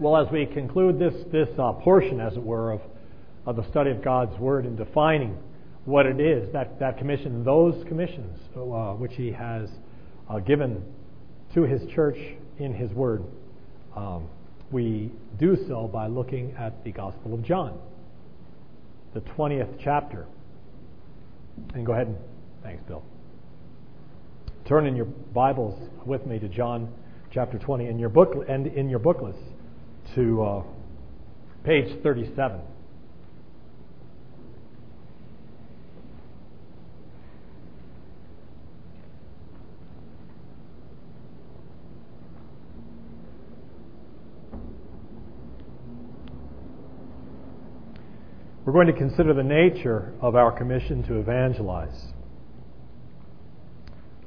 Well, 0.00 0.16
as 0.16 0.32
we 0.32 0.46
conclude 0.46 0.98
this, 0.98 1.12
this 1.30 1.50
uh, 1.58 1.72
portion, 1.72 2.20
as 2.20 2.32
it 2.32 2.42
were, 2.42 2.72
of, 2.72 2.80
of 3.44 3.56
the 3.56 3.68
study 3.68 3.90
of 3.90 4.02
God's 4.02 4.34
Word 4.38 4.64
and 4.64 4.74
defining 4.74 5.36
what 5.84 6.06
it 6.06 6.18
is, 6.18 6.50
that, 6.54 6.80
that 6.80 6.96
commission, 6.96 7.44
those 7.44 7.84
commissions 7.86 8.34
uh, 8.56 8.94
which 8.94 9.12
He 9.12 9.30
has 9.30 9.68
uh, 10.30 10.38
given 10.38 10.82
to 11.52 11.64
His 11.64 11.82
church 11.94 12.16
in 12.58 12.72
His 12.72 12.90
Word, 12.92 13.24
um, 13.94 14.26
we 14.70 15.12
do 15.38 15.54
so 15.68 15.86
by 15.86 16.06
looking 16.06 16.54
at 16.58 16.82
the 16.82 16.92
Gospel 16.92 17.34
of 17.34 17.44
John, 17.44 17.78
the 19.12 19.20
20th 19.20 19.80
chapter. 19.84 20.26
And 21.74 21.84
go 21.84 21.92
ahead 21.92 22.06
and, 22.06 22.16
thanks, 22.62 22.82
Bill. 22.88 23.02
Turn 24.66 24.86
in 24.86 24.96
your 24.96 25.04
Bibles 25.34 25.78
with 26.06 26.24
me 26.26 26.38
to 26.38 26.48
John 26.48 26.90
chapter 27.30 27.58
20 27.58 27.86
in 27.86 27.98
your 27.98 28.08
book 28.08 28.46
and 28.48 28.66
in 28.66 28.88
your 28.88 28.98
booklets 28.98 29.36
to 30.14 30.42
uh, 30.42 30.62
page 31.64 32.02
37. 32.02 32.60
We're 48.64 48.72
going 48.72 48.86
to 48.86 48.92
consider 48.92 49.34
the 49.34 49.42
nature 49.42 50.12
of 50.20 50.36
our 50.36 50.52
commission 50.52 51.02
to 51.04 51.18
evangelize 51.18 52.12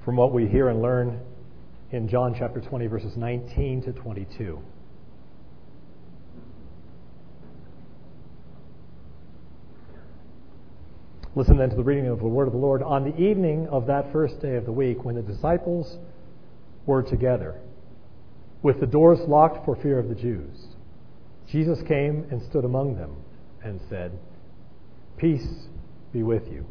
from 0.03 0.17
what 0.17 0.33
we 0.33 0.47
hear 0.47 0.67
and 0.67 0.81
learn 0.81 1.21
in 1.91 2.09
John 2.09 2.35
chapter 2.37 2.59
20, 2.59 2.87
verses 2.87 3.15
19 3.15 3.83
to 3.83 3.93
22. 3.93 4.59
Listen 11.35 11.57
then 11.57 11.69
to 11.71 11.75
the 11.75 11.83
reading 11.83 12.07
of 12.07 12.19
the 12.19 12.27
word 12.27 12.47
of 12.47 12.53
the 12.53 12.59
Lord. 12.59 12.83
On 12.83 13.03
the 13.03 13.17
evening 13.17 13.67
of 13.69 13.87
that 13.87 14.11
first 14.11 14.39
day 14.39 14.55
of 14.55 14.65
the 14.65 14.71
week, 14.71 15.03
when 15.03 15.15
the 15.15 15.21
disciples 15.21 15.97
were 16.85 17.01
together, 17.01 17.59
with 18.61 18.79
the 18.79 18.85
doors 18.85 19.19
locked 19.27 19.65
for 19.65 19.75
fear 19.75 19.97
of 19.97 20.09
the 20.09 20.15
Jews, 20.15 20.67
Jesus 21.51 21.79
came 21.87 22.27
and 22.29 22.41
stood 22.49 22.65
among 22.65 22.95
them 22.95 23.15
and 23.63 23.81
said, 23.89 24.11
Peace 25.17 25.67
be 26.11 26.21
with 26.21 26.43
you. 26.51 26.65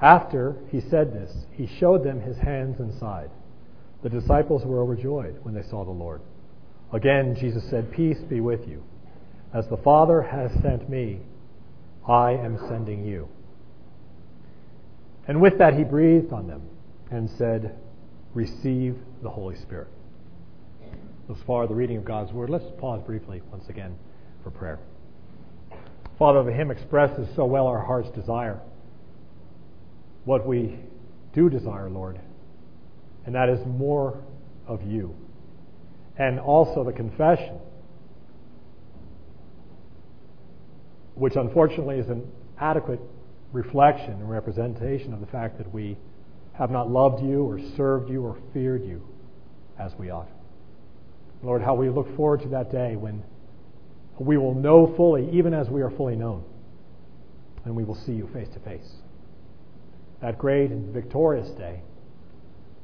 After 0.00 0.56
he 0.70 0.80
said 0.80 1.12
this, 1.12 1.32
he 1.52 1.68
showed 1.78 2.04
them 2.04 2.20
his 2.20 2.36
hands 2.38 2.80
and 2.80 2.92
side. 2.98 3.30
The 4.02 4.10
disciples 4.10 4.64
were 4.64 4.82
overjoyed 4.82 5.38
when 5.42 5.54
they 5.54 5.62
saw 5.62 5.84
the 5.84 5.90
Lord. 5.90 6.20
Again, 6.92 7.36
Jesus 7.38 7.64
said, 7.70 7.92
Peace 7.92 8.18
be 8.28 8.40
with 8.40 8.66
you. 8.68 8.82
As 9.54 9.66
the 9.68 9.76
Father 9.78 10.22
has 10.22 10.50
sent 10.60 10.90
me, 10.90 11.20
I 12.06 12.32
am 12.32 12.58
sending 12.68 13.04
you. 13.04 13.28
And 15.28 15.40
with 15.40 15.58
that, 15.58 15.74
he 15.74 15.84
breathed 15.84 16.32
on 16.32 16.46
them 16.46 16.62
and 17.10 17.28
said, 17.30 17.76
Receive 18.34 18.96
the 19.22 19.30
Holy 19.30 19.56
Spirit. 19.56 19.88
Thus 21.28 21.38
far, 21.46 21.66
the 21.66 21.74
reading 21.74 21.96
of 21.96 22.04
God's 22.04 22.32
Word. 22.32 22.50
Let's 22.50 22.64
pause 22.78 23.00
briefly 23.04 23.42
once 23.50 23.68
again 23.68 23.96
for 24.44 24.50
prayer. 24.50 24.78
Father, 26.18 26.44
the 26.44 26.52
hymn 26.52 26.70
expresses 26.70 27.28
so 27.34 27.44
well 27.44 27.66
our 27.66 27.82
heart's 27.82 28.10
desire. 28.10 28.60
What 30.24 30.46
we 30.46 30.78
do 31.32 31.50
desire, 31.50 31.90
Lord, 31.90 32.20
and 33.26 33.34
that 33.34 33.48
is 33.48 33.58
more 33.66 34.22
of 34.66 34.82
you. 34.82 35.14
And 36.16 36.40
also 36.40 36.84
the 36.84 36.92
confession, 36.92 37.58
which 41.14 41.36
unfortunately 41.36 41.98
is 41.98 42.08
an 42.08 42.30
adequate 42.58 43.00
reflection 43.52 44.12
and 44.12 44.30
representation 44.30 45.12
of 45.12 45.20
the 45.20 45.26
fact 45.26 45.58
that 45.58 45.72
we 45.72 45.96
have 46.54 46.70
not 46.70 46.90
loved 46.90 47.22
you 47.22 47.42
or 47.42 47.58
served 47.76 48.10
you 48.10 48.22
or 48.22 48.36
feared 48.52 48.84
you 48.84 49.02
as 49.78 49.92
we 49.98 50.10
ought. 50.10 50.28
Lord, 51.42 51.62
how 51.62 51.74
we 51.74 51.90
look 51.90 52.14
forward 52.16 52.40
to 52.42 52.48
that 52.48 52.72
day 52.72 52.96
when 52.96 53.22
we 54.18 54.38
will 54.38 54.54
know 54.54 54.94
fully, 54.96 55.28
even 55.32 55.52
as 55.52 55.68
we 55.68 55.82
are 55.82 55.90
fully 55.90 56.16
known, 56.16 56.44
and 57.64 57.76
we 57.76 57.84
will 57.84 57.94
see 57.94 58.12
you 58.12 58.28
face 58.32 58.48
to 58.54 58.60
face. 58.60 58.90
That 60.22 60.38
great 60.38 60.70
and 60.70 60.94
victorious 60.94 61.50
day, 61.50 61.82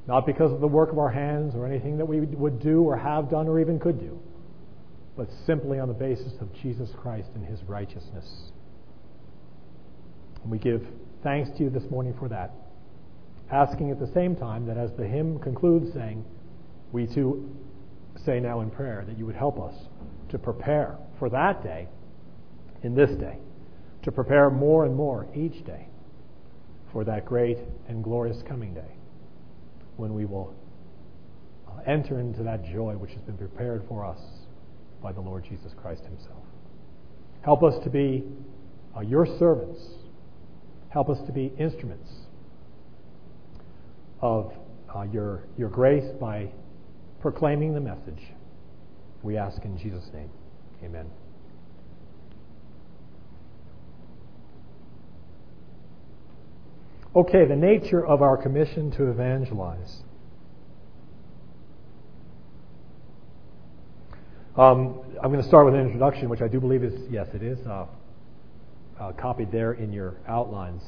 not 0.06 0.26
because 0.26 0.52
of 0.52 0.60
the 0.60 0.66
work 0.66 0.92
of 0.92 0.98
our 0.98 1.10
hands 1.10 1.54
or 1.54 1.66
anything 1.66 1.96
that 1.98 2.06
we 2.06 2.20
would 2.20 2.60
do 2.60 2.82
or 2.82 2.96
have 2.96 3.30
done 3.30 3.48
or 3.48 3.58
even 3.58 3.80
could 3.80 3.98
do, 3.98 4.20
but 5.16 5.28
simply 5.46 5.78
on 5.78 5.88
the 5.88 5.94
basis 5.94 6.34
of 6.40 6.52
Jesus 6.54 6.90
Christ 6.96 7.30
and 7.34 7.46
his 7.46 7.62
righteousness. 7.62 8.51
And 10.42 10.50
we 10.50 10.58
give 10.58 10.84
thanks 11.22 11.50
to 11.56 11.64
you 11.64 11.70
this 11.70 11.84
morning 11.90 12.14
for 12.18 12.28
that, 12.28 12.52
asking 13.50 13.90
at 13.90 14.00
the 14.00 14.10
same 14.12 14.36
time 14.36 14.66
that 14.66 14.76
as 14.76 14.90
the 14.98 15.06
hymn 15.06 15.38
concludes, 15.38 15.92
saying, 15.92 16.24
we 16.90 17.06
too 17.06 17.48
say 18.24 18.40
now 18.40 18.60
in 18.60 18.70
prayer 18.70 19.04
that 19.06 19.18
you 19.18 19.26
would 19.26 19.36
help 19.36 19.60
us 19.60 19.74
to 20.28 20.38
prepare 20.38 20.96
for 21.18 21.28
that 21.30 21.62
day 21.62 21.88
in 22.82 22.94
this 22.94 23.10
day, 23.18 23.38
to 24.02 24.12
prepare 24.12 24.50
more 24.50 24.84
and 24.84 24.94
more 24.94 25.26
each 25.34 25.64
day 25.64 25.88
for 26.92 27.04
that 27.04 27.24
great 27.24 27.58
and 27.88 28.04
glorious 28.04 28.42
coming 28.46 28.74
day 28.74 28.96
when 29.96 30.14
we 30.14 30.24
will 30.24 30.54
enter 31.86 32.20
into 32.20 32.42
that 32.42 32.64
joy 32.64 32.94
which 32.94 33.12
has 33.12 33.22
been 33.22 33.36
prepared 33.36 33.82
for 33.88 34.04
us 34.04 34.20
by 35.02 35.12
the 35.12 35.20
Lord 35.20 35.44
Jesus 35.48 35.72
Christ 35.76 36.04
Himself. 36.04 36.44
Help 37.42 37.62
us 37.62 37.82
to 37.82 37.90
be 37.90 38.24
uh, 38.96 39.00
your 39.00 39.26
servants 39.38 39.80
Help 40.92 41.08
us 41.08 41.18
to 41.26 41.32
be 41.32 41.46
instruments 41.58 42.10
of 44.20 44.52
uh, 44.94 45.02
your, 45.02 45.44
your 45.56 45.70
grace 45.70 46.04
by 46.20 46.52
proclaiming 47.22 47.72
the 47.72 47.80
message. 47.80 48.22
We 49.22 49.38
ask 49.38 49.64
in 49.64 49.78
Jesus' 49.78 50.10
name. 50.12 50.28
Amen. 50.84 51.06
Okay, 57.16 57.46
the 57.46 57.56
nature 57.56 58.04
of 58.04 58.20
our 58.20 58.36
commission 58.36 58.90
to 58.92 59.10
evangelize. 59.10 60.02
Um, 64.56 65.00
I'm 65.22 65.30
going 65.30 65.40
to 65.40 65.48
start 65.48 65.64
with 65.64 65.74
an 65.74 65.80
introduction, 65.80 66.28
which 66.28 66.42
I 66.42 66.48
do 66.48 66.60
believe 66.60 66.84
is, 66.84 66.92
yes, 67.10 67.28
it 67.32 67.42
is, 67.42 67.58
uh, 67.66 67.86
uh, 69.02 69.12
copied 69.12 69.50
there 69.50 69.72
in 69.72 69.92
your 69.92 70.14
outlines. 70.28 70.82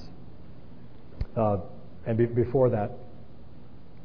Uh, 1.36 1.58
and 2.06 2.16
be- 2.16 2.26
before 2.26 2.70
that, 2.70 2.92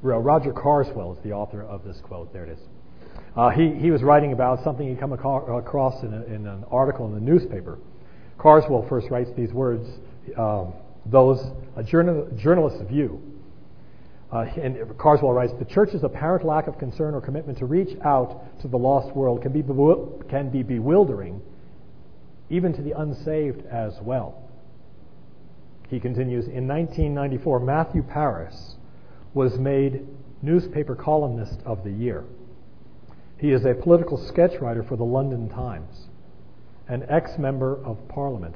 Roger 0.01 0.53
Carswell 0.53 1.13
is 1.13 1.23
the 1.23 1.33
author 1.33 1.61
of 1.61 1.83
this 1.83 1.99
quote. 2.01 2.31
There 2.33 2.45
it 2.45 2.51
is. 2.51 2.59
Uh, 3.35 3.49
he, 3.49 3.73
he 3.75 3.91
was 3.91 4.01
writing 4.01 4.31
about 4.31 4.63
something 4.63 4.87
he'd 4.87 4.99
come 4.99 5.13
across 5.13 6.03
in, 6.03 6.13
a, 6.13 6.23
in, 6.23 6.47
an 6.47 6.63
article 6.71 7.05
in 7.05 7.13
the 7.13 7.19
newspaper. 7.19 7.77
Carswell 8.37 8.85
first 8.87 9.09
writes 9.11 9.29
these 9.37 9.51
words, 9.51 9.85
um, 10.37 10.73
those, 11.05 11.45
a 11.75 11.83
journal, 11.83 12.27
journalist's 12.37 12.81
view. 12.89 13.21
Uh, 14.31 14.45
and 14.61 14.77
Carswell 14.97 15.33
writes, 15.33 15.51
the 15.59 15.65
church's 15.65 16.03
apparent 16.03 16.45
lack 16.45 16.67
of 16.67 16.77
concern 16.79 17.13
or 17.13 17.21
commitment 17.21 17.57
to 17.57 17.65
reach 17.65 17.97
out 18.05 18.59
to 18.61 18.67
the 18.67 18.77
lost 18.77 19.13
world 19.15 19.41
can 19.41 19.51
be, 19.51 19.61
can 20.29 20.49
be 20.49 20.63
bewildering 20.63 21.41
even 22.49 22.73
to 22.73 22.81
the 22.81 22.99
unsaved 22.99 23.65
as 23.67 23.99
well. 24.01 24.49
He 25.89 25.99
continues 25.99 26.45
In 26.45 26.67
1994, 26.67 27.59
Matthew 27.59 28.03
Paris 28.03 28.75
was 29.33 29.57
made 29.57 30.07
newspaper 30.41 30.95
columnist 30.95 31.59
of 31.65 31.83
the 31.83 31.91
year. 31.91 32.23
He 33.37 33.51
is 33.51 33.65
a 33.65 33.73
political 33.73 34.17
sketch 34.17 34.59
writer 34.59 34.83
for 34.83 34.97
the 34.97 35.03
London 35.03 35.49
Times, 35.49 36.07
an 36.87 37.05
ex 37.09 37.37
member 37.37 37.83
of 37.85 38.07
Parliament, 38.07 38.55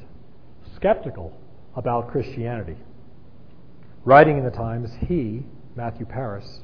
skeptical 0.76 1.38
about 1.76 2.12
Christianity. 2.12 2.78
Writing 4.06 4.38
in 4.38 4.44
the 4.44 4.52
Times, 4.52 4.92
he, 5.08 5.44
Matthew 5.76 6.06
Paris, 6.06 6.60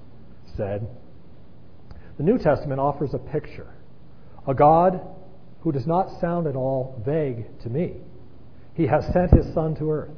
said, 0.58 0.88
The 2.18 2.24
New 2.24 2.38
Testament 2.38 2.80
offers 2.80 3.14
a 3.14 3.20
picture, 3.20 3.74
a 4.46 4.54
God 4.54 5.00
who 5.62 5.72
does 5.72 5.88
not 5.88 6.20
sound 6.22 6.48
at 6.48 6.56
all 6.56 7.02
vague 7.06 7.46
to 7.62 7.70
me. 7.70 7.98
He 8.74 8.88
has 8.88 9.06
sent 9.14 9.32
his 9.32 9.54
Son 9.54 9.76
to 9.76 9.92
earth. 9.92 10.12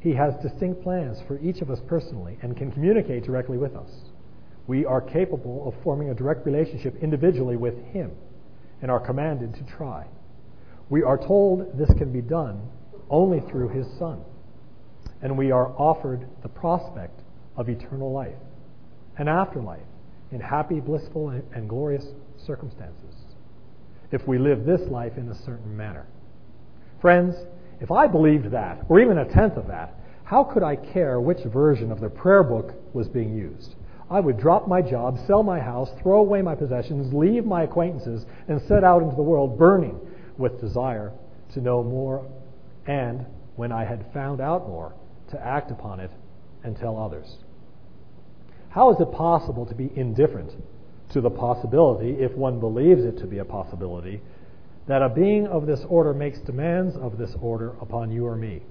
He 0.00 0.14
has 0.14 0.32
distinct 0.42 0.82
plans 0.82 1.18
for 1.26 1.38
each 1.40 1.60
of 1.60 1.70
us 1.70 1.80
personally 1.86 2.38
and 2.40 2.56
can 2.56 2.72
communicate 2.72 3.24
directly 3.24 3.58
with 3.58 3.76
us. 3.76 3.90
We 4.66 4.86
are 4.86 5.00
capable 5.00 5.68
of 5.68 5.74
forming 5.82 6.08
a 6.10 6.14
direct 6.14 6.46
relationship 6.46 6.94
individually 7.02 7.56
with 7.56 7.76
him 7.86 8.12
and 8.80 8.90
are 8.90 9.04
commanded 9.04 9.54
to 9.54 9.76
try. 9.76 10.06
We 10.88 11.02
are 11.02 11.18
told 11.18 11.78
this 11.78 11.90
can 11.98 12.12
be 12.12 12.22
done 12.22 12.62
only 13.10 13.40
through 13.50 13.68
his 13.68 13.86
Son. 13.98 14.22
And 15.22 15.36
we 15.36 15.50
are 15.50 15.68
offered 15.76 16.26
the 16.42 16.48
prospect 16.48 17.20
of 17.56 17.68
eternal 17.68 18.12
life, 18.12 18.38
an 19.18 19.28
afterlife 19.28 19.80
in 20.32 20.40
happy, 20.40 20.80
blissful, 20.80 21.28
and 21.28 21.68
glorious 21.68 22.06
circumstances. 22.46 23.09
If 24.12 24.26
we 24.26 24.38
live 24.38 24.64
this 24.64 24.80
life 24.88 25.16
in 25.16 25.28
a 25.28 25.34
certain 25.44 25.76
manner. 25.76 26.06
Friends, 27.00 27.34
if 27.80 27.90
I 27.90 28.06
believed 28.06 28.50
that, 28.50 28.84
or 28.88 29.00
even 29.00 29.18
a 29.18 29.24
tenth 29.24 29.56
of 29.56 29.68
that, 29.68 29.94
how 30.24 30.44
could 30.44 30.62
I 30.62 30.76
care 30.76 31.20
which 31.20 31.44
version 31.44 31.90
of 31.90 32.00
the 32.00 32.08
prayer 32.08 32.42
book 32.42 32.74
was 32.92 33.08
being 33.08 33.34
used? 33.34 33.74
I 34.10 34.20
would 34.20 34.38
drop 34.38 34.68
my 34.68 34.82
job, 34.82 35.18
sell 35.26 35.42
my 35.42 35.60
house, 35.60 35.88
throw 36.02 36.20
away 36.20 36.42
my 36.42 36.54
possessions, 36.54 37.14
leave 37.14 37.44
my 37.44 37.62
acquaintances, 37.62 38.26
and 38.48 38.60
set 38.62 38.84
out 38.84 39.02
into 39.02 39.16
the 39.16 39.22
world 39.22 39.58
burning 39.58 39.98
with 40.36 40.60
desire 40.60 41.12
to 41.54 41.60
know 41.60 41.82
more, 41.82 42.28
and, 42.86 43.24
when 43.56 43.72
I 43.72 43.84
had 43.84 44.12
found 44.12 44.40
out 44.40 44.68
more, 44.68 44.94
to 45.30 45.40
act 45.40 45.70
upon 45.70 46.00
it 46.00 46.10
and 46.64 46.76
tell 46.76 46.98
others. 46.98 47.38
How 48.70 48.92
is 48.92 49.00
it 49.00 49.12
possible 49.12 49.66
to 49.66 49.74
be 49.74 49.90
indifferent 49.94 50.52
to 51.12 51.20
the 51.20 51.30
possibility, 51.30 52.10
if 52.22 52.32
one 52.32 52.60
believes 52.60 53.04
it 53.04 53.18
to 53.18 53.26
be 53.26 53.38
a 53.38 53.44
possibility, 53.44 54.20
that 54.86 55.02
a 55.02 55.08
being 55.08 55.46
of 55.46 55.66
this 55.66 55.80
order 55.88 56.14
makes 56.14 56.38
demands 56.40 56.96
of 56.96 57.18
this 57.18 57.34
order 57.40 57.70
upon 57.80 58.10
you 58.10 58.26
or 58.26 58.36
me, 58.36 58.62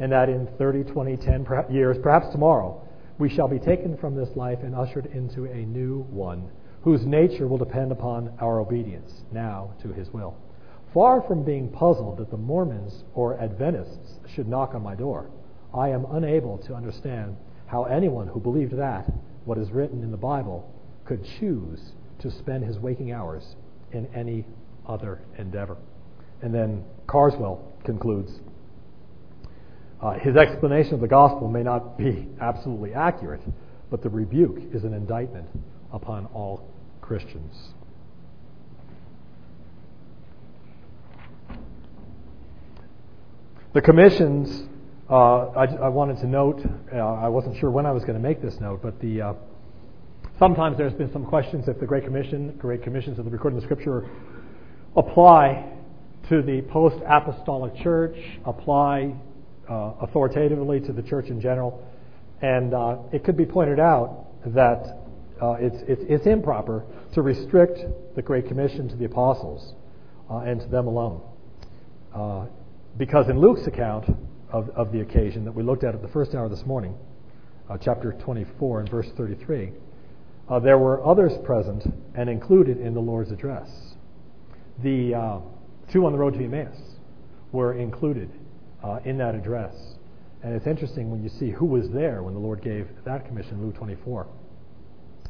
and 0.00 0.12
that 0.12 0.28
in 0.28 0.48
30, 0.58 0.84
20, 0.84 1.16
10 1.16 1.46
years, 1.70 1.96
perhaps 2.02 2.28
tomorrow, 2.32 2.80
we 3.18 3.28
shall 3.28 3.48
be 3.48 3.58
taken 3.58 3.96
from 3.96 4.14
this 4.14 4.28
life 4.36 4.58
and 4.62 4.74
ushered 4.74 5.06
into 5.06 5.44
a 5.44 5.66
new 5.66 6.02
one, 6.10 6.48
whose 6.82 7.04
nature 7.04 7.48
will 7.48 7.58
depend 7.58 7.90
upon 7.90 8.32
our 8.40 8.60
obedience 8.60 9.22
now 9.32 9.70
to 9.82 9.88
his 9.92 10.08
will. 10.12 10.36
Far 10.94 11.20
from 11.22 11.44
being 11.44 11.68
puzzled 11.68 12.18
that 12.18 12.30
the 12.30 12.36
Mormons 12.36 13.04
or 13.14 13.38
Adventists 13.40 14.20
should 14.34 14.48
knock 14.48 14.74
on 14.74 14.82
my 14.82 14.94
door, 14.94 15.30
I 15.74 15.90
am 15.90 16.06
unable 16.12 16.58
to 16.58 16.74
understand 16.74 17.36
how 17.66 17.84
anyone 17.84 18.28
who 18.28 18.40
believed 18.40 18.76
that, 18.78 19.12
what 19.44 19.58
is 19.58 19.70
written 19.70 20.02
in 20.02 20.10
the 20.10 20.16
Bible, 20.16 20.72
could 21.08 21.24
choose 21.40 21.80
to 22.18 22.30
spend 22.30 22.62
his 22.62 22.78
waking 22.78 23.12
hours 23.12 23.56
in 23.92 24.06
any 24.14 24.44
other 24.86 25.20
endeavor. 25.38 25.78
And 26.42 26.54
then 26.54 26.84
Carswell 27.06 27.72
concludes 27.84 28.30
uh, 30.02 30.12
his 30.12 30.36
explanation 30.36 30.94
of 30.94 31.00
the 31.00 31.08
gospel 31.08 31.48
may 31.48 31.62
not 31.62 31.96
be 31.96 32.28
absolutely 32.40 32.92
accurate, 32.92 33.40
but 33.90 34.02
the 34.02 34.10
rebuke 34.10 34.58
is 34.72 34.84
an 34.84 34.92
indictment 34.92 35.48
upon 35.92 36.26
all 36.26 36.68
Christians. 37.00 37.72
The 43.72 43.80
commissions, 43.80 44.68
uh, 45.10 45.14
I, 45.14 45.64
I, 45.64 45.88
wanted 45.88 46.18
to 46.18 46.26
note, 46.26 46.60
uh, 46.92 46.96
I 46.96 47.28
wasn't 47.28 47.56
sure 47.58 47.70
when 47.70 47.86
I 47.86 47.92
was 47.92 48.04
going 48.04 48.14
to 48.14 48.22
make 48.22 48.42
this 48.42 48.60
note, 48.60 48.82
but 48.82 49.00
the 49.00 49.22
uh, 49.22 49.32
Sometimes 50.38 50.78
there's 50.78 50.92
been 50.92 51.12
some 51.12 51.24
questions 51.24 51.66
if 51.66 51.80
the 51.80 51.86
Great 51.86 52.04
Commission, 52.04 52.54
Great 52.58 52.84
Commissions 52.84 53.18
of 53.18 53.24
the 53.24 53.30
recording 53.30 53.56
of 53.56 53.62
the 53.64 53.66
Scripture 53.66 54.08
apply 54.94 55.68
to 56.28 56.42
the 56.42 56.62
post-apostolic 56.70 57.74
church, 57.82 58.14
apply 58.44 59.16
uh, 59.68 59.94
authoritatively 60.00 60.78
to 60.78 60.92
the 60.92 61.02
church 61.02 61.26
in 61.26 61.40
general, 61.40 61.84
and 62.40 62.72
uh, 62.72 62.98
it 63.12 63.24
could 63.24 63.36
be 63.36 63.44
pointed 63.44 63.80
out 63.80 64.26
that 64.54 65.00
uh, 65.42 65.54
it's, 65.54 65.78
it's, 65.88 66.02
it's, 66.08 66.26
improper 66.26 66.84
to 67.14 67.22
restrict 67.22 67.80
the 68.14 68.22
Great 68.22 68.46
Commission 68.46 68.88
to 68.88 68.94
the 68.94 69.06
apostles 69.06 69.74
uh, 70.30 70.38
and 70.38 70.60
to 70.60 70.68
them 70.68 70.86
alone. 70.86 71.20
Uh, 72.14 72.46
because 72.96 73.28
in 73.28 73.40
Luke's 73.40 73.66
account 73.66 74.08
of, 74.52 74.70
of 74.70 74.92
the 74.92 75.00
occasion 75.00 75.44
that 75.44 75.52
we 75.52 75.64
looked 75.64 75.82
at 75.82 75.96
at 75.96 76.02
the 76.02 76.08
first 76.08 76.36
hour 76.36 76.48
this 76.48 76.64
morning, 76.64 76.94
uh, 77.68 77.76
chapter 77.76 78.12
24 78.12 78.80
and 78.80 78.88
verse 78.88 79.08
33, 79.16 79.72
uh, 80.48 80.58
there 80.58 80.78
were 80.78 81.04
others 81.06 81.32
present 81.44 81.84
and 82.14 82.28
included 82.28 82.78
in 82.78 82.94
the 82.94 83.00
Lord's 83.00 83.30
address. 83.30 83.68
The 84.82 85.14
uh, 85.14 85.38
two 85.92 86.06
on 86.06 86.12
the 86.12 86.18
road 86.18 86.34
to 86.34 86.44
Emmaus 86.44 86.76
were 87.52 87.74
included 87.74 88.30
uh, 88.82 89.00
in 89.04 89.18
that 89.18 89.34
address. 89.34 89.74
And 90.42 90.54
it's 90.54 90.66
interesting 90.66 91.10
when 91.10 91.22
you 91.22 91.28
see 91.28 91.50
who 91.50 91.66
was 91.66 91.90
there 91.90 92.22
when 92.22 92.34
the 92.34 92.40
Lord 92.40 92.62
gave 92.62 92.88
that 93.04 93.26
commission, 93.26 93.54
in 93.54 93.66
Luke 93.66 93.74
24, 93.76 94.26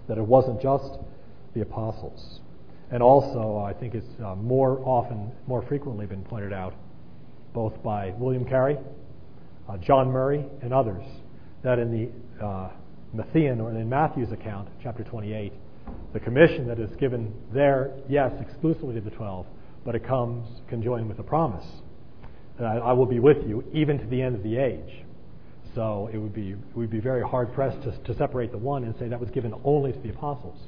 that 0.06 0.18
it 0.18 0.26
wasn't 0.26 0.60
just 0.60 0.98
the 1.54 1.62
apostles. 1.62 2.40
And 2.90 3.02
also, 3.02 3.58
I 3.58 3.72
think 3.72 3.94
it's 3.94 4.20
uh, 4.22 4.34
more 4.34 4.80
often, 4.84 5.32
more 5.46 5.62
frequently 5.62 6.06
been 6.06 6.24
pointed 6.24 6.52
out, 6.52 6.74
both 7.54 7.82
by 7.82 8.10
William 8.18 8.44
Carey, 8.44 8.78
uh, 9.68 9.76
John 9.78 10.10
Murray, 10.10 10.44
and 10.62 10.72
others, 10.72 11.04
that 11.62 11.78
in 11.78 11.90
the 11.90 12.44
uh, 12.44 12.70
Matthean 13.14 13.60
or 13.60 13.70
in 13.70 13.88
Matthew's 13.88 14.32
account, 14.32 14.69
chapter 14.82 15.02
28, 15.02 15.52
the 16.12 16.20
commission 16.20 16.66
that 16.69 16.78
is 16.78 16.90
given 16.96 17.32
there, 17.52 17.93
yes, 18.08 18.32
exclusively 18.40 18.94
to 18.94 19.00
the 19.00 19.10
12, 19.10 19.46
but 19.84 19.94
it 19.94 20.06
comes 20.06 20.46
conjoined 20.69 21.08
with 21.08 21.19
a 21.19 21.22
promise 21.22 21.64
that 22.58 22.66
I, 22.66 22.76
I 22.78 22.93
will 22.93 23.06
be 23.06 23.19
with 23.19 23.38
you 23.46 23.64
even 23.72 23.99
to 23.99 24.06
the 24.06 24.20
end 24.20 24.37
of 24.37 24.43
the 24.43 24.58
age. 24.58 25.05
So 25.75 26.10
it 26.12 26.19
would 26.19 26.34
be 26.34 26.56
we'd 26.75 26.90
be 26.90 27.00
very 27.00 27.22
hard 27.22 27.52
pressed 27.55 27.82
to, 27.82 27.96
to 28.12 28.19
separate 28.19 28.52
the 28.52 28.58
one 28.58 28.84
and 28.84 28.94
say 28.99 29.08
that 29.08 29.20
was 29.20 29.31
given 29.31 29.54
only 29.64 29.93
to 29.93 29.99
the 29.99 30.11
apostles. 30.11 30.58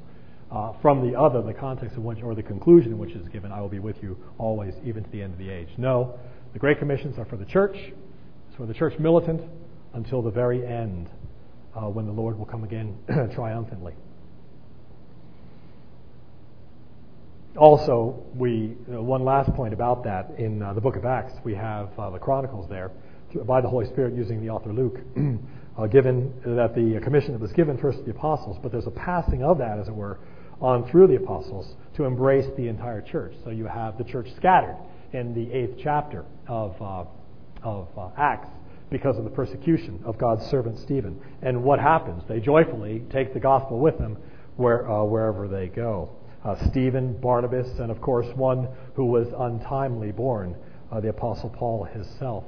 Uh, 0.51 0.73
from 0.83 1.09
the 1.09 1.19
other, 1.19 1.43
the 1.43 1.55
context 1.55 1.97
of 1.97 2.03
which, 2.03 2.23
or 2.23 2.35
the 2.35 2.43
conclusion 2.43 2.93
in 2.93 2.99
which 2.99 3.13
is 3.13 3.27
given, 3.29 3.53
I 3.53 3.61
will 3.61 3.69
be 3.69 3.79
with 3.79 3.97
you 4.03 4.19
always, 4.37 4.75
even 4.85 5.05
to 5.05 5.11
the 5.11 5.23
end 5.23 5.33
of 5.33 5.39
the 5.39 5.49
age. 5.49 5.69
No, 5.79 6.19
the 6.53 6.59
Great 6.59 6.79
Commissions 6.79 7.19
are 7.19 7.25
for 7.25 7.37
the 7.37 7.45
church, 7.45 7.77
it's 7.77 8.57
for 8.57 8.67
the 8.67 8.75
church 8.75 8.99
militant 8.99 9.43
until 9.95 10.23
the 10.23 10.31
very 10.31 10.67
end 10.67 11.09
uh, 11.75 11.83
when 11.83 12.07
the 12.07 12.13
Lord 12.13 12.39
will 12.39 12.47
come 12.47 12.65
again 12.65 12.97
triumphantly. 13.35 13.95
Also, 17.57 18.23
we 18.35 18.77
uh, 18.93 19.03
one 19.03 19.25
last 19.25 19.53
point 19.55 19.75
about 19.75 20.05
that 20.05 20.31
in 20.39 20.63
uh, 20.63 20.73
the 20.73 20.81
book 20.81 20.97
of 20.97 21.05
Acts, 21.05 21.33
we 21.45 21.55
have 21.55 21.91
uh, 21.99 22.11
the 22.11 22.19
Chronicles 22.19 22.69
there 22.69 22.91
by 23.45 23.61
the 23.61 23.69
Holy 23.69 23.87
Spirit 23.87 24.15
using 24.15 24.41
the 24.41 24.51
author 24.51 24.73
Luke, 24.73 24.99
uh, 25.79 25.87
given 25.87 26.33
that 26.45 26.75
the 26.75 27.01
commission 27.03 27.33
that 27.33 27.41
was 27.41 27.53
given 27.53 27.77
first 27.79 27.99
to 27.99 28.05
the 28.05 28.11
apostles, 28.11 28.57
but 28.63 28.73
there's 28.73 28.87
a 28.87 28.93
passing 28.93 29.43
of 29.43 29.59
that, 29.59 29.79
as 29.79 29.89
it 29.89 29.95
were, 29.95 30.19
on 30.61 30.89
through 30.91 31.07
the 31.07 31.17
apostles 31.17 31.75
to 31.97 32.05
embrace 32.05 32.47
the 32.57 32.69
entire 32.69 33.01
church. 33.01 33.33
So 33.45 33.51
you 33.51 33.67
have 33.67 33.99
the 33.99 34.05
church 34.05 34.29
scattered 34.37 34.77
in 35.13 35.35
the 35.35 35.53
eighth 35.53 35.79
chapter 35.83 36.25
of 36.47 36.81
uh, 36.81 37.05
of 37.63 37.89
uh, 37.97 38.11
Acts 38.17 38.49
because 38.91 39.17
of 39.19 39.25
the 39.25 39.31
persecution 39.31 40.01
of 40.05 40.19
God's 40.19 40.45
servant 40.47 40.79
Stephen. 40.79 41.21
And 41.43 41.63
what 41.63 41.79
happens? 41.79 42.23
They 42.29 42.41
joyfully 42.41 43.05
take 43.11 43.33
the 43.33 43.41
gospel 43.41 43.79
with 43.79 43.99
them 43.99 44.19
where, 44.57 44.91
uh, 44.91 45.05
wherever 45.05 45.49
they 45.49 45.69
go. 45.69 46.11
Uh, 46.45 46.57
Stephen, 46.71 47.19
Barnabas, 47.21 47.69
and 47.79 47.91
of 47.91 48.01
course 48.01 48.27
one 48.35 48.69
who 48.95 49.07
was 49.07 49.29
untimely 49.39 50.11
born, 50.11 50.57
uh, 50.91 51.01
the 51.01 51.09
Apostle 51.09 51.51
Paul 51.51 51.85
himself. 51.85 52.45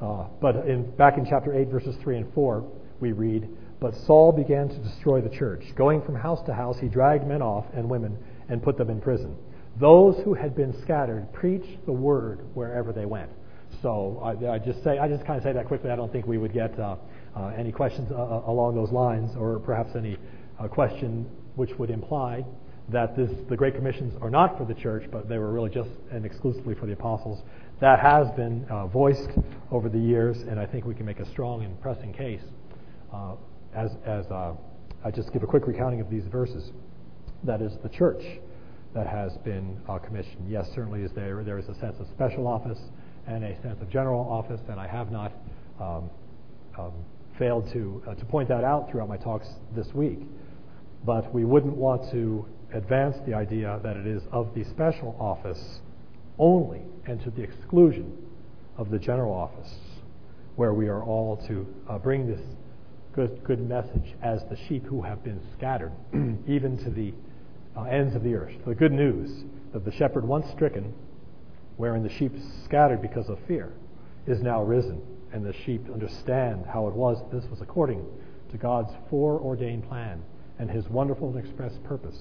Uh, 0.00 0.26
but 0.40 0.56
in, 0.66 0.90
back 0.96 1.16
in 1.16 1.24
chapter 1.24 1.54
8, 1.54 1.68
verses 1.68 1.96
3 2.02 2.18
and 2.18 2.34
4, 2.34 2.64
we 3.00 3.12
read, 3.12 3.48
But 3.80 3.94
Saul 3.94 4.32
began 4.32 4.68
to 4.68 4.78
destroy 4.78 5.20
the 5.20 5.34
church. 5.34 5.64
Going 5.74 6.02
from 6.02 6.16
house 6.16 6.42
to 6.46 6.54
house, 6.54 6.78
he 6.78 6.88
dragged 6.88 7.26
men 7.26 7.42
off 7.42 7.66
and 7.74 7.88
women 7.88 8.18
and 8.48 8.62
put 8.62 8.76
them 8.76 8.90
in 8.90 9.00
prison. 9.00 9.36
Those 9.78 10.16
who 10.24 10.34
had 10.34 10.56
been 10.56 10.78
scattered 10.82 11.32
preached 11.32 11.84
the 11.84 11.92
word 11.92 12.40
wherever 12.54 12.92
they 12.92 13.04
went. 13.04 13.30
So 13.82 14.20
I, 14.22 14.54
I, 14.54 14.58
just 14.58 14.82
say 14.82 14.98
I 14.98 15.08
just 15.08 15.24
kind 15.26 15.36
of 15.36 15.42
say 15.42 15.52
that 15.52 15.66
quickly. 15.66 15.90
I 15.90 15.96
don't 15.96 16.10
think 16.10 16.26
we 16.26 16.38
would 16.38 16.52
get 16.52 16.78
uh, 16.78 16.96
uh, 17.34 17.52
any 17.56 17.72
questions 17.72 18.10
uh, 18.10 18.14
uh 18.14 18.42
along 18.46 18.74
those 18.74 18.90
lines, 18.90 19.36
or 19.36 19.58
perhaps 19.58 19.90
any 19.94 20.16
uh, 20.58 20.68
question 20.68 21.28
which 21.56 21.70
would 21.78 21.90
imply 21.90 22.44
that 22.88 23.16
this, 23.16 23.30
the 23.48 23.56
Great 23.56 23.74
Commissions 23.74 24.14
are 24.22 24.30
not 24.30 24.56
for 24.56 24.64
the 24.64 24.74
church, 24.74 25.04
but 25.10 25.28
they 25.28 25.38
were 25.38 25.52
really 25.52 25.70
just 25.70 25.90
and 26.12 26.24
exclusively 26.24 26.74
for 26.74 26.86
the 26.86 26.92
apostles. 26.92 27.42
That 27.80 27.98
has 28.00 28.30
been 28.36 28.64
uh, 28.70 28.86
voiced 28.86 29.30
over 29.70 29.88
the 29.88 29.98
years, 29.98 30.38
and 30.42 30.58
I 30.58 30.66
think 30.66 30.84
we 30.84 30.94
can 30.94 31.04
make 31.04 31.20
a 31.20 31.28
strong 31.30 31.64
and 31.64 31.80
pressing 31.80 32.12
case. 32.12 32.44
as 33.74 33.90
as 34.04 34.26
I 34.30 35.10
just 35.14 35.32
give 35.32 35.42
a 35.42 35.46
quick 35.46 35.66
recounting 35.66 36.00
of 36.00 36.08
these 36.10 36.24
verses, 36.26 36.72
that 37.44 37.60
is 37.60 37.72
the 37.82 37.88
church 37.88 38.22
that 38.94 39.06
has 39.06 39.36
been 39.44 39.78
commissioned. 40.06 40.48
Yes, 40.48 40.68
certainly 40.74 41.02
is 41.02 41.12
there. 41.12 41.44
There 41.44 41.58
is 41.58 41.68
a 41.68 41.74
sense 41.74 41.96
of 42.00 42.06
special 42.14 42.46
office 42.46 42.80
and 43.26 43.44
a 43.44 43.60
sense 43.62 43.80
of 43.80 43.90
general 43.90 44.20
office, 44.20 44.60
and 44.68 44.78
I 44.78 44.86
have 44.86 45.10
not 45.10 45.32
um, 45.80 46.10
um, 46.78 46.92
failed 47.38 47.70
to, 47.72 48.02
uh, 48.06 48.14
to 48.14 48.24
point 48.24 48.48
that 48.48 48.64
out 48.64 48.90
throughout 48.90 49.08
my 49.08 49.16
talks 49.16 49.48
this 49.74 49.88
week. 49.94 50.20
But 51.04 51.32
we 51.34 51.44
wouldn't 51.44 51.76
want 51.76 52.10
to 52.12 52.46
advance 52.72 53.16
the 53.26 53.34
idea 53.34 53.80
that 53.82 53.96
it 53.96 54.06
is 54.06 54.22
of 54.32 54.54
the 54.54 54.64
special 54.64 55.16
office 55.20 55.80
only 56.38 56.82
and 57.06 57.22
to 57.22 57.30
the 57.30 57.42
exclusion 57.42 58.16
of 58.76 58.90
the 58.90 58.98
general 58.98 59.32
office, 59.32 59.72
where 60.56 60.74
we 60.74 60.88
are 60.88 61.02
all 61.02 61.36
to 61.48 61.66
uh, 61.88 61.98
bring 61.98 62.26
this 62.26 62.40
good, 63.14 63.42
good 63.44 63.66
message 63.66 64.14
as 64.22 64.42
the 64.50 64.56
sheep 64.68 64.84
who 64.84 65.02
have 65.02 65.24
been 65.24 65.40
scattered, 65.56 65.92
even 66.46 66.76
to 66.84 66.90
the 66.90 67.12
uh, 67.76 67.84
ends 67.84 68.14
of 68.14 68.22
the 68.22 68.34
earth. 68.34 68.52
The 68.66 68.74
good 68.74 68.92
news 68.92 69.44
that 69.72 69.84
the 69.84 69.92
shepherd 69.92 70.26
once 70.26 70.46
stricken 70.54 70.92
wherein 71.76 72.02
the 72.02 72.10
sheep 72.10 72.32
scattered 72.64 73.02
because 73.02 73.28
of 73.28 73.38
fear, 73.46 73.72
is 74.26 74.40
now 74.42 74.62
risen, 74.62 75.00
and 75.32 75.44
the 75.44 75.52
sheep 75.52 75.86
understand 75.92 76.64
how 76.66 76.88
it 76.88 76.94
was 76.94 77.18
this 77.32 77.48
was 77.50 77.60
according 77.60 78.04
to 78.50 78.56
God's 78.56 78.92
foreordained 79.10 79.88
plan 79.88 80.22
and 80.58 80.70
his 80.70 80.88
wonderful 80.88 81.28
and 81.28 81.38
express 81.38 81.72
purpose 81.84 82.18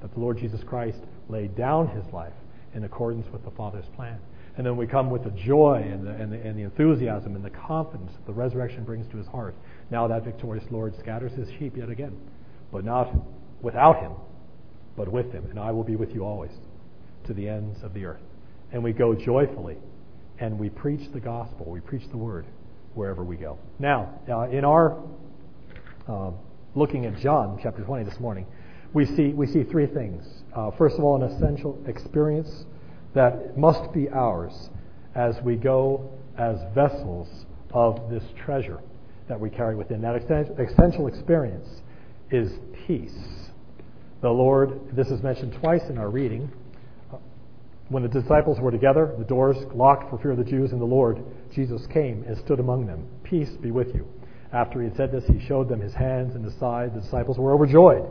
that 0.00 0.12
the 0.12 0.20
Lord 0.20 0.38
Jesus 0.38 0.62
Christ 0.64 0.98
laid 1.28 1.56
down 1.56 1.88
his 1.88 2.04
life 2.12 2.32
in 2.74 2.84
accordance 2.84 3.26
with 3.32 3.44
the 3.44 3.50
Father's 3.52 3.88
plan. 3.94 4.18
And 4.56 4.66
then 4.66 4.76
we 4.76 4.86
come 4.86 5.10
with 5.10 5.24
the 5.24 5.30
joy 5.30 5.86
and 5.90 6.06
the, 6.06 6.10
and 6.10 6.32
the, 6.32 6.36
and 6.36 6.58
the 6.58 6.62
enthusiasm 6.62 7.36
and 7.36 7.44
the 7.44 7.50
confidence 7.50 8.12
that 8.12 8.26
the 8.26 8.32
resurrection 8.32 8.84
brings 8.84 9.06
to 9.08 9.16
his 9.18 9.26
heart. 9.26 9.54
Now 9.90 10.08
that 10.08 10.24
victorious 10.24 10.64
Lord 10.70 10.98
scatters 10.98 11.32
his 11.32 11.48
sheep 11.58 11.76
yet 11.76 11.90
again, 11.90 12.16
but 12.72 12.84
not 12.84 13.12
without 13.60 14.00
him, 14.00 14.12
but 14.96 15.08
with 15.08 15.32
him. 15.32 15.46
And 15.50 15.58
I 15.58 15.72
will 15.72 15.84
be 15.84 15.96
with 15.96 16.14
you 16.14 16.24
always 16.24 16.52
to 17.24 17.34
the 17.34 17.48
ends 17.48 17.82
of 17.82 17.92
the 17.92 18.06
earth. 18.06 18.22
And 18.72 18.82
we 18.82 18.92
go 18.92 19.14
joyfully 19.14 19.76
and 20.38 20.58
we 20.58 20.68
preach 20.68 21.12
the 21.12 21.20
gospel, 21.20 21.66
we 21.66 21.80
preach 21.80 22.08
the 22.10 22.16
word 22.16 22.46
wherever 22.94 23.24
we 23.24 23.36
go. 23.36 23.58
Now, 23.78 24.18
uh, 24.28 24.48
in 24.48 24.64
our 24.64 24.98
uh, 26.08 26.30
looking 26.74 27.06
at 27.06 27.18
John 27.18 27.58
chapter 27.62 27.82
20 27.82 28.04
this 28.04 28.20
morning, 28.20 28.46
we 28.92 29.04
see, 29.04 29.28
we 29.28 29.46
see 29.46 29.64
three 29.64 29.86
things. 29.86 30.24
Uh, 30.54 30.70
first 30.72 30.96
of 30.96 31.04
all, 31.04 31.22
an 31.22 31.30
essential 31.30 31.82
experience 31.86 32.64
that 33.14 33.56
must 33.56 33.92
be 33.92 34.08
ours 34.10 34.70
as 35.14 35.36
we 35.42 35.56
go 35.56 36.10
as 36.38 36.58
vessels 36.74 37.28
of 37.72 38.10
this 38.10 38.22
treasure 38.44 38.80
that 39.28 39.40
we 39.40 39.50
carry 39.50 39.74
within. 39.74 40.00
That 40.02 40.16
essential 40.16 41.06
experience 41.06 41.66
is 42.30 42.52
peace. 42.86 43.18
The 44.22 44.30
Lord, 44.30 44.80
this 44.92 45.08
is 45.08 45.22
mentioned 45.22 45.54
twice 45.60 45.82
in 45.88 45.98
our 45.98 46.10
reading. 46.10 46.50
When 47.88 48.02
the 48.02 48.08
disciples 48.08 48.58
were 48.58 48.72
together, 48.72 49.14
the 49.16 49.24
doors 49.24 49.56
locked 49.72 50.10
for 50.10 50.18
fear 50.18 50.32
of 50.32 50.38
the 50.38 50.44
Jews, 50.44 50.72
and 50.72 50.80
the 50.80 50.86
Lord, 50.86 51.22
Jesus, 51.52 51.86
came 51.86 52.24
and 52.26 52.36
stood 52.38 52.58
among 52.58 52.86
them. 52.86 53.06
Peace 53.22 53.50
be 53.50 53.70
with 53.70 53.94
you. 53.94 54.06
After 54.52 54.80
he 54.80 54.88
had 54.88 54.96
said 54.96 55.12
this, 55.12 55.24
he 55.26 55.38
showed 55.46 55.68
them 55.68 55.80
his 55.80 55.94
hands 55.94 56.34
and 56.34 56.44
his 56.44 56.54
side. 56.54 56.94
The 56.94 57.00
disciples 57.00 57.38
were 57.38 57.52
overjoyed 57.52 58.04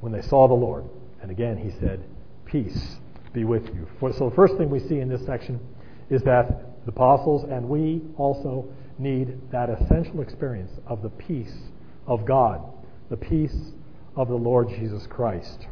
when 0.00 0.12
they 0.12 0.22
saw 0.22 0.46
the 0.46 0.54
Lord. 0.54 0.84
And 1.22 1.30
again 1.30 1.56
he 1.56 1.70
said, 1.78 2.04
Peace 2.44 2.96
be 3.32 3.44
with 3.44 3.66
you. 3.74 3.86
So 4.12 4.28
the 4.28 4.34
first 4.34 4.56
thing 4.56 4.70
we 4.70 4.80
see 4.80 5.00
in 5.00 5.08
this 5.08 5.24
section 5.26 5.60
is 6.10 6.22
that 6.22 6.84
the 6.84 6.90
apostles 6.90 7.44
and 7.44 7.68
we 7.68 8.02
also 8.16 8.68
need 8.98 9.38
that 9.52 9.70
essential 9.70 10.20
experience 10.20 10.72
of 10.86 11.02
the 11.02 11.10
peace 11.10 11.54
of 12.06 12.24
God, 12.24 12.62
the 13.10 13.16
peace 13.16 13.72
of 14.16 14.28
the 14.28 14.34
Lord 14.34 14.68
Jesus 14.70 15.06
Christ. 15.06 15.66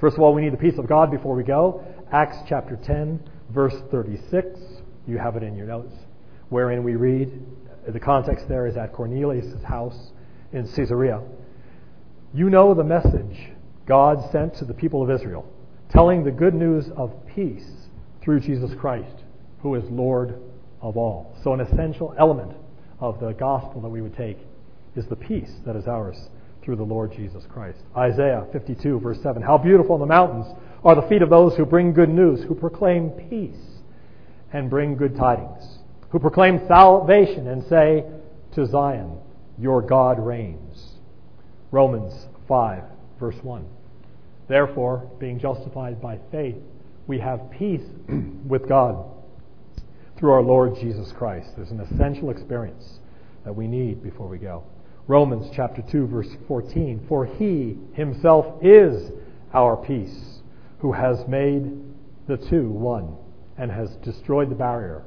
First 0.00 0.16
of 0.16 0.22
all, 0.22 0.32
we 0.32 0.40
need 0.40 0.54
the 0.54 0.56
peace 0.56 0.78
of 0.78 0.88
God 0.88 1.10
before 1.10 1.36
we 1.36 1.44
go. 1.44 1.84
Acts 2.10 2.38
chapter 2.48 2.76
10, 2.76 3.20
verse 3.50 3.74
36. 3.90 4.58
You 5.06 5.18
have 5.18 5.36
it 5.36 5.42
in 5.42 5.54
your 5.54 5.66
notes, 5.66 5.92
wherein 6.48 6.82
we 6.82 6.96
read, 6.96 7.30
the 7.86 8.00
context 8.00 8.48
there 8.48 8.66
is 8.66 8.78
at 8.78 8.94
Cornelius' 8.94 9.62
house 9.62 10.12
in 10.54 10.66
Caesarea. 10.66 11.20
You 12.32 12.48
know 12.48 12.72
the 12.72 12.84
message 12.84 13.50
God 13.84 14.30
sent 14.32 14.54
to 14.56 14.64
the 14.64 14.72
people 14.72 15.02
of 15.02 15.10
Israel 15.10 15.46
telling 15.90 16.24
the 16.24 16.30
good 16.30 16.54
news 16.54 16.88
of 16.96 17.12
peace 17.34 17.68
through 18.22 18.40
Jesus 18.40 18.70
Christ, 18.80 19.24
who 19.60 19.74
is 19.74 19.84
Lord 19.90 20.40
of 20.80 20.96
all. 20.96 21.36
So, 21.42 21.52
an 21.52 21.60
essential 21.60 22.14
element 22.18 22.52
of 23.00 23.20
the 23.20 23.32
gospel 23.32 23.82
that 23.82 23.88
we 23.88 24.00
would 24.00 24.16
take 24.16 24.38
is 24.96 25.06
the 25.06 25.16
peace 25.16 25.52
that 25.66 25.76
is 25.76 25.86
ours 25.86 26.16
through 26.62 26.76
the 26.76 26.82
Lord 26.82 27.12
Jesus 27.12 27.44
Christ. 27.52 27.78
Isaiah 27.96 28.46
52, 28.52 29.00
verse 29.00 29.20
7 29.22 29.42
How 29.42 29.58
beautiful 29.58 29.96
in 29.96 30.00
the 30.00 30.06
mountains 30.06 30.46
are 30.84 30.94
the 30.94 31.08
feet 31.08 31.22
of 31.22 31.30
those 31.30 31.56
who 31.56 31.64
bring 31.64 31.92
good 31.92 32.08
news, 32.08 32.42
who 32.42 32.54
proclaim 32.54 33.10
peace 33.10 33.80
and 34.52 34.70
bring 34.70 34.96
good 34.96 35.16
tidings, 35.16 35.78
who 36.10 36.18
proclaim 36.18 36.66
salvation 36.66 37.46
and 37.48 37.64
say 37.68 38.04
to 38.52 38.66
Zion, 38.66 39.18
Your 39.58 39.82
God 39.82 40.18
reigns. 40.18 40.94
Romans 41.70 42.26
5, 42.48 42.82
verse 43.18 43.36
1. 43.42 43.64
Therefore, 44.48 45.08
being 45.20 45.38
justified 45.38 46.00
by 46.02 46.18
faith, 46.32 46.56
we 47.06 47.20
have 47.20 47.50
peace 47.50 47.86
with 48.46 48.68
God 48.68 49.04
through 50.18 50.32
our 50.32 50.42
Lord 50.42 50.74
Jesus 50.74 51.12
Christ. 51.12 51.50
There's 51.56 51.70
an 51.70 51.80
essential 51.80 52.30
experience 52.30 52.98
that 53.44 53.54
we 53.54 53.66
need 53.66 54.02
before 54.02 54.28
we 54.28 54.38
go. 54.38 54.64
Romans 55.06 55.50
chapter 55.54 55.82
2 55.82 56.06
verse 56.06 56.36
14, 56.46 57.04
for 57.08 57.26
he 57.26 57.76
himself 57.94 58.62
is 58.62 59.10
our 59.52 59.76
peace, 59.76 60.40
who 60.78 60.92
has 60.92 61.26
made 61.26 61.72
the 62.26 62.36
two 62.36 62.68
one 62.68 63.16
and 63.58 63.70
has 63.70 63.90
destroyed 63.96 64.50
the 64.50 64.54
barrier, 64.54 65.02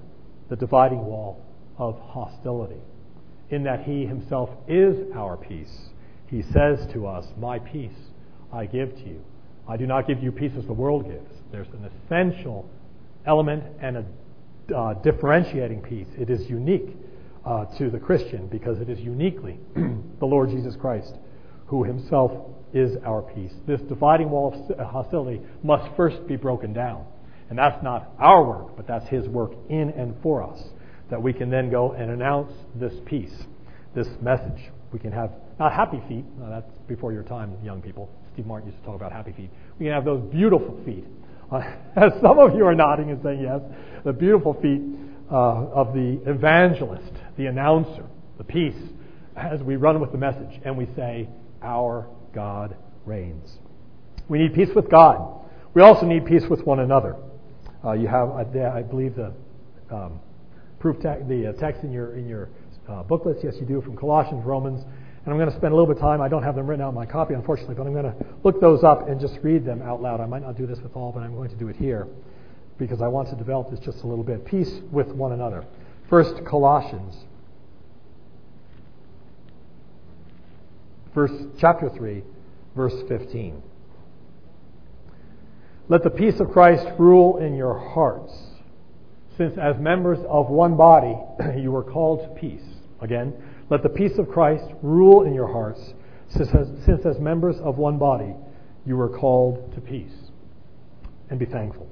the 0.49 0.55
dividing 0.55 1.05
wall 1.05 1.43
of 1.77 1.99
hostility. 1.99 2.81
In 3.49 3.63
that 3.63 3.83
he 3.83 4.05
himself 4.05 4.49
is 4.67 5.11
our 5.15 5.37
peace, 5.37 5.89
he 6.27 6.41
says 6.41 6.87
to 6.93 7.07
us, 7.07 7.25
My 7.37 7.59
peace 7.59 7.93
I 8.51 8.65
give 8.65 8.95
to 8.95 9.01
you. 9.01 9.23
I 9.67 9.77
do 9.77 9.87
not 9.87 10.07
give 10.07 10.21
you 10.21 10.31
peace 10.31 10.53
as 10.57 10.65
the 10.65 10.73
world 10.73 11.05
gives. 11.05 11.41
There's 11.51 11.67
an 11.69 11.89
essential 12.05 12.69
element 13.25 13.63
and 13.81 13.97
a 13.97 14.05
uh, 14.75 14.93
differentiating 14.95 15.81
peace. 15.81 16.07
It 16.17 16.29
is 16.29 16.49
unique 16.49 16.95
uh, 17.45 17.65
to 17.77 17.89
the 17.89 17.99
Christian 17.99 18.47
because 18.47 18.79
it 18.79 18.89
is 18.89 18.99
uniquely 18.99 19.59
the 19.75 20.25
Lord 20.25 20.49
Jesus 20.49 20.75
Christ 20.75 21.13
who 21.67 21.83
himself 21.83 22.31
is 22.73 22.97
our 23.05 23.21
peace. 23.21 23.53
This 23.67 23.81
dividing 23.81 24.29
wall 24.29 24.53
of 24.77 24.87
hostility 24.87 25.41
must 25.63 25.95
first 25.95 26.27
be 26.27 26.35
broken 26.35 26.73
down. 26.73 27.05
And 27.49 27.57
that's 27.57 27.83
not 27.83 28.11
our 28.19 28.43
work, 28.43 28.75
but 28.75 28.87
that's 28.87 29.07
his 29.09 29.27
work 29.27 29.51
in 29.69 29.89
and 29.91 30.15
for 30.23 30.43
us. 30.43 30.59
That 31.09 31.21
we 31.21 31.33
can 31.33 31.49
then 31.49 31.69
go 31.69 31.91
and 31.91 32.09
announce 32.09 32.51
this 32.75 32.93
peace, 33.05 33.33
this 33.95 34.07
message. 34.21 34.71
We 34.91 34.99
can 34.99 35.11
have, 35.11 35.31
not 35.59 35.73
happy 35.73 36.01
feet, 36.07 36.25
no, 36.39 36.49
that's 36.49 36.71
before 36.87 37.13
your 37.13 37.23
time, 37.23 37.55
young 37.63 37.81
people. 37.81 38.09
Steve 38.33 38.45
Martin 38.45 38.69
used 38.69 38.79
to 38.79 38.85
talk 38.85 38.95
about 38.95 39.11
happy 39.11 39.33
feet. 39.33 39.49
We 39.77 39.85
can 39.85 39.93
have 39.93 40.05
those 40.05 40.21
beautiful 40.31 40.79
feet. 40.85 41.05
Uh, 41.51 41.61
as 41.95 42.13
some 42.21 42.39
of 42.39 42.55
you 42.55 42.65
are 42.65 42.75
nodding 42.75 43.11
and 43.11 43.21
saying 43.21 43.41
yes, 43.41 43.61
the 44.03 44.13
beautiful 44.13 44.55
feet 44.61 44.81
uh, 45.31 45.65
of 45.73 45.93
the 45.93 46.19
evangelist, 46.25 47.13
the 47.37 47.47
announcer, 47.47 48.05
the 48.37 48.43
peace, 48.43 48.75
as 49.35 49.61
we 49.61 49.75
run 49.75 49.99
with 49.99 50.11
the 50.11 50.17
message 50.17 50.61
and 50.63 50.77
we 50.77 50.87
say, 50.95 51.27
Our 51.61 52.07
God 52.33 52.75
reigns. 53.05 53.57
We 54.29 54.39
need 54.39 54.53
peace 54.53 54.69
with 54.75 54.89
God. 54.89 55.41
We 55.73 55.81
also 55.81 56.05
need 56.05 56.25
peace 56.25 56.43
with 56.49 56.61
one 56.65 56.79
another. 56.79 57.15
Uh, 57.83 57.93
you 57.93 58.07
have, 58.07 58.29
I, 58.29 58.41
I 58.77 58.81
believe, 58.81 59.15
the 59.15 59.33
um, 59.91 60.19
proof 60.79 60.97
te- 60.97 61.23
the 61.27 61.49
uh, 61.49 61.59
text 61.59 61.83
in 61.83 61.91
your 61.91 62.15
in 62.15 62.27
your 62.27 62.49
uh, 62.87 63.03
booklets. 63.03 63.39
Yes, 63.43 63.55
you 63.59 63.65
do 63.65 63.81
from 63.81 63.97
Colossians, 63.97 64.45
Romans, 64.45 64.83
and 64.83 65.33
I'm 65.33 65.37
going 65.37 65.49
to 65.49 65.55
spend 65.55 65.73
a 65.73 65.75
little 65.75 65.87
bit 65.87 65.97
of 65.97 66.01
time. 66.01 66.21
I 66.21 66.29
don't 66.29 66.43
have 66.43 66.55
them 66.55 66.67
written 66.67 66.85
out 66.85 66.89
in 66.89 66.95
my 66.95 67.05
copy, 67.05 67.33
unfortunately, 67.33 67.75
but 67.75 67.87
I'm 67.87 67.93
going 67.93 68.05
to 68.05 68.15
look 68.43 68.61
those 68.61 68.83
up 68.83 69.07
and 69.09 69.19
just 69.19 69.35
read 69.41 69.65
them 69.65 69.81
out 69.81 70.01
loud. 70.01 70.21
I 70.21 70.25
might 70.25 70.41
not 70.41 70.57
do 70.57 70.67
this 70.67 70.79
with 70.79 70.95
all, 70.95 71.11
but 71.11 71.21
I'm 71.21 71.35
going 71.35 71.49
to 71.49 71.55
do 71.55 71.67
it 71.69 71.75
here 71.75 72.07
because 72.77 73.01
I 73.01 73.07
want 73.07 73.29
to 73.29 73.35
develop 73.35 73.69
this 73.71 73.79
just 73.79 74.03
a 74.03 74.07
little 74.07 74.23
bit. 74.23 74.45
Peace 74.45 74.81
with 74.91 75.07
one 75.07 75.31
another. 75.31 75.65
First, 76.13 76.45
Colossians, 76.45 77.15
verse 81.15 81.31
chapter 81.59 81.89
three, 81.89 82.21
verse 82.75 82.93
15. 83.09 83.63
Let 85.89 86.03
the 86.03 86.11
peace 86.11 86.39
of 86.39 86.51
Christ 86.51 86.85
rule 86.99 87.37
in 87.37 87.55
your 87.55 87.79
hearts, 87.79 88.31
since 89.39 89.57
as 89.57 89.79
members 89.79 90.19
of 90.29 90.51
one 90.51 90.77
body 90.77 91.17
you 91.59 91.71
were 91.71 91.83
called 91.83 92.19
to 92.21 92.39
peace. 92.39 92.75
Again, 93.01 93.33
let 93.71 93.81
the 93.81 93.89
peace 93.89 94.19
of 94.19 94.29
Christ 94.29 94.65
rule 94.83 95.23
in 95.23 95.33
your 95.33 95.51
hearts, 95.51 95.95
since 96.29 96.49
as, 96.49 96.67
since 96.85 97.03
as 97.07 97.17
members 97.17 97.55
of 97.63 97.79
one 97.79 97.97
body 97.97 98.35
you 98.85 98.97
were 98.97 99.09
called 99.09 99.73
to 99.73 99.81
peace. 99.81 100.13
And 101.31 101.39
be 101.39 101.47
thankful. 101.47 101.89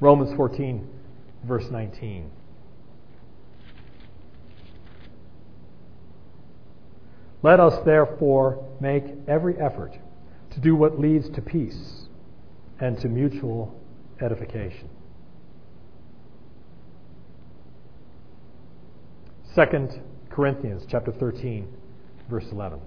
Romans 0.00 0.34
14, 0.38 0.88
verse 1.46 1.66
19. 1.70 2.30
Let 7.44 7.60
us 7.60 7.78
therefore 7.84 8.66
make 8.80 9.04
every 9.28 9.58
effort 9.58 9.98
to 10.52 10.60
do 10.60 10.74
what 10.74 10.98
leads 10.98 11.28
to 11.28 11.42
peace 11.42 12.06
and 12.80 12.98
to 13.00 13.08
mutual 13.10 13.78
edification. 14.18 14.88
Second 19.54 20.00
Corinthians 20.30 20.86
chapter 20.88 21.12
13, 21.12 21.68
verse 22.30 22.46
11. 22.50 22.80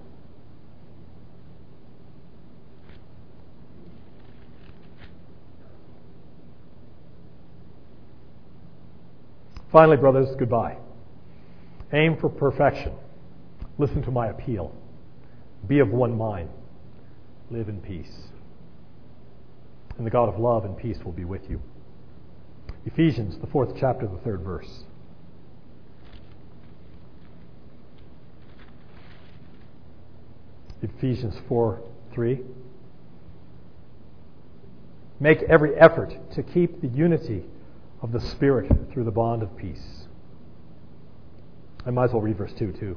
Finally, 9.70 9.98
brothers, 9.98 10.34
goodbye. 10.36 10.78
Aim 11.92 12.16
for 12.16 12.28
perfection. 12.28 12.92
Listen 13.78 14.02
to 14.02 14.10
my 14.10 14.26
appeal. 14.26 14.74
Be 15.66 15.78
of 15.78 15.90
one 15.90 16.16
mind. 16.16 16.50
Live 17.50 17.68
in 17.68 17.80
peace. 17.80 18.28
And 19.96 20.06
the 20.06 20.10
God 20.10 20.28
of 20.28 20.38
love 20.38 20.64
and 20.64 20.76
peace 20.76 20.98
will 21.04 21.12
be 21.12 21.24
with 21.24 21.48
you. 21.48 21.60
Ephesians, 22.86 23.38
the 23.38 23.46
fourth 23.46 23.74
chapter, 23.78 24.06
the 24.06 24.18
third 24.18 24.42
verse. 24.42 24.84
Ephesians 30.82 31.36
4 31.48 31.80
3. 32.14 32.40
Make 35.20 35.42
every 35.42 35.74
effort 35.76 36.14
to 36.34 36.42
keep 36.42 36.80
the 36.80 36.88
unity 36.88 37.44
of 38.00 38.12
the 38.12 38.20
Spirit 38.20 38.70
through 38.92 39.04
the 39.04 39.10
bond 39.10 39.42
of 39.42 39.56
peace. 39.56 40.06
I 41.84 41.90
might 41.90 42.04
as 42.04 42.12
well 42.12 42.22
read 42.22 42.38
verse 42.38 42.52
2 42.56 42.72
too. 42.72 42.96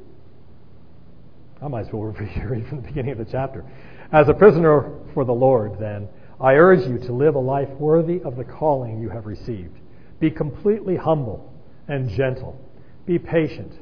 I 1.61 1.67
might 1.67 1.87
as 1.87 1.93
well 1.93 2.03
read 2.45 2.67
from 2.67 2.81
the 2.81 2.87
beginning 2.87 3.11
of 3.11 3.17
the 3.19 3.25
chapter. 3.25 3.63
As 4.11 4.27
a 4.27 4.33
prisoner 4.33 4.91
for 5.13 5.23
the 5.23 5.33
Lord, 5.33 5.77
then, 5.79 6.07
I 6.39 6.55
urge 6.55 6.87
you 6.87 6.97
to 6.97 7.13
live 7.13 7.35
a 7.35 7.39
life 7.39 7.69
worthy 7.69 8.19
of 8.21 8.35
the 8.35 8.43
calling 8.43 8.99
you 8.99 9.09
have 9.09 9.27
received. 9.27 9.77
Be 10.19 10.31
completely 10.31 10.95
humble 10.95 11.53
and 11.87 12.09
gentle. 12.09 12.59
Be 13.05 13.19
patient, 13.19 13.73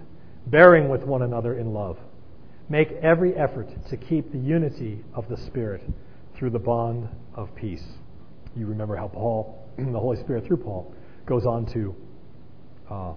bearing 0.48 0.90
with 0.90 1.04
one 1.04 1.22
another 1.22 1.58
in 1.58 1.74
love. 1.74 1.98
Make 2.68 2.92
every 3.02 3.34
effort 3.36 3.70
to 3.90 3.98
keep 3.98 4.32
the 4.32 4.38
unity 4.38 5.04
of 5.14 5.28
the 5.30 5.38
Spirit 5.38 5.82
through 6.36 6.52
the 6.52 6.60
bond 6.60 7.08
of 7.34 7.54
peace. 7.56 7.84
You 8.56 8.66
remember 8.68 8.96
how 8.96 9.08
Paul, 9.08 9.68
the 9.78 10.00
Holy 10.00 10.18
Spirit 10.18 10.46
through 10.46 10.58
Paul, 10.58 10.94
goes 11.26 11.46
on 11.46 11.66
to 11.74 11.96
uh, 12.90 13.14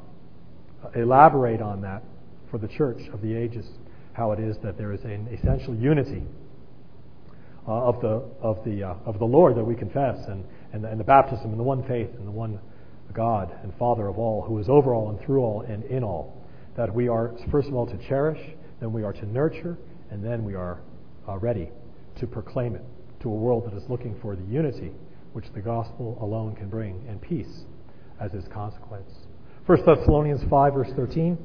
elaborate 0.94 1.60
on 1.60 1.80
that 1.82 2.02
for 2.50 2.58
the 2.58 2.68
church 2.68 3.08
of 3.12 3.22
the 3.22 3.34
ages, 3.34 3.66
how 4.12 4.32
it 4.32 4.40
is 4.40 4.56
that 4.62 4.76
there 4.76 4.92
is 4.92 5.02
an 5.04 5.28
essential 5.32 5.74
unity 5.74 6.22
uh, 7.66 7.72
of 7.72 8.00
the 8.00 8.22
of 8.40 8.64
the 8.64 8.82
uh, 8.82 8.94
of 9.06 9.18
the 9.18 9.24
Lord 9.24 9.56
that 9.56 9.64
we 9.64 9.74
confess, 9.74 10.16
and, 10.28 10.44
and 10.72 10.84
and 10.84 10.98
the 10.98 11.04
baptism, 11.04 11.50
and 11.50 11.58
the 11.58 11.64
one 11.64 11.86
faith, 11.86 12.10
and 12.18 12.26
the 12.26 12.32
one 12.32 12.58
God 13.12 13.54
and 13.62 13.72
Father 13.78 14.08
of 14.08 14.18
all, 14.18 14.42
who 14.42 14.58
is 14.58 14.68
over 14.68 14.94
all 14.94 15.10
and 15.10 15.20
through 15.24 15.40
all 15.40 15.62
and 15.62 15.84
in 15.84 16.02
all. 16.02 16.42
That 16.76 16.94
we 16.94 17.08
are 17.08 17.34
first 17.50 17.68
of 17.68 17.74
all 17.74 17.86
to 17.86 18.08
cherish, 18.08 18.40
then 18.80 18.92
we 18.92 19.02
are 19.02 19.12
to 19.12 19.26
nurture, 19.26 19.78
and 20.10 20.24
then 20.24 20.44
we 20.44 20.54
are 20.54 20.80
uh, 21.28 21.38
ready 21.38 21.70
to 22.18 22.26
proclaim 22.26 22.74
it 22.74 22.84
to 23.20 23.28
a 23.28 23.34
world 23.34 23.70
that 23.70 23.76
is 23.76 23.88
looking 23.88 24.18
for 24.20 24.34
the 24.34 24.44
unity 24.44 24.92
which 25.32 25.46
the 25.54 25.60
gospel 25.60 26.18
alone 26.20 26.54
can 26.54 26.68
bring, 26.68 27.04
and 27.08 27.20
peace 27.20 27.64
as 28.20 28.32
its 28.34 28.46
consequence. 28.48 29.10
1 29.66 29.78
Thessalonians 29.86 30.42
5, 30.50 30.74
verse 30.74 30.90
13. 30.96 31.38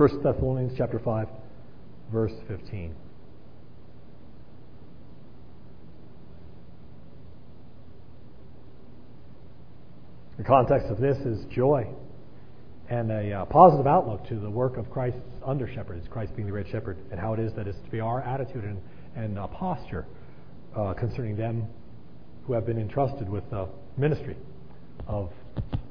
1 0.00 0.22
Thessalonians 0.22 0.72
chapter 0.78 0.98
5, 0.98 1.28
verse 2.10 2.32
15. 2.48 2.94
The 10.38 10.44
context 10.44 10.86
of 10.88 11.00
this 11.00 11.18
is 11.18 11.44
joy 11.54 11.86
and 12.88 13.10
a 13.10 13.30
uh, 13.30 13.44
positive 13.44 13.86
outlook 13.86 14.26
to 14.28 14.36
the 14.36 14.48
work 14.48 14.78
of 14.78 14.90
Christ's 14.90 15.20
under 15.44 15.70
shepherds, 15.70 16.06
Christ 16.08 16.34
being 16.34 16.46
the 16.46 16.52
great 16.52 16.68
shepherd, 16.72 16.96
and 17.10 17.20
how 17.20 17.34
it 17.34 17.38
is 17.38 17.52
that 17.56 17.68
is 17.68 17.76
to 17.84 17.90
be 17.90 18.00
our 18.00 18.22
attitude 18.22 18.64
and, 18.64 18.80
and 19.16 19.38
uh, 19.38 19.48
posture 19.48 20.06
uh, 20.74 20.94
concerning 20.94 21.36
them 21.36 21.66
who 22.46 22.54
have 22.54 22.64
been 22.64 22.80
entrusted 22.80 23.28
with 23.28 23.44
the 23.50 23.68
ministry 23.98 24.38
of 25.06 25.30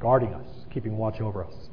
guarding 0.01 0.34
us, 0.34 0.48
keeping 0.74 0.98
watch 0.98 1.22
over 1.22 1.44
us. 1.46 1.69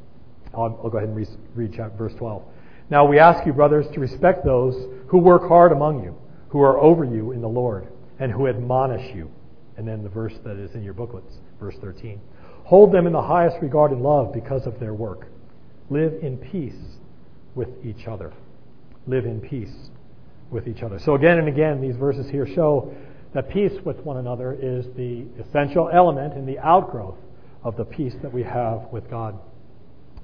I'll, 0.57 0.81
I'll 0.83 0.91
go 0.91 0.99
ahead 0.99 1.09
and 1.09 1.17
read, 1.17 1.29
read 1.55 1.73
chapter, 1.77 1.97
verse 1.97 2.15
12. 2.19 2.43
Now 2.89 3.05
we 3.05 3.19
ask 3.19 3.45
you, 3.47 3.53
brothers, 3.53 3.87
to 3.95 4.01
respect 4.01 4.45
those 4.45 4.75
who 5.09 5.19
work 5.19 5.49
hard 5.49 5.73
among 5.73 6.03
you, 6.03 6.17
who 6.49 6.61
are 6.63 6.79
over 6.79 7.05
you 7.05 7.33
in 7.33 7.41
the 7.41 7.49
Lord, 7.49 7.89
and 8.19 8.33
who 8.33 8.49
admonish 8.49 9.15
you. 9.15 9.31
And 9.77 9.87
then 9.87 10.03
the 10.03 10.09
verse 10.09 10.35
that 10.45 10.57
is 10.57 10.75
in 10.75 10.83
your 10.83 10.95
booklets, 10.95 11.35
verse 11.61 11.75
13. 11.81 12.21
Hold 12.65 12.93
them 12.93 13.07
in 13.07 13.13
the 13.13 13.23
highest 13.23 13.57
regard 13.61 13.93
and 13.93 14.03
love 14.03 14.33
because 14.33 14.67
of 14.67 14.81
their 14.81 14.95
work. 14.95 15.29
Live 15.91 16.15
in 16.23 16.39
peace 16.39 16.99
with 17.55 17.69
each 17.85 18.07
other. 18.07 18.33
Live 19.07 19.25
in 19.25 19.41
peace 19.41 19.91
with 20.51 20.67
each 20.67 20.83
other. 20.83 20.99
So 20.99 21.15
again 21.15 21.39
and 21.39 21.49
again, 21.49 21.81
these 21.81 21.97
verses 21.97 22.29
here 22.31 22.47
show 22.47 22.95
that 23.35 23.51
peace 23.51 23.73
with 23.85 23.99
one 24.01 24.17
another 24.17 24.57
is 24.61 24.87
the 24.97 25.27
essential 25.41 25.91
element 25.93 26.35
in 26.35 26.47
the 26.47 26.59
outgrowth 26.59 27.19
of 27.63 27.77
the 27.77 27.85
peace 27.85 28.15
that 28.23 28.33
we 28.33 28.43
have 28.43 28.87
with 28.93 29.11
God. 29.11 29.39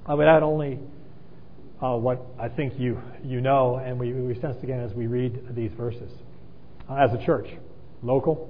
I 0.05 0.13
would 0.13 0.27
add 0.27 0.43
only 0.43 0.79
uh, 1.81 1.95
what 1.95 2.25
I 2.39 2.49
think 2.49 2.79
you, 2.79 3.01
you 3.23 3.41
know, 3.41 3.77
and 3.77 3.99
we, 3.99 4.13
we 4.13 4.39
sense 4.39 4.61
again 4.61 4.81
as 4.81 4.93
we 4.93 5.07
read 5.07 5.55
these 5.55 5.71
verses. 5.73 6.11
Uh, 6.89 6.95
as 6.95 7.13
a 7.13 7.25
church, 7.25 7.47
local, 8.01 8.49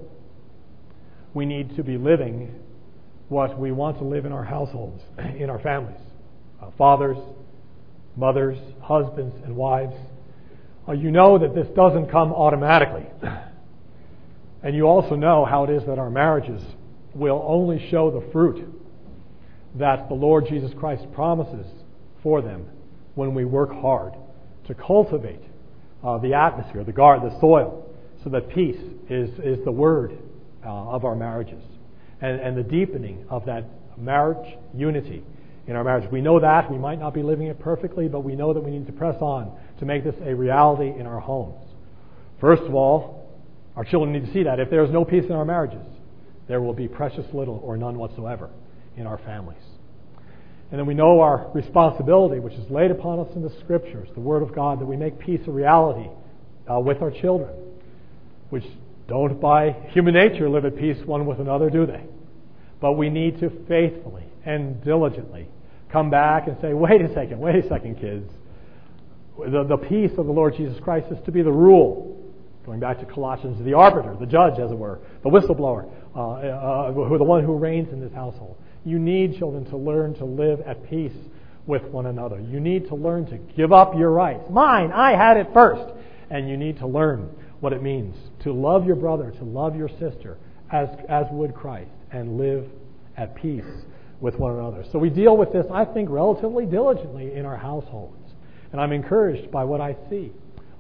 we 1.34 1.46
need 1.46 1.76
to 1.76 1.84
be 1.84 1.98
living 1.98 2.60
what 3.30 3.58
we 3.60 3.72
want 3.72 3.98
to 4.00 4.04
live 4.04 4.26
in 4.26 4.32
our 4.32 4.44
households, 4.44 5.02
in 5.38 5.50
our 5.50 5.60
families. 5.60 6.00
Uh, 6.62 6.72
fathers, 6.78 7.18
mothers, 8.16 8.58
husbands, 8.82 9.36
and 9.44 9.56
wives. 9.56 9.96
Uh, 10.88 10.92
you 10.94 11.12
know 11.12 11.38
that 11.38 11.54
this 11.54 11.68
doesn't 11.76 12.10
come 12.10 12.34
automatically. 12.34 13.06
And 14.64 14.74
you 14.74 14.88
also 14.88 15.16
know 15.16 15.44
how 15.44 15.66
it 15.66 15.70
is 15.70 15.86
that 15.88 16.00
our 16.00 16.10
marriages 16.10 16.64
will 17.14 17.44
only 17.46 17.86
show 17.90 18.10
the 18.10 18.32
fruit 18.32 18.66
that 19.76 20.08
the 20.08 20.16
Lord 20.16 20.46
Jesus 20.48 20.72
Christ 20.80 21.06
promises 21.14 21.66
for 22.22 22.42
them 22.42 22.66
when 23.16 23.34
we 23.34 23.46
work 23.46 23.72
hard 23.72 24.14
to 24.68 24.74
cultivate 24.74 25.42
uh, 26.04 26.18
the 26.20 26.34
atmosphere, 26.34 26.84
the 26.84 26.92
guard, 26.92 27.22
the 27.22 27.40
soil, 27.40 27.90
so 28.24 28.30
that 28.30 28.50
peace 28.50 28.80
is, 29.10 29.30
is 29.40 29.64
the 29.66 29.72
word 29.72 30.18
uh, 30.66 30.70
of 30.70 31.06
our 31.06 31.16
marriages. 31.16 31.64
And, 32.22 32.40
and 32.40 32.58
the 32.58 32.64
deepening 32.64 33.26
of 33.30 33.46
that 33.46 33.66
marriage 33.98 34.58
unity 34.74 35.24
in 35.68 35.76
our 35.76 35.84
marriage. 35.84 36.10
We 36.12 36.22
know 36.22 36.40
that. 36.40 36.72
We 36.72 36.78
might 36.78 37.00
not 37.00 37.14
be 37.14 37.24
living 37.24 37.48
it 37.48 37.60
perfectly, 37.60 38.08
but 38.08 38.22
we 38.22 38.36
know 38.36 38.54
that 38.54 38.62
we 38.62 38.72
need 38.72 38.88
to 38.88 38.94
press 38.94 39.16
on 39.22 39.58
to 39.80 39.86
make 39.86 40.04
this 40.04 40.16
a 40.24 40.34
reality 40.34 40.98
in 40.98 41.06
our 41.06 41.20
homes. 41.20 41.62
First 42.40 42.64
of 42.64 42.76
all, 42.76 43.30
our 43.76 43.84
children 43.84 44.14
need 44.14 44.26
to 44.26 44.34
see 44.34 44.44
that. 44.44 44.60
If 44.60 44.70
there 44.70 44.84
is 44.84 44.92
no 44.92 45.04
peace 45.04 45.26
in 45.26 45.32
our 45.32 45.46
marriages, 45.46 45.86
there 46.48 46.62
will 46.62 46.74
be 46.74 46.88
precious 46.88 47.26
little 47.34 47.60
or 47.64 47.78
none 47.78 47.98
whatsoever 47.98 48.50
in 48.98 49.08
our 49.08 49.18
families. 49.20 49.62
And 50.72 50.80
then 50.80 50.88
we 50.88 50.94
know 50.94 51.20
our 51.20 51.52
responsibility, 51.54 52.40
which 52.40 52.54
is 52.54 52.70
laid 52.70 52.92
upon 52.92 53.20
us 53.20 53.28
in 53.36 53.44
the 53.44 53.54
Scriptures, 53.64 54.10
the 54.14 54.22
Word 54.22 54.42
of 54.42 54.56
God, 54.56 54.80
that 54.80 54.86
we 54.86 54.98
make 54.98 55.20
peace 55.20 55.42
a 55.48 55.52
reality 55.52 56.10
uh, 56.72 56.80
with 56.80 57.02
our 57.02 57.12
children, 57.12 57.52
which 58.50 58.64
don't 59.08 59.40
by 59.40 59.72
human 59.90 60.14
nature 60.14 60.50
live 60.50 60.66
at 60.66 60.78
peace 60.78 60.98
one 61.06 61.26
with 61.26 61.40
another, 61.40 61.70
do 61.70 61.86
they? 61.86 62.04
But 62.80 62.94
we 62.94 63.10
need 63.10 63.40
to 63.40 63.50
faithfully 63.68 64.24
and 64.46 64.84
diligently 64.84 65.48
come 65.92 66.10
back 66.10 66.48
and 66.48 66.58
say, 66.62 66.74
wait 66.74 67.02
a 67.02 67.14
second, 67.14 67.40
wait 67.40 67.64
a 67.64 67.70
second, 67.70 68.00
kids. 68.00 68.30
The, 69.38 69.64
the 69.64 69.78
peace 69.78 70.12
of 70.18 70.26
the 70.26 70.32
Lord 70.32 70.56
Jesus 70.56 70.80
Christ 70.84 71.08
is 71.12 71.18
to 71.26 71.32
be 71.32 71.42
the 71.42 71.52
rule 71.52 72.14
Going 72.66 72.80
back 72.80 73.00
to 73.00 73.06
Colossians, 73.06 73.64
the 73.64 73.74
arbiter, 73.74 74.16
the 74.18 74.26
judge, 74.26 74.58
as 74.58 74.72
it 74.72 74.78
were, 74.78 75.00
the 75.24 75.30
whistleblower, 75.30 75.90
uh, 76.16 76.20
uh, 76.20 76.92
who 76.94 77.18
the 77.18 77.24
one 77.24 77.44
who 77.44 77.58
reigns 77.58 77.92
in 77.92 78.00
this 78.00 78.14
household. 78.14 78.58
You 78.86 79.00
need 79.00 79.38
children 79.38 79.66
to 79.66 79.78
learn 79.78 80.16
to 80.16 80.26
live 80.26 80.62
at 80.62 80.90
peace 80.90 81.14
with 81.66 81.84
one 81.84 82.06
another. 82.06 82.40
You 82.40 82.60
need 82.60 82.88
to 82.90 82.96
learn 82.96 83.26
to 83.28 83.38
give 83.38 83.72
up 83.72 83.96
your 83.96 84.12
rights. 84.12 84.44
Mine, 84.50 84.92
I 84.92 85.12
had 85.12 85.38
it 85.38 85.48
first. 85.54 85.94
And 86.30 86.50
you 86.50 86.58
need 86.58 86.80
to 86.80 86.88
learn 86.88 87.30
what 87.60 87.74
it 87.74 87.82
means 87.82 88.16
to 88.44 88.52
love 88.52 88.86
your 88.86 88.96
brother, 88.96 89.32
to 89.32 89.44
love 89.44 89.76
your 89.76 89.88
sister, 89.88 90.38
as, 90.72 90.90
as 91.08 91.26
would 91.32 91.54
Christ, 91.54 91.92
and 92.12 92.38
live 92.38 92.66
at 93.16 93.36
peace 93.36 93.64
with 94.20 94.36
one 94.36 94.54
another. 94.54 94.84
So 94.92 95.00
we 95.00 95.10
deal 95.10 95.38
with 95.38 95.54
this, 95.54 95.66
I 95.72 95.86
think, 95.86 96.10
relatively 96.10 96.66
diligently 96.66 97.34
in 97.34 97.46
our 97.46 97.58
households. 97.58 98.18
And 98.72 98.82
I'm 98.82 98.92
encouraged 98.92 99.52
by 99.52 99.64
what 99.64 99.80
I 99.80 99.96
see 100.10 100.32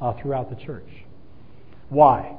uh, 0.01 0.13
throughout 0.21 0.49
the 0.49 0.55
church. 0.65 0.89
Why? 1.89 2.35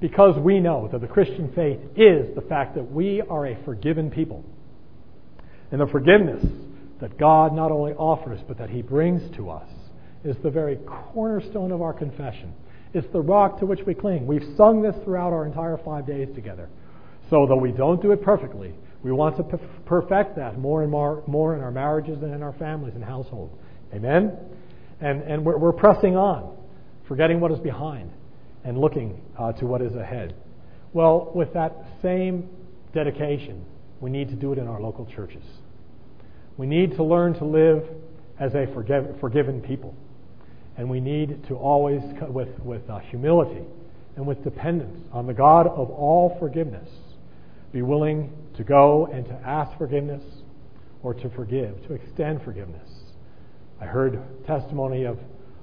Because 0.00 0.38
we 0.38 0.60
know 0.60 0.88
that 0.92 1.00
the 1.00 1.08
Christian 1.08 1.52
faith 1.54 1.80
is 1.96 2.34
the 2.34 2.42
fact 2.42 2.76
that 2.76 2.92
we 2.92 3.22
are 3.22 3.46
a 3.46 3.64
forgiven 3.64 4.10
people. 4.10 4.44
And 5.70 5.80
the 5.80 5.86
forgiveness 5.86 6.44
that 7.00 7.18
God 7.18 7.54
not 7.54 7.70
only 7.70 7.92
offers, 7.92 8.40
but 8.46 8.58
that 8.58 8.70
He 8.70 8.82
brings 8.82 9.34
to 9.36 9.50
us 9.50 9.68
is 10.24 10.36
the 10.42 10.50
very 10.50 10.76
cornerstone 10.86 11.72
of 11.72 11.82
our 11.82 11.92
confession. 11.92 12.54
It's 12.94 13.06
the 13.12 13.20
rock 13.20 13.58
to 13.60 13.66
which 13.66 13.80
we 13.86 13.94
cling. 13.94 14.26
We've 14.26 14.56
sung 14.56 14.82
this 14.82 14.94
throughout 15.04 15.32
our 15.32 15.44
entire 15.44 15.78
five 15.84 16.06
days 16.06 16.28
together. 16.34 16.68
So, 17.28 17.46
though 17.46 17.56
we 17.56 17.72
don't 17.72 18.00
do 18.00 18.12
it 18.12 18.22
perfectly, 18.22 18.72
we 19.02 19.12
want 19.12 19.36
to 19.36 19.58
perfect 19.84 20.36
that 20.36 20.58
more 20.58 20.82
and 20.82 20.90
more, 20.90 21.22
more 21.26 21.54
in 21.54 21.60
our 21.60 21.70
marriages 21.70 22.22
and 22.22 22.34
in 22.34 22.42
our 22.42 22.54
families 22.54 22.94
and 22.94 23.04
households. 23.04 23.52
Amen? 23.92 24.36
And, 25.00 25.22
and 25.22 25.44
we're, 25.44 25.58
we're 25.58 25.72
pressing 25.72 26.16
on, 26.16 26.56
forgetting 27.06 27.40
what 27.40 27.52
is 27.52 27.58
behind 27.58 28.10
and 28.64 28.78
looking 28.78 29.20
uh, 29.38 29.52
to 29.54 29.66
what 29.66 29.82
is 29.82 29.94
ahead. 29.94 30.34
Well, 30.92 31.30
with 31.34 31.52
that 31.54 31.76
same 32.02 32.48
dedication, 32.94 33.64
we 34.00 34.10
need 34.10 34.28
to 34.28 34.34
do 34.34 34.52
it 34.52 34.58
in 34.58 34.66
our 34.66 34.80
local 34.80 35.06
churches. 35.06 35.44
We 36.56 36.66
need 36.66 36.96
to 36.96 37.02
learn 37.02 37.34
to 37.34 37.44
live 37.44 37.84
as 38.38 38.54
a 38.54 38.66
forgive, 38.72 39.18
forgiven 39.20 39.60
people. 39.60 39.94
And 40.76 40.90
we 40.90 41.00
need 41.00 41.46
to 41.48 41.54
always, 41.54 42.02
with, 42.28 42.58
with 42.60 42.88
uh, 42.90 42.98
humility 42.98 43.64
and 44.16 44.26
with 44.26 44.44
dependence 44.44 44.98
on 45.12 45.26
the 45.26 45.34
God 45.34 45.66
of 45.66 45.90
all 45.90 46.36
forgiveness, 46.38 46.88
be 47.72 47.82
willing 47.82 48.32
to 48.56 48.64
go 48.64 49.06
and 49.06 49.24
to 49.26 49.32
ask 49.32 49.76
forgiveness 49.78 50.22
or 51.02 51.14
to 51.14 51.30
forgive, 51.30 51.86
to 51.86 51.94
extend 51.94 52.42
forgiveness. 52.42 52.88
I 53.80 53.84
heard 53.84 54.18
testimony 54.46 55.04
of 55.04 55.18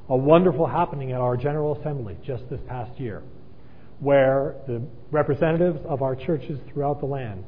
a 0.09 0.15
wonderful 0.15 0.67
happening 0.67 1.11
at 1.11 1.21
our 1.21 1.37
General 1.37 1.79
Assembly 1.79 2.17
just 2.25 2.49
this 2.49 2.59
past 2.67 2.99
year, 2.99 3.23
where 3.99 4.55
the 4.67 4.81
representatives 5.11 5.79
of 5.87 6.01
our 6.01 6.15
churches 6.15 6.59
throughout 6.71 6.99
the 6.99 7.05
land 7.05 7.43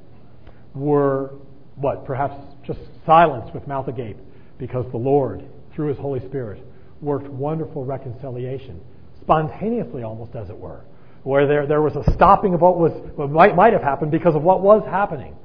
were, 0.76 1.34
what, 1.76 2.06
perhaps 2.06 2.36
just 2.66 2.80
silenced 3.06 3.54
with 3.54 3.68
mouth 3.68 3.88
agape 3.88 4.18
because 4.58 4.86
the 4.92 4.98
Lord, 4.98 5.44
through 5.74 5.88
His 5.88 5.98
Holy 5.98 6.20
Spirit, 6.28 6.64
worked 7.02 7.28
wonderful 7.28 7.86
reconciliation, 7.86 8.82
spontaneously 9.22 10.04
almost 10.04 10.36
as 10.36 10.50
it 10.50 10.58
were, 10.58 10.82
where 11.24 11.48
there, 11.48 11.68
there 11.68 11.82
was 11.82 11.96
a 11.96 12.14
stopping 12.14 12.54
of 12.54 12.62
what 12.62 12.78
was 12.78 12.92
what 13.16 13.30
might, 13.30 13.56
might 13.56 13.74
have 13.74 13.82
happened 13.82 14.12
because 14.12 14.36
of 14.36 14.44
what 14.44 14.62
was 14.62 14.84
happening. 14.86 15.36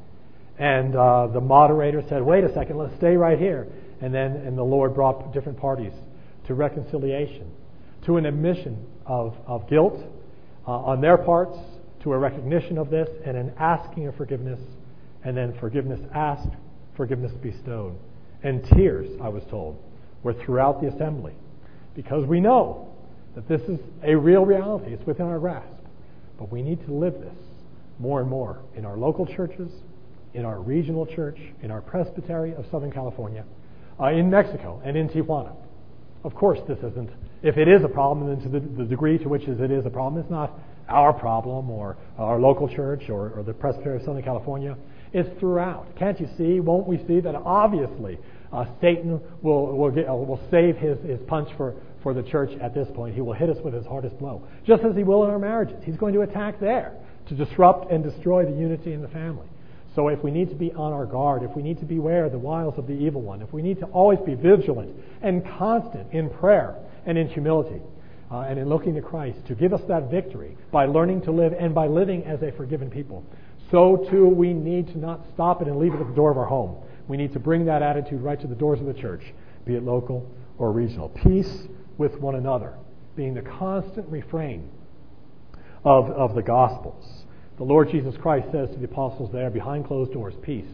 And 0.58 0.94
uh, 0.94 1.28
the 1.28 1.40
moderator 1.40 2.02
said, 2.08 2.22
wait 2.22 2.44
a 2.44 2.52
second, 2.52 2.76
let's 2.76 2.94
stay 2.98 3.16
right 3.16 3.38
here. 3.38 3.66
And 4.02 4.14
then 4.14 4.32
and 4.32 4.58
the 4.58 4.62
Lord 4.62 4.94
brought 4.94 5.32
different 5.32 5.58
parties 5.58 5.92
to 6.46 6.54
reconciliation, 6.54 7.50
to 8.04 8.18
an 8.18 8.26
admission 8.26 8.86
of, 9.06 9.34
of 9.46 9.68
guilt 9.68 9.98
uh, 10.66 10.70
on 10.70 11.00
their 11.00 11.16
parts, 11.16 11.56
to 12.02 12.12
a 12.12 12.18
recognition 12.18 12.76
of 12.76 12.90
this, 12.90 13.08
and 13.24 13.36
an 13.36 13.52
asking 13.58 14.06
of 14.06 14.16
forgiveness, 14.16 14.60
and 15.24 15.36
then 15.36 15.56
forgiveness 15.60 16.00
asked, 16.14 16.50
forgiveness 16.96 17.32
bestowed. 17.42 17.96
And 18.42 18.64
tears, 18.74 19.08
I 19.22 19.28
was 19.28 19.42
told, 19.50 19.82
were 20.22 20.34
throughout 20.34 20.80
the 20.80 20.88
assembly 20.88 21.34
because 21.94 22.26
we 22.26 22.40
know 22.40 22.94
that 23.34 23.48
this 23.48 23.60
is 23.62 23.78
a 24.02 24.14
real 24.14 24.44
reality. 24.44 24.92
It's 24.92 25.06
within 25.06 25.26
our 25.26 25.38
grasp. 25.38 25.84
But 26.38 26.50
we 26.50 26.62
need 26.62 26.84
to 26.86 26.92
live 26.92 27.14
this 27.14 27.36
more 27.98 28.20
and 28.20 28.30
more 28.30 28.60
in 28.74 28.84
our 28.86 28.96
local 28.96 29.26
churches, 29.26 29.70
in 30.32 30.44
our 30.44 30.60
regional 30.60 31.06
church, 31.06 31.38
in 31.62 31.70
our 31.70 31.82
presbytery 31.82 32.54
of 32.54 32.64
Southern 32.70 32.90
California, 32.90 33.44
uh, 34.00 34.06
in 34.06 34.30
Mexico, 34.30 34.80
and 34.84 34.96
in 34.96 35.08
Tijuana. 35.08 35.54
Of 36.24 36.34
course, 36.34 36.58
this 36.66 36.78
isn't, 36.78 37.10
if 37.42 37.56
it 37.56 37.68
is 37.68 37.82
a 37.84 37.88
problem, 37.88 38.28
then 38.28 38.40
to 38.44 38.48
the, 38.48 38.60
the 38.82 38.84
degree 38.84 39.18
to 39.18 39.28
which 39.28 39.42
it 39.42 39.70
is 39.70 39.86
a 39.86 39.90
problem, 39.90 40.20
it's 40.20 40.30
not 40.30 40.58
our 40.88 41.12
problem 41.12 41.70
or 41.70 41.96
our 42.18 42.38
local 42.40 42.68
church 42.68 43.08
or, 43.08 43.30
or 43.30 43.42
the 43.42 43.52
Presbytery 43.52 43.96
of 43.96 44.02
Southern 44.04 44.22
California. 44.22 44.76
It's 45.12 45.28
throughout. 45.40 45.96
Can't 45.96 46.20
you 46.20 46.28
see? 46.38 46.60
Won't 46.60 46.86
we 46.86 46.98
see 47.06 47.20
that 47.20 47.34
obviously 47.34 48.18
uh, 48.52 48.66
Satan 48.80 49.20
will, 49.42 49.76
will, 49.76 49.90
get, 49.90 50.08
uh, 50.08 50.14
will 50.14 50.40
save 50.50 50.76
his, 50.76 50.98
his 51.00 51.20
punch 51.26 51.48
for, 51.56 51.74
for 52.02 52.14
the 52.14 52.22
church 52.22 52.50
at 52.60 52.74
this 52.74 52.88
point. 52.94 53.14
He 53.14 53.20
will 53.20 53.32
hit 53.32 53.50
us 53.50 53.58
with 53.64 53.74
his 53.74 53.86
hardest 53.86 54.18
blow, 54.18 54.42
just 54.66 54.82
as 54.82 54.96
he 54.96 55.02
will 55.02 55.24
in 55.24 55.30
our 55.30 55.38
marriages. 55.38 55.82
He's 55.84 55.96
going 55.96 56.14
to 56.14 56.22
attack 56.22 56.60
there 56.60 56.94
to 57.28 57.34
disrupt 57.34 57.90
and 57.92 58.02
destroy 58.02 58.44
the 58.44 58.56
unity 58.56 58.92
in 58.92 59.02
the 59.02 59.08
family. 59.08 59.46
So 59.94 60.08
if 60.08 60.22
we 60.22 60.30
need 60.30 60.50
to 60.50 60.54
be 60.54 60.72
on 60.72 60.92
our 60.92 61.06
guard, 61.06 61.42
if 61.42 61.56
we 61.56 61.62
need 61.62 61.80
to 61.80 61.84
beware 61.84 62.28
the 62.28 62.38
wiles 62.38 62.74
of 62.78 62.86
the 62.86 62.92
evil 62.92 63.22
one, 63.22 63.42
if 63.42 63.52
we 63.52 63.62
need 63.62 63.80
to 63.80 63.86
always 63.86 64.20
be 64.20 64.34
vigilant 64.34 64.94
and 65.20 65.44
constant 65.58 66.12
in 66.12 66.30
prayer 66.30 66.76
and 67.06 67.18
in 67.18 67.28
humility 67.28 67.80
uh, 68.30 68.40
and 68.42 68.58
in 68.58 68.68
looking 68.68 68.94
to 68.94 69.02
Christ 69.02 69.38
to 69.48 69.54
give 69.56 69.72
us 69.72 69.80
that 69.88 70.10
victory 70.10 70.56
by 70.70 70.86
learning 70.86 71.22
to 71.22 71.32
live 71.32 71.52
and 71.58 71.74
by 71.74 71.88
living 71.88 72.24
as 72.24 72.40
a 72.42 72.52
forgiven 72.52 72.88
people, 72.88 73.24
so 73.70 74.06
too 74.10 74.28
we 74.28 74.52
need 74.52 74.88
to 74.88 74.98
not 74.98 75.20
stop 75.34 75.62
it 75.62 75.68
and 75.68 75.78
leave 75.78 75.94
it 75.94 76.00
at 76.00 76.06
the 76.06 76.14
door 76.14 76.30
of 76.30 76.38
our 76.38 76.46
home. 76.46 76.76
We 77.08 77.16
need 77.16 77.32
to 77.32 77.40
bring 77.40 77.64
that 77.66 77.82
attitude 77.82 78.20
right 78.20 78.40
to 78.40 78.46
the 78.46 78.54
doors 78.54 78.80
of 78.80 78.86
the 78.86 78.94
church, 78.94 79.22
be 79.64 79.74
it 79.74 79.82
local 79.82 80.30
or 80.58 80.72
regional. 80.72 81.08
Peace 81.08 81.68
with 81.98 82.18
one 82.18 82.36
another 82.36 82.74
being 83.16 83.34
the 83.34 83.42
constant 83.42 84.08
refrain 84.08 84.70
of, 85.84 86.10
of 86.10 86.34
the 86.34 86.42
Gospels. 86.42 87.24
The 87.58 87.64
Lord 87.64 87.90
Jesus 87.90 88.16
Christ 88.16 88.48
says 88.52 88.70
to 88.70 88.76
the 88.76 88.84
apostles 88.84 89.30
there, 89.32 89.50
behind 89.50 89.86
closed 89.86 90.12
doors, 90.12 90.34
peace 90.42 90.68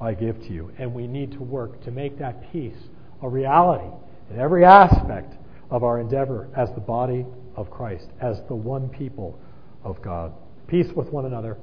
I 0.00 0.14
give 0.14 0.40
to 0.42 0.52
you. 0.52 0.70
And 0.78 0.92
we 0.92 1.06
need 1.06 1.32
to 1.32 1.42
work 1.42 1.82
to 1.84 1.90
make 1.90 2.18
that 2.18 2.52
peace 2.52 2.76
a 3.22 3.28
reality 3.28 3.88
in 4.30 4.38
every 4.38 4.64
aspect 4.64 5.34
of 5.70 5.84
our 5.84 6.00
endeavor 6.00 6.48
as 6.56 6.68
the 6.74 6.80
body 6.80 7.24
of 7.56 7.70
Christ, 7.70 8.08
as 8.20 8.40
the 8.48 8.54
one 8.54 8.88
people 8.88 9.38
of 9.84 10.00
God. 10.02 10.32
Peace 10.66 10.88
with 10.94 11.08
one 11.08 11.24
another. 11.24 11.56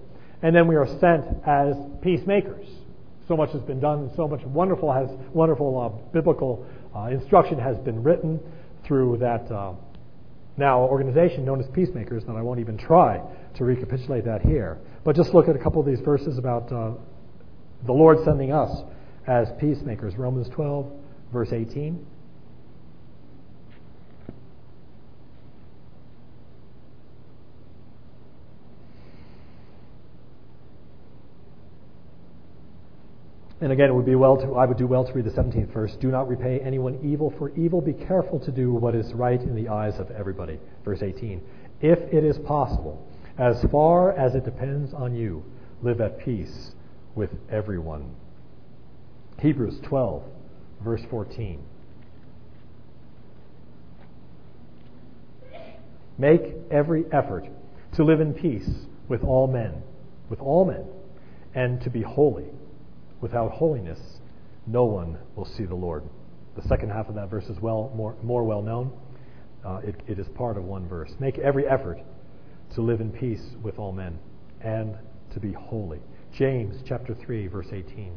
And 0.46 0.56
then 0.56 0.68
we 0.68 0.76
are 0.76 0.86
sent 1.00 1.26
as 1.48 1.76
peacemakers. 2.04 2.68
So 3.28 3.36
much 3.36 3.50
has 3.54 3.64
been 3.64 3.80
done, 3.80 4.02
and 4.02 4.12
so 4.16 4.28
much 4.28 4.44
wonderful 4.44 4.94
has 4.94 5.10
wonderful 5.34 5.80
uh, 5.80 5.90
biblical 6.14 6.64
uh, 6.96 7.06
instruction 7.06 7.58
has 7.58 7.80
been 7.80 8.04
written 8.04 8.40
through 8.84 9.18
that 9.18 9.52
uh, 9.52 9.74
now 10.56 10.82
organization 10.82 11.46
known 11.46 11.60
as 11.60 11.68
peacemakers. 11.74 12.26
That 12.26 12.36
I 12.36 12.44
won't 12.44 12.60
even 12.60 12.78
try 12.78 13.24
to 13.56 13.66
recapitulate 13.66 14.24
that 14.26 14.44
here, 14.44 14.78
but 15.04 15.16
just 15.16 15.34
look 15.34 15.50
at 15.50 15.56
a 15.56 15.60
couple 15.60 15.82
of 15.82 15.88
these 15.88 16.02
verses 16.02 16.38
about 16.38 16.72
uh, 16.72 16.92
the 17.88 17.92
Lord 17.92 18.20
sending 18.24 18.52
us 18.54 18.84
as 19.26 19.48
peacemakers. 19.60 20.16
Romans 20.16 20.48
12, 20.50 20.92
verse 21.34 21.54
18. 21.54 22.06
And 33.62 33.72
again, 33.72 33.90
it 33.90 33.94
would 33.96 34.06
be 34.06 34.16
well 34.16 34.36
to, 34.38 34.56
I 34.56 34.66
would 34.66 34.78
do 34.78 34.86
well 34.86 35.06
to 35.06 35.14
read 35.14 35.26
the 35.26 35.32
17th 35.32 35.74
verse. 35.74 35.96
Do 36.02 36.10
not 36.12 36.28
repay 36.28 36.60
anyone 36.60 37.00
evil 37.04 37.34
for 37.38 37.50
evil. 37.56 37.80
Be 37.80 37.94
careful 37.94 38.40
to 38.42 38.52
do 38.52 38.74
what 38.74 38.96
is 38.96 39.14
right 39.14 39.40
in 39.40 39.56
the 39.56 39.70
eyes 39.70 39.98
of 39.98 40.12
everybody. 40.12 40.60
Verse 40.84 41.02
18. 41.02 41.42
If 41.82 42.00
it 42.14 42.24
is 42.26 42.38
possible, 42.40 43.08
as 43.38 43.64
far 43.72 44.12
as 44.12 44.36
it 44.36 44.44
depends 44.44 44.94
on 44.94 45.16
you, 45.16 45.44
live 45.82 46.02
at 46.02 46.20
peace 46.20 46.72
with 47.16 47.30
everyone. 47.50 48.14
Hebrews 49.40 49.80
12, 49.84 50.24
verse 50.84 51.02
14. 51.10 51.64
Make 56.18 56.42
every 56.72 57.06
effort 57.12 57.46
to 57.96 58.04
live 58.04 58.22
in 58.22 58.34
peace 58.34 58.70
with 59.08 59.24
all 59.24 59.48
men, 59.48 59.82
with 60.30 60.40
all 60.40 60.66
men, 60.66 60.86
and 61.54 61.82
to 61.82 61.90
be 61.90 62.02
holy. 62.02 62.46
Without 63.26 63.54
holiness, 63.54 64.20
no 64.68 64.86
one 64.86 65.18
will 65.36 65.48
see 65.58 65.66
the 65.66 65.74
Lord. 65.74 66.04
The 66.56 66.62
second 66.68 66.92
half 66.92 67.10
of 67.10 67.16
that 67.16 67.28
verse 67.28 67.46
is 67.46 67.60
well 67.60 67.92
more, 67.96 68.16
more 68.22 68.44
well 68.44 68.62
known. 68.62 68.92
Uh, 69.66 69.78
it, 69.84 69.96
it 70.06 70.20
is 70.20 70.28
part 70.36 70.58
of 70.58 70.64
one 70.64 70.88
verse. 70.88 71.12
Make 71.20 71.40
every 71.40 71.66
effort 71.66 71.98
to 72.76 72.84
live 72.84 73.02
in 73.02 73.10
peace 73.12 73.42
with 73.64 73.80
all 73.80 73.92
men 73.92 74.20
and 74.62 74.96
to 75.34 75.40
be 75.40 75.54
holy. 75.54 76.02
James 76.38 76.76
chapter 76.88 77.16
3 77.16 77.48
verse 77.48 77.66
18. 77.74 78.16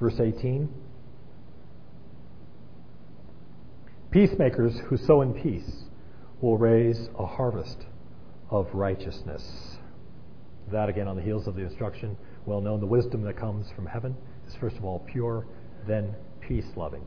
Verse 0.00 0.18
18 0.18 0.83
Peacemakers 4.14 4.78
who 4.86 4.96
sow 4.96 5.22
in 5.22 5.34
peace 5.34 5.86
will 6.40 6.56
raise 6.56 7.08
a 7.18 7.26
harvest 7.26 7.86
of 8.48 8.72
righteousness. 8.72 9.76
That 10.70 10.88
again 10.88 11.08
on 11.08 11.16
the 11.16 11.22
heels 11.22 11.48
of 11.48 11.56
the 11.56 11.62
instruction, 11.62 12.16
well 12.46 12.60
known, 12.60 12.78
the 12.78 12.86
wisdom 12.86 13.22
that 13.22 13.36
comes 13.36 13.66
from 13.74 13.86
heaven 13.86 14.14
is 14.46 14.54
first 14.60 14.76
of 14.76 14.84
all 14.84 15.00
pure, 15.00 15.48
then 15.88 16.14
peace 16.40 16.76
loving, 16.76 17.04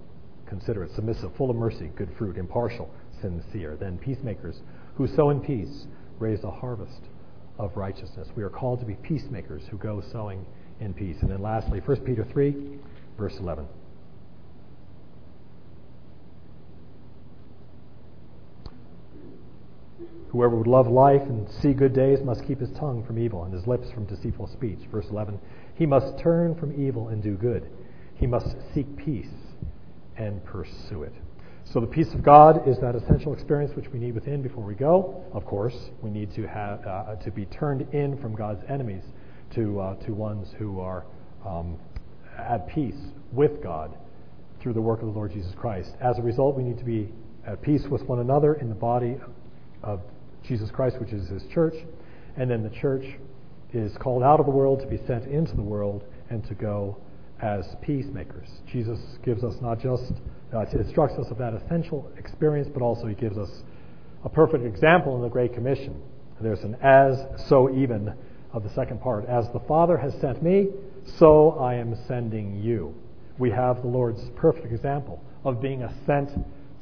considerate, 0.48 0.92
submissive, 0.96 1.34
full 1.38 1.50
of 1.50 1.56
mercy, 1.56 1.92
good 1.96 2.10
fruit, 2.18 2.36
impartial, 2.38 2.94
sincere. 3.22 3.78
Then 3.78 3.98
peacemakers 3.98 4.60
who 4.96 5.08
sow 5.08 5.30
in 5.30 5.40
peace 5.40 5.88
raise 6.20 6.44
a 6.44 6.52
harvest 6.52 7.04
of 7.58 7.78
righteousness. 7.78 8.28
We 8.36 8.44
are 8.44 8.50
called 8.50 8.82
to 8.82 8.86
be 8.86 8.96
peacemakers 8.96 9.62
who 9.72 9.78
go 9.78 10.04
sowing 10.12 10.46
in 10.82 10.94
peace. 10.94 11.16
And 11.22 11.32
then 11.32 11.42
lastly, 11.42 11.80
1 11.80 12.02
Peter 12.02 12.26
3, 12.26 12.54
verse 13.18 13.38
11. 13.40 13.66
Whoever 20.30 20.56
would 20.56 20.68
love 20.68 20.88
life 20.88 21.22
and 21.22 21.48
see 21.62 21.74
good 21.74 21.94
days 21.94 22.20
must 22.22 22.46
keep 22.46 22.60
his 22.60 22.72
tongue 22.72 23.04
from 23.06 23.18
evil 23.18 23.44
and 23.44 23.54
his 23.54 23.66
lips 23.66 23.90
from 23.92 24.06
deceitful 24.06 24.48
speech. 24.48 24.80
Verse 24.92 25.08
11. 25.10 25.40
He 25.76 25.86
must 25.86 26.18
turn 26.20 26.56
from 26.56 26.74
evil 26.82 27.10
and 27.10 27.24
do 27.24 27.36
good. 27.36 27.70
He 28.16 28.28
must 28.28 28.56
seek 28.74 28.98
peace 28.98 29.30
and 30.18 30.44
pursue 30.44 31.04
it. 31.04 31.14
So 31.64 31.80
the 31.80 31.88
peace 31.88 32.14
of 32.14 32.24
God 32.24 32.68
is 32.68 32.80
that 32.80 32.96
essential 32.96 33.34
experience 33.34 33.76
which 33.76 33.90
we 33.90 34.00
need 34.00 34.16
within 34.16 34.42
before 34.42 34.64
we 34.64 34.74
go. 34.74 35.24
Of 35.34 35.46
course, 35.46 35.76
we 36.02 36.10
need 36.10 36.34
to 36.36 36.48
have 36.48 36.86
uh, 36.86 37.16
to 37.16 37.32
be 37.32 37.46
turned 37.46 37.94
in 37.94 38.18
from 38.22 38.36
God's 38.36 38.64
enemies 38.70 39.04
to 39.56 39.80
uh, 39.80 39.96
to 40.06 40.14
ones 40.14 40.54
who 40.58 40.80
are 40.80 41.06
um, 41.46 41.78
at 42.38 42.68
peace 42.68 43.12
with 43.32 43.62
God 43.62 43.98
through 44.62 44.74
the 44.74 44.82
work 44.82 45.02
of 45.02 45.08
the 45.08 45.14
Lord 45.14 45.32
Jesus 45.32 45.54
Christ. 45.56 45.92
As 46.00 46.18
a 46.18 46.22
result, 46.22 46.56
we 46.56 46.64
need 46.64 46.78
to 46.80 46.86
be 46.86 47.10
at 47.46 47.62
peace 47.62 47.84
with 47.90 48.02
one 48.04 48.20
another 48.20 48.56
in 48.56 48.70
the 48.70 48.76
body 48.76 49.18
of 49.84 50.02
Jesus 50.48 50.72
Christ, 50.72 51.00
which 51.00 51.12
is 51.12 51.28
his 51.30 51.44
church. 51.54 51.76
And 52.38 52.50
then 52.50 52.64
the 52.64 52.70
church 52.70 53.06
is 53.74 53.92
called 53.98 54.24
out 54.24 54.40
of 54.40 54.46
the 54.46 54.52
world 54.52 54.80
to 54.82 54.88
be 54.88 55.00
sent 55.08 55.26
into 55.26 55.56
the 55.56 55.62
world 55.62 56.04
and 56.30 56.46
to 56.48 56.54
go 56.54 56.98
as 57.42 57.76
peacemakers. 57.82 58.48
Jesus 58.72 59.00
gives 59.24 59.44
us 59.44 59.56
not 59.62 59.80
just, 59.80 60.14
uh, 60.54 60.66
instructs 60.74 61.18
us 61.20 61.30
of 61.30 61.38
that 61.38 61.54
essential 61.54 62.10
experience, 62.18 62.70
but 62.74 62.82
also 62.82 63.08
he 63.08 63.16
gives 63.16 63.38
us 63.38 63.64
a 64.24 64.30
perfect 64.30 64.66
example 64.66 65.16
in 65.16 65.22
the 65.22 65.30
Great 65.30 65.54
Commission. 65.54 66.02
There's 66.42 66.64
an 66.64 66.76
as, 66.82 67.26
so 67.48 67.70
even 67.76 68.14
of 68.54 68.64
the 68.64 68.70
second 68.70 69.02
part. 69.02 69.26
As 69.26 69.50
the 69.54 69.60
Father 69.62 69.98
has 69.98 70.14
sent 70.22 70.42
me, 70.42 70.70
so 71.18 71.52
I 71.60 71.76
am 71.76 71.96
sending 72.08 72.62
you. 72.62 72.94
We 73.38 73.52
have 73.52 73.82
the 73.82 73.88
Lord's 73.88 74.22
perfect 74.36 74.72
example 74.72 75.22
of 75.44 75.62
being 75.62 75.84
a 75.84 75.94
sent 76.06 76.32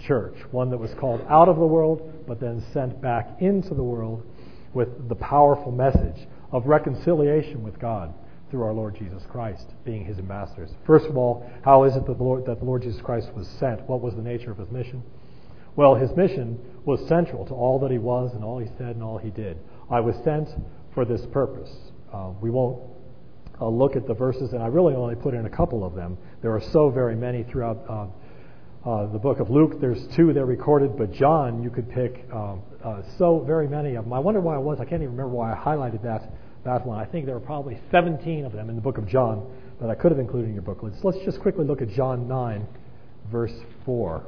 church, 0.05 0.35
one 0.51 0.69
that 0.69 0.77
was 0.77 0.93
called 0.95 1.25
out 1.29 1.49
of 1.49 1.57
the 1.57 1.65
world, 1.65 2.25
but 2.27 2.39
then 2.39 2.63
sent 2.73 3.01
back 3.01 3.41
into 3.41 3.73
the 3.73 3.83
world 3.83 4.25
with 4.73 5.09
the 5.09 5.15
powerful 5.15 5.71
message 5.71 6.27
of 6.51 6.67
reconciliation 6.67 7.63
with 7.63 7.79
God 7.79 8.13
through 8.51 8.63
our 8.63 8.73
Lord 8.73 8.95
Jesus 8.95 9.23
Christ, 9.29 9.65
being 9.83 10.05
his 10.05 10.19
ambassadors. 10.19 10.71
First 10.85 11.07
of 11.07 11.17
all, 11.17 11.49
how 11.63 11.83
is 11.83 11.95
it 11.95 12.05
that 12.05 12.17
the 12.17 12.23
Lord, 12.23 12.45
that 12.45 12.59
the 12.59 12.65
Lord 12.65 12.83
Jesus 12.83 13.01
Christ 13.01 13.29
was 13.33 13.47
sent? 13.59 13.81
What 13.89 14.01
was 14.01 14.15
the 14.15 14.21
nature 14.21 14.51
of 14.51 14.57
his 14.57 14.69
mission? 14.69 15.03
Well, 15.75 15.95
his 15.95 16.15
mission 16.15 16.59
was 16.85 17.05
central 17.07 17.45
to 17.47 17.53
all 17.53 17.79
that 17.79 17.91
he 17.91 17.97
was 17.97 18.33
and 18.33 18.43
all 18.43 18.59
he 18.59 18.67
said 18.77 18.95
and 18.95 19.03
all 19.03 19.17
he 19.17 19.29
did. 19.29 19.57
I 19.89 19.99
was 19.99 20.15
sent 20.23 20.49
for 20.93 21.03
this 21.03 21.25
purpose. 21.27 21.71
Uh, 22.13 22.29
we 22.39 22.49
won't 22.49 22.81
uh, 23.59 23.67
look 23.67 23.95
at 23.95 24.07
the 24.07 24.13
verses, 24.13 24.53
and 24.53 24.63
I 24.63 24.67
really 24.67 24.95
only 24.95 25.15
put 25.15 25.33
in 25.33 25.45
a 25.45 25.49
couple 25.49 25.83
of 25.83 25.95
them. 25.95 26.17
There 26.41 26.53
are 26.53 26.61
so 26.61 26.89
very 26.89 27.15
many 27.15 27.43
throughout 27.43 27.83
uh, 27.89 28.05
uh 28.85 29.07
the 29.07 29.19
book 29.19 29.39
of 29.39 29.49
Luke. 29.49 29.81
There's 29.81 30.05
two 30.15 30.31
that 30.33 30.39
are 30.39 30.45
recorded, 30.45 30.97
but 30.97 31.11
John, 31.11 31.63
you 31.63 31.69
could 31.69 31.89
pick 31.89 32.25
um, 32.31 32.61
uh, 32.83 33.01
so 33.17 33.39
very 33.39 33.67
many 33.67 33.95
of 33.95 34.05
them. 34.05 34.13
I 34.13 34.19
wonder 34.19 34.39
why 34.39 34.55
it 34.55 34.61
was. 34.61 34.79
I 34.79 34.85
can't 34.85 35.01
even 35.01 35.15
remember 35.15 35.35
why 35.35 35.53
I 35.53 35.55
highlighted 35.55 36.03
that 36.03 36.31
that 36.65 36.85
one. 36.85 36.99
I 36.99 37.05
think 37.05 37.25
there 37.25 37.35
were 37.35 37.45
probably 37.45 37.79
17 37.91 38.43
of 38.43 38.51
them 38.51 38.69
in 38.69 38.75
the 38.75 38.81
book 38.81 38.97
of 38.97 39.07
John 39.07 39.47
that 39.79 39.89
I 39.89 39.95
could 39.95 40.11
have 40.11 40.19
included 40.19 40.47
in 40.47 40.53
your 40.53 40.63
booklets. 40.63 40.97
Let's 41.03 41.19
just 41.23 41.39
quickly 41.39 41.65
look 41.65 41.81
at 41.81 41.89
John 41.89 42.27
9, 42.27 42.67
verse 43.31 43.53
4. 43.85 44.25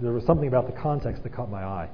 There 0.00 0.12
was 0.12 0.24
something 0.24 0.48
about 0.48 0.66
the 0.66 0.80
context 0.80 1.22
that 1.22 1.32
caught 1.32 1.50
my 1.50 1.62
eye. 1.62 1.88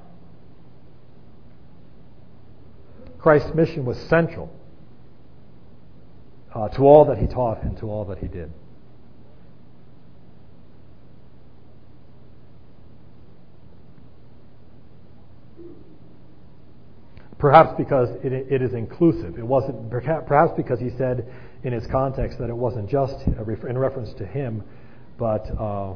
Christ's 3.19 3.53
mission 3.53 3.85
was 3.85 3.97
central 4.09 4.53
uh, 6.53 6.67
to 6.69 6.81
all 6.81 7.05
that 7.05 7.17
he 7.17 7.27
taught 7.27 7.63
and 7.63 7.77
to 7.77 7.89
all 7.89 8.05
that 8.05 8.17
he 8.17 8.27
did. 8.27 8.51
Perhaps 17.43 17.73
because 17.77 18.07
it, 18.23 18.31
it 18.31 18.61
is 18.61 18.71
inclusive. 18.73 19.37
It 19.37 19.45
wasn't, 19.45 19.89
perhaps 19.89 20.53
because 20.55 20.79
he 20.79 20.89
said 20.97 21.29
in 21.65 21.73
its 21.73 21.85
context 21.87 22.39
that 22.39 22.49
it 22.49 22.55
wasn't 22.55 22.89
just 22.89 23.15
in 23.27 23.77
reference 23.77 24.13
to 24.13 24.25
him, 24.25 24.63
but 25.19 25.45
uh, 25.59 25.93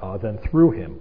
uh, 0.00 0.18
then 0.18 0.38
through 0.38 0.70
him. 0.70 1.00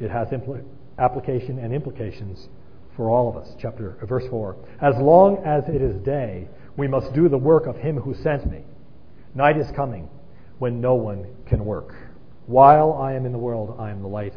It 0.00 0.10
has 0.10 0.26
impl- 0.30 0.64
application 0.98 1.60
and 1.60 1.72
implications 1.72 2.48
for 2.96 3.08
all 3.08 3.28
of 3.28 3.36
us. 3.36 3.54
Chapter 3.60 3.96
uh, 4.02 4.06
verse 4.06 4.24
four. 4.28 4.56
As 4.80 4.96
long 4.96 5.36
as 5.46 5.62
it 5.68 5.80
is 5.80 5.94
day, 6.02 6.48
we 6.76 6.88
must 6.88 7.12
do 7.12 7.28
the 7.28 7.38
work 7.38 7.66
of 7.66 7.76
him 7.76 7.96
who 7.96 8.12
sent 8.12 8.50
me. 8.50 8.64
Night 9.36 9.56
is 9.56 9.70
coming 9.76 10.08
when 10.58 10.80
no 10.80 10.94
one 10.94 11.28
can 11.46 11.64
work. 11.64 11.94
While 12.46 12.94
I 12.94 13.12
am 13.12 13.24
in 13.24 13.30
the 13.30 13.38
world, 13.38 13.76
I 13.78 13.90
am 13.92 14.02
the 14.02 14.08
light 14.08 14.34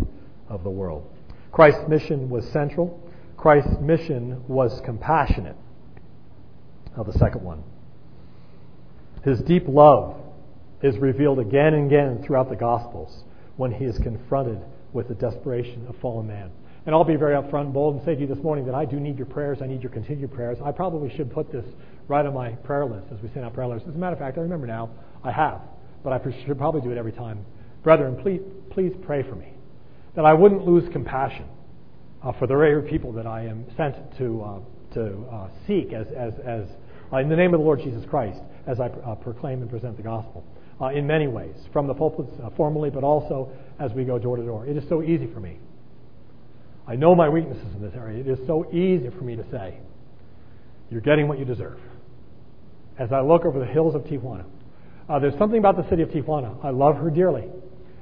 of 0.48 0.64
the 0.64 0.70
world. 0.70 1.12
Christ's 1.52 1.88
mission 1.90 2.30
was 2.30 2.48
central. 2.50 3.00
Christ's 3.44 3.78
mission 3.82 4.42
was 4.48 4.80
compassionate. 4.86 5.58
Now, 6.96 7.04
the 7.04 7.12
second 7.20 7.44
one. 7.44 7.62
His 9.26 9.42
deep 9.42 9.66
love 9.68 10.16
is 10.82 10.98
revealed 10.98 11.40
again 11.40 11.74
and 11.74 11.88
again 11.88 12.24
throughout 12.24 12.48
the 12.48 12.56
Gospels 12.56 13.26
when 13.58 13.74
he 13.74 13.84
is 13.84 13.98
confronted 13.98 14.60
with 14.94 15.10
the 15.10 15.16
desperation 15.16 15.86
of 15.90 15.98
fallen 15.98 16.26
man. 16.26 16.52
And 16.86 16.96
I'll 16.96 17.04
be 17.04 17.18
very 17.18 17.36
upfront 17.36 17.66
and 17.66 17.74
bold 17.74 17.98
and 17.98 18.06
say 18.06 18.16
to 18.16 18.22
you 18.22 18.28
this 18.28 18.42
morning 18.42 18.66
that 18.68 18.76
I 18.76 18.86
do 18.86 18.98
need 18.98 19.18
your 19.18 19.26
prayers. 19.26 19.58
I 19.62 19.68
need 19.68 19.84
your 19.84 19.92
continued 19.92 20.32
prayers. 20.32 20.60
I 20.64 20.72
probably 20.72 21.14
should 21.14 21.30
put 21.30 21.52
this 21.52 21.66
right 22.08 22.26
on 22.26 22.34
my 22.34 22.52
prayer 22.52 22.86
list 22.86 23.08
as 23.14 23.22
we 23.22 23.28
send 23.34 23.44
out 23.44 23.54
prayer 23.54 23.68
lists. 23.68 23.90
As 23.90 23.96
a 23.96 23.98
matter 23.98 24.14
of 24.14 24.20
fact, 24.20 24.38
I 24.38 24.42
remember 24.42 24.68
now, 24.68 24.90
I 25.22 25.34
have, 25.34 25.60
but 26.02 26.14
I 26.14 26.46
should 26.46 26.58
probably 26.58 26.80
do 26.80 26.92
it 26.92 26.98
every 26.98 27.12
time. 27.12 27.44
Brethren, 27.84 28.16
please, 28.22 28.40
please 28.70 28.94
pray 29.02 29.22
for 29.22 29.36
me 29.36 29.52
that 30.16 30.24
I 30.24 30.32
wouldn't 30.32 30.66
lose 30.66 30.88
compassion 30.94 31.44
for 32.32 32.48
the 32.48 32.56
very 32.56 32.90
people 32.90 33.12
that 33.14 33.28
I 33.28 33.46
am 33.46 33.66
sent 33.76 33.96
to, 34.18 34.42
uh, 34.42 34.60
to 34.94 35.26
uh, 35.30 35.50
seek 35.68 35.92
as, 35.92 36.08
as, 36.18 36.34
as 36.46 36.64
uh, 37.12 37.18
in 37.18 37.28
the 37.28 37.36
name 37.36 37.54
of 37.54 37.60
the 37.60 37.66
Lord 37.66 37.80
Jesus 37.80 38.04
Christ 38.10 38.40
as 38.66 38.80
I 38.80 38.88
uh, 38.88 39.16
proclaim 39.16 39.62
and 39.62 39.70
present 39.70 39.98
the 39.98 40.04
gospel 40.04 40.46
uh, 40.80 40.88
in 40.88 41.06
many 41.06 41.28
ways, 41.28 41.56
from 41.74 41.88
the 41.88 41.94
pulpits 41.94 42.32
formally, 42.56 42.90
but 42.90 43.04
also 43.04 43.52
as 43.80 43.92
we 43.92 44.06
go 44.06 44.18
door 44.18 44.38
to 44.38 44.44
door. 44.44 44.66
It 44.66 44.78
is 44.78 44.84
so 44.88 45.04
easy 45.04 45.28
for 45.34 45.40
me. 45.40 45.60
I 46.88 46.96
know 46.96 47.14
my 47.14 47.30
weaknesses 47.30 47.68
in 47.76 47.82
this 47.82 47.94
area. 47.96 48.20
It 48.20 48.28
is 48.28 48.40
so 48.48 48.72
easy 48.72 49.10
for 49.10 49.24
me 49.24 49.36
to 49.36 49.44
say, 49.52 49.78
You're 50.90 51.02
getting 51.02 51.28
what 51.28 51.40
you 51.40 51.46
deserve. 51.46 51.80
As 52.98 53.12
I 53.12 53.22
look 53.22 53.46
over 53.46 53.60
the 53.60 53.66
hills 53.66 53.96
of 53.96 54.04
Tijuana, 54.04 54.46
there's 55.22 55.38
something 55.38 55.60
about 55.60 55.78
the 55.78 55.88
city 55.90 56.04
of 56.04 56.10
Tijuana. 56.10 56.64
I 56.64 56.70
love 56.70 56.96
her 56.98 57.10
dearly. 57.10 57.46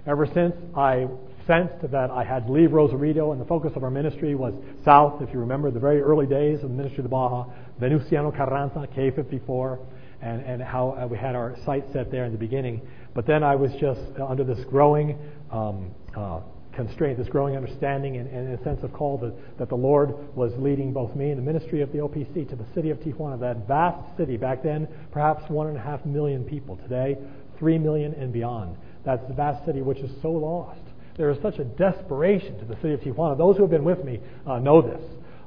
Ever 0.07 0.25
since 0.33 0.55
I 0.75 1.07
sensed 1.47 1.91
that 1.91 2.11
I 2.11 2.23
had 2.23 2.47
to 2.47 2.51
leave 2.51 2.71
Rosarito, 2.71 3.31
and 3.31 3.41
the 3.41 3.45
focus 3.45 3.73
of 3.75 3.83
our 3.83 3.91
ministry 3.91 4.35
was 4.35 4.53
south, 4.83 5.21
if 5.21 5.33
you 5.33 5.39
remember 5.39 5.71
the 5.71 5.79
very 5.79 6.01
early 6.01 6.25
days 6.25 6.63
of 6.63 6.69
the 6.69 6.75
ministry 6.75 6.99
of 6.99 7.03
the 7.03 7.09
Baja, 7.09 7.45
Venustiano 7.79 8.35
Carranza, 8.35 8.87
K54, 8.95 9.79
and, 10.21 10.41
and 10.41 10.61
how 10.61 10.91
uh, 10.91 11.07
we 11.07 11.17
had 11.17 11.35
our 11.35 11.55
sights 11.65 11.91
set 11.93 12.11
there 12.11 12.25
in 12.25 12.31
the 12.31 12.37
beginning. 12.37 12.81
But 13.13 13.25
then 13.25 13.43
I 13.43 13.55
was 13.55 13.71
just 13.79 14.01
under 14.19 14.43
this 14.43 14.63
growing 14.65 15.17
um, 15.51 15.91
uh, 16.15 16.41
constraint, 16.73 17.17
this 17.17 17.27
growing 17.27 17.55
understanding, 17.55 18.17
and, 18.17 18.29
and, 18.29 18.57
a 18.57 18.63
sense 18.63 18.83
of 18.83 18.93
call 18.93 19.17
that, 19.17 19.57
that 19.57 19.69
the 19.69 19.75
Lord 19.75 20.13
was 20.35 20.53
leading 20.57 20.93
both 20.93 21.15
me 21.15 21.31
and 21.31 21.37
the 21.37 21.43
ministry 21.43 21.81
of 21.81 21.91
the 21.91 21.97
OPC 21.97 22.47
to 22.49 22.55
the 22.55 22.65
city 22.73 22.89
of 22.91 22.99
Tijuana, 22.99 23.39
that 23.39 23.67
vast 23.67 24.15
city 24.17 24.37
back 24.37 24.63
then, 24.63 24.87
perhaps 25.11 25.49
one 25.49 25.67
and 25.67 25.77
a 25.77 25.81
half 25.81 26.05
million 26.05 26.43
people. 26.43 26.77
Today, 26.77 27.17
three 27.57 27.77
million 27.77 28.13
and 28.13 28.31
beyond. 28.31 28.77
That's 29.03 29.25
the 29.27 29.33
vast 29.33 29.65
city 29.65 29.81
which 29.81 29.99
is 29.99 30.11
so 30.21 30.31
lost 30.31 30.79
there 31.21 31.29
is 31.29 31.37
such 31.43 31.59
a 31.59 31.63
desperation 31.63 32.57
to 32.57 32.65
the 32.65 32.75
city 32.77 32.93
of 32.95 33.01
Tijuana. 33.01 33.37
Those 33.37 33.55
who 33.55 33.61
have 33.61 33.69
been 33.69 33.83
with 33.83 34.03
me 34.03 34.19
uh, 34.47 34.57
know 34.57 34.81
this. 34.81 35.01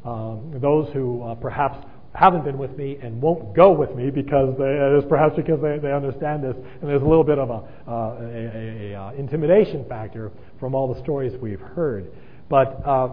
Um, 0.05 0.55
those 0.63 0.89
who 0.93 1.21
uh, 1.23 1.35
perhaps 1.35 1.85
haven't 2.15 2.45
been 2.45 2.59
with 2.59 2.77
me 2.79 2.97
and 3.03 3.21
won't 3.21 3.57
go 3.57 3.73
with 3.73 3.93
me 3.97 4.09
because 4.11 4.57
they, 4.57 4.71
it 4.71 4.99
is 4.99 5.05
perhaps 5.09 5.35
because 5.35 5.61
they, 5.61 5.79
they 5.79 5.93
understand 5.93 6.45
this, 6.45 6.55
and 6.55 6.89
there's 6.89 7.03
a 7.03 7.05
little 7.05 7.25
bit 7.25 7.41
of 7.41 7.51
a, 7.51 7.91
uh, 7.91 7.91
a, 7.91 8.93
a, 8.93 8.93
a 8.93 9.01
uh, 9.03 9.13
intimidation 9.15 9.85
factor 9.89 10.31
from 10.61 10.77
all 10.77 10.95
the 10.95 11.01
stories 11.03 11.33
we've 11.43 11.59
heard. 11.59 12.07
But 12.49 12.81
uh, 12.87 13.09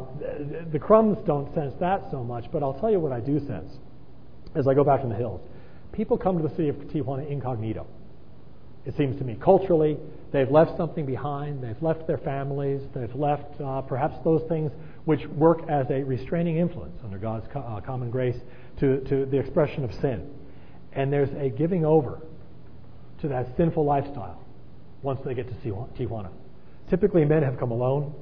the 0.71 0.77
Crums 0.77 1.17
don't 1.25 1.51
sense 1.55 1.73
that 1.79 2.03
so 2.11 2.23
much. 2.23 2.45
But 2.51 2.61
I'll 2.61 2.79
tell 2.79 2.91
you 2.91 2.99
what 2.99 3.11
I 3.11 3.21
do 3.21 3.39
sense 3.39 3.73
as 4.53 4.67
I 4.67 4.75
go 4.75 4.83
back 4.83 5.01
in 5.01 5.09
the 5.09 5.15
hills. 5.15 5.41
People 5.93 6.15
come 6.15 6.39
to 6.39 6.47
the 6.47 6.55
city 6.55 6.69
of 6.69 6.75
Tijuana 6.75 7.27
incognito. 7.27 7.87
It 8.85 8.95
seems 8.97 9.17
to 9.17 9.23
me 9.23 9.35
culturally, 9.41 9.97
They've 10.31 10.49
left 10.49 10.77
something 10.77 11.05
behind. 11.05 11.61
They've 11.61 11.81
left 11.81 12.07
their 12.07 12.17
families. 12.17 12.81
They've 12.95 13.13
left 13.13 13.59
uh, 13.59 13.81
perhaps 13.81 14.15
those 14.23 14.41
things 14.47 14.71
which 15.05 15.25
work 15.27 15.67
as 15.69 15.87
a 15.89 16.03
restraining 16.03 16.57
influence 16.57 16.97
under 17.03 17.17
God's 17.17 17.47
co- 17.51 17.59
uh, 17.59 17.81
common 17.81 18.09
grace 18.09 18.37
to, 18.79 19.01
to 19.05 19.25
the 19.25 19.37
expression 19.37 19.83
of 19.83 19.91
sin. 19.95 20.29
And 20.93 21.11
there's 21.11 21.29
a 21.37 21.49
giving 21.49 21.85
over 21.85 22.21
to 23.21 23.27
that 23.27 23.47
sinful 23.57 23.83
lifestyle 23.83 24.41
once 25.01 25.19
they 25.25 25.33
get 25.33 25.47
to 25.47 25.55
Tijuana. 25.55 26.29
Typically, 26.89 27.25
men 27.25 27.43
have 27.43 27.57
come 27.57 27.71
alone, 27.71 28.13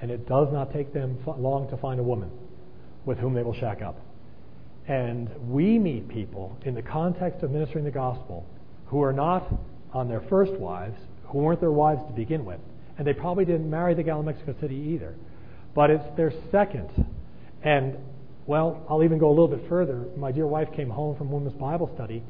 and 0.00 0.10
it 0.10 0.26
does 0.28 0.52
not 0.52 0.72
take 0.72 0.92
them 0.92 1.18
long 1.38 1.68
to 1.70 1.76
find 1.76 2.00
a 2.00 2.02
woman 2.02 2.30
with 3.04 3.18
whom 3.18 3.34
they 3.34 3.42
will 3.42 3.54
shack 3.54 3.82
up. 3.82 4.00
And 4.86 5.30
we 5.48 5.78
meet 5.78 6.08
people 6.08 6.58
in 6.64 6.74
the 6.74 6.82
context 6.82 7.42
of 7.42 7.50
ministering 7.50 7.84
the 7.84 7.90
gospel 7.90 8.46
who 8.86 9.02
are 9.02 9.12
not 9.12 9.46
on 9.92 10.08
their 10.08 10.20
first 10.28 10.52
wives, 10.52 10.98
who 11.34 11.40
weren't 11.40 11.60
their 11.60 11.72
wives 11.72 12.00
to 12.06 12.12
begin 12.12 12.44
with. 12.44 12.60
And 12.96 13.06
they 13.06 13.12
probably 13.12 13.44
didn't 13.44 13.68
marry 13.68 13.94
the 13.94 14.04
gal 14.04 14.20
in 14.20 14.26
Mexico 14.26 14.54
City 14.60 14.76
either. 14.94 15.14
But 15.74 15.90
it's 15.90 16.16
their 16.16 16.32
second. 16.52 16.88
And, 17.62 17.96
well, 18.46 18.86
I'll 18.88 19.02
even 19.02 19.18
go 19.18 19.28
a 19.28 19.34
little 19.34 19.48
bit 19.48 19.68
further. 19.68 20.04
My 20.16 20.30
dear 20.30 20.46
wife 20.46 20.68
came 20.76 20.90
home 20.90 21.16
from 21.16 21.32
women's 21.32 21.58
Bible 21.58 21.90
study 21.94 22.22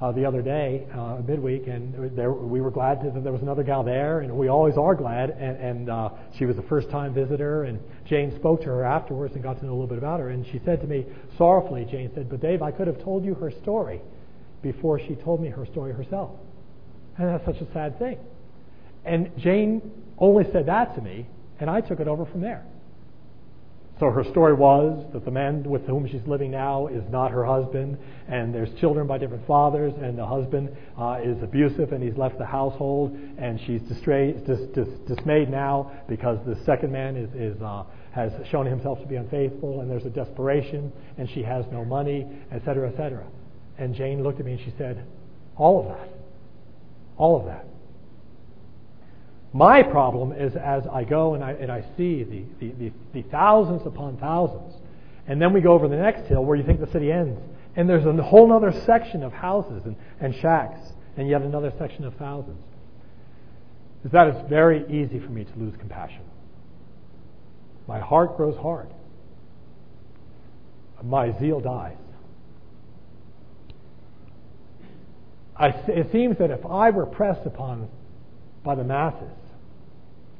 uh, 0.00 0.12
the 0.12 0.24
other 0.24 0.42
day, 0.42 0.86
uh, 0.94 1.18
midweek, 1.26 1.66
and 1.66 2.16
there, 2.16 2.32
we 2.32 2.60
were 2.60 2.70
glad 2.70 3.02
that 3.02 3.22
there 3.22 3.32
was 3.32 3.42
another 3.42 3.62
gal 3.62 3.82
there, 3.82 4.20
and 4.20 4.34
we 4.34 4.48
always 4.48 4.76
are 4.76 4.94
glad. 4.94 5.30
And, 5.30 5.56
and 5.56 5.90
uh, 5.90 6.10
she 6.38 6.46
was 6.46 6.56
a 6.58 6.62
first-time 6.62 7.14
visitor, 7.14 7.64
and 7.64 7.78
Jane 8.06 8.34
spoke 8.38 8.60
to 8.60 8.66
her 8.66 8.84
afterwards 8.84 9.34
and 9.34 9.42
got 9.42 9.58
to 9.60 9.64
know 9.64 9.72
a 9.72 9.74
little 9.74 9.86
bit 9.86 9.98
about 9.98 10.20
her. 10.20 10.30
And 10.30 10.46
she 10.46 10.60
said 10.64 10.80
to 10.82 10.86
me, 10.86 11.06
sorrowfully, 11.36 11.86
Jane 11.90 12.10
said, 12.14 12.28
"But 12.28 12.40
Dave, 12.40 12.62
I 12.62 12.72
could 12.72 12.86
have 12.86 13.02
told 13.02 13.24
you 13.24 13.34
her 13.34 13.50
story 13.62 14.00
before 14.62 14.98
she 15.00 15.16
told 15.16 15.40
me 15.40 15.48
her 15.48 15.66
story 15.66 15.92
herself." 15.92 16.30
And 17.18 17.28
that's 17.28 17.44
such 17.44 17.60
a 17.66 17.70
sad 17.72 17.98
thing. 17.98 18.18
And 19.04 19.30
Jane 19.38 19.82
only 20.18 20.44
said 20.52 20.66
that 20.66 20.94
to 20.94 21.00
me, 21.00 21.26
and 21.58 21.70
I 21.70 21.80
took 21.80 22.00
it 22.00 22.08
over 22.08 22.26
from 22.26 22.40
there. 22.40 22.64
So 24.00 24.10
her 24.10 24.24
story 24.24 24.54
was 24.54 25.04
that 25.12 25.26
the 25.26 25.30
man 25.30 25.62
with 25.62 25.84
whom 25.86 26.08
she's 26.08 26.26
living 26.26 26.50
now 26.50 26.86
is 26.86 27.04
not 27.10 27.30
her 27.32 27.44
husband, 27.44 27.98
and 28.28 28.54
there's 28.54 28.72
children 28.80 29.06
by 29.06 29.18
different 29.18 29.46
fathers, 29.46 29.92
and 30.00 30.16
the 30.16 30.24
husband 30.24 30.74
uh, 30.98 31.18
is 31.22 31.42
abusive, 31.42 31.92
and 31.92 32.02
he's 32.02 32.16
left 32.16 32.38
the 32.38 32.46
household, 32.46 33.14
and 33.36 33.60
she's 33.66 33.82
distra- 33.82 34.34
dis- 34.46 34.68
dis- 34.74 34.98
dismayed 35.06 35.50
now 35.50 35.92
because 36.08 36.38
the 36.46 36.56
second 36.64 36.90
man 36.90 37.14
is, 37.14 37.28
is 37.34 37.60
uh, 37.60 37.84
has 38.12 38.32
shown 38.50 38.64
himself 38.64 38.98
to 39.00 39.06
be 39.06 39.16
unfaithful, 39.16 39.82
and 39.82 39.90
there's 39.90 40.06
a 40.06 40.10
desperation, 40.10 40.90
and 41.18 41.28
she 41.28 41.42
has 41.42 41.66
no 41.70 41.84
money, 41.84 42.26
etc., 42.52 42.88
etc. 42.88 43.22
And 43.76 43.94
Jane 43.94 44.22
looked 44.22 44.40
at 44.40 44.46
me 44.46 44.52
and 44.52 44.60
she 44.62 44.72
said, 44.78 45.04
"All 45.56 45.78
of 45.78 45.88
that, 45.88 46.08
all 47.18 47.38
of 47.38 47.44
that." 47.44 47.66
My 49.52 49.82
problem 49.82 50.32
is 50.32 50.54
as 50.54 50.84
I 50.86 51.04
go 51.04 51.34
and 51.34 51.42
I, 51.42 51.52
and 51.52 51.72
I 51.72 51.84
see 51.96 52.22
the, 52.22 52.44
the, 52.60 52.72
the, 52.72 52.92
the 53.12 53.22
thousands 53.30 53.84
upon 53.84 54.16
thousands, 54.18 54.74
and 55.26 55.42
then 55.42 55.52
we 55.52 55.60
go 55.60 55.72
over 55.72 55.88
the 55.88 55.96
next 55.96 56.28
hill 56.28 56.44
where 56.44 56.56
you 56.56 56.64
think 56.64 56.80
the 56.80 56.90
city 56.90 57.10
ends, 57.10 57.40
and 57.74 57.88
there's 57.88 58.06
a 58.06 58.12
whole 58.22 58.52
other 58.52 58.72
section 58.86 59.22
of 59.22 59.32
houses 59.32 59.82
and, 59.84 59.96
and 60.20 60.34
shacks, 60.36 60.80
and 61.16 61.28
yet 61.28 61.42
another 61.42 61.72
section 61.78 62.04
of 62.04 62.14
thousands. 62.14 62.62
Is 64.04 64.12
that 64.12 64.28
it's 64.28 64.48
very 64.48 64.84
easy 64.88 65.18
for 65.18 65.30
me 65.30 65.44
to 65.44 65.58
lose 65.58 65.74
compassion. 65.76 66.22
My 67.88 67.98
heart 67.98 68.36
grows 68.36 68.56
hard. 68.56 68.88
My 71.02 71.36
zeal 71.38 71.60
dies. 71.60 71.96
I, 75.56 75.68
it 75.88 76.10
seems 76.12 76.38
that 76.38 76.50
if 76.50 76.64
I 76.64 76.90
were 76.90 77.04
pressed 77.04 77.46
upon 77.46 77.88
by 78.62 78.74
the 78.74 78.84
masses, 78.84 79.32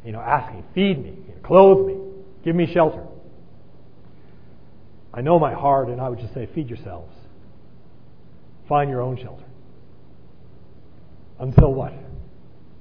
you 0.04 0.12
know, 0.12 0.20
asking, 0.20 0.64
feed 0.74 1.02
me, 1.02 1.16
clothe 1.42 1.86
me, 1.86 1.96
give 2.44 2.56
me 2.56 2.72
shelter. 2.72 3.04
I 5.12 5.20
know 5.20 5.38
my 5.38 5.52
heart, 5.52 5.88
and 5.88 6.00
I 6.00 6.08
would 6.08 6.20
just 6.20 6.32
say, 6.34 6.48
feed 6.54 6.68
yourselves. 6.68 7.14
Find 8.68 8.88
your 8.88 9.02
own 9.02 9.16
shelter. 9.16 9.44
Until 11.40 11.74
what? 11.74 11.92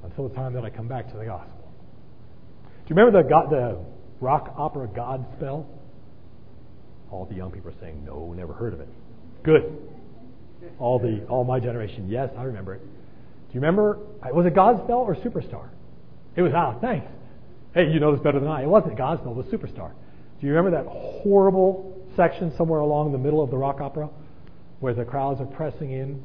Until 0.03 0.29
the 0.29 0.35
time 0.35 0.53
that 0.53 0.63
I 0.63 0.69
come 0.69 0.87
back 0.87 1.11
to 1.11 1.17
the 1.17 1.25
gospel. 1.25 1.71
Do 2.63 2.93
you 2.93 2.95
remember 2.95 3.23
the, 3.23 3.27
God, 3.27 3.49
the 3.49 3.79
rock 4.21 4.53
opera 4.55 4.87
Godspell? 4.87 5.65
All 7.11 7.25
the 7.25 7.35
young 7.35 7.51
people 7.51 7.71
are 7.71 7.79
saying, 7.81 8.05
no, 8.05 8.33
never 8.33 8.53
heard 8.53 8.73
of 8.73 8.81
it. 8.81 8.87
Good. 9.43 9.77
All 10.77 10.99
the 10.99 11.25
all 11.27 11.43
my 11.43 11.59
generation, 11.59 12.09
yes, 12.09 12.29
I 12.37 12.43
remember 12.43 12.75
it. 12.75 12.81
Do 12.81 13.53
you 13.53 13.61
remember? 13.61 13.97
Was 14.31 14.45
it 14.45 14.53
Godspell 14.53 14.99
or 14.99 15.15
Superstar? 15.15 15.69
It 16.39 16.41
was 16.41 16.53
out. 16.53 16.79
Thanks. 16.79 17.05
Hey, 17.73 17.91
you 17.91 17.99
know 17.99 18.13
this 18.13 18.23
better 18.23 18.39
than 18.39 18.47
I. 18.47 18.63
It 18.63 18.69
wasn't 18.69 18.95
Godspell. 18.95 19.31
It 19.31 19.35
was 19.35 19.45
Superstar. 19.47 19.91
Do 20.39 20.47
you 20.47 20.53
remember 20.53 20.71
that 20.71 20.89
horrible 20.89 22.01
section 22.15 22.55
somewhere 22.55 22.79
along 22.79 23.11
the 23.11 23.17
middle 23.17 23.43
of 23.43 23.51
the 23.51 23.57
rock 23.57 23.81
opera 23.81 24.09
where 24.79 24.93
the 24.93 25.03
crowds 25.03 25.41
are 25.41 25.45
pressing 25.45 25.91
in 25.91 26.23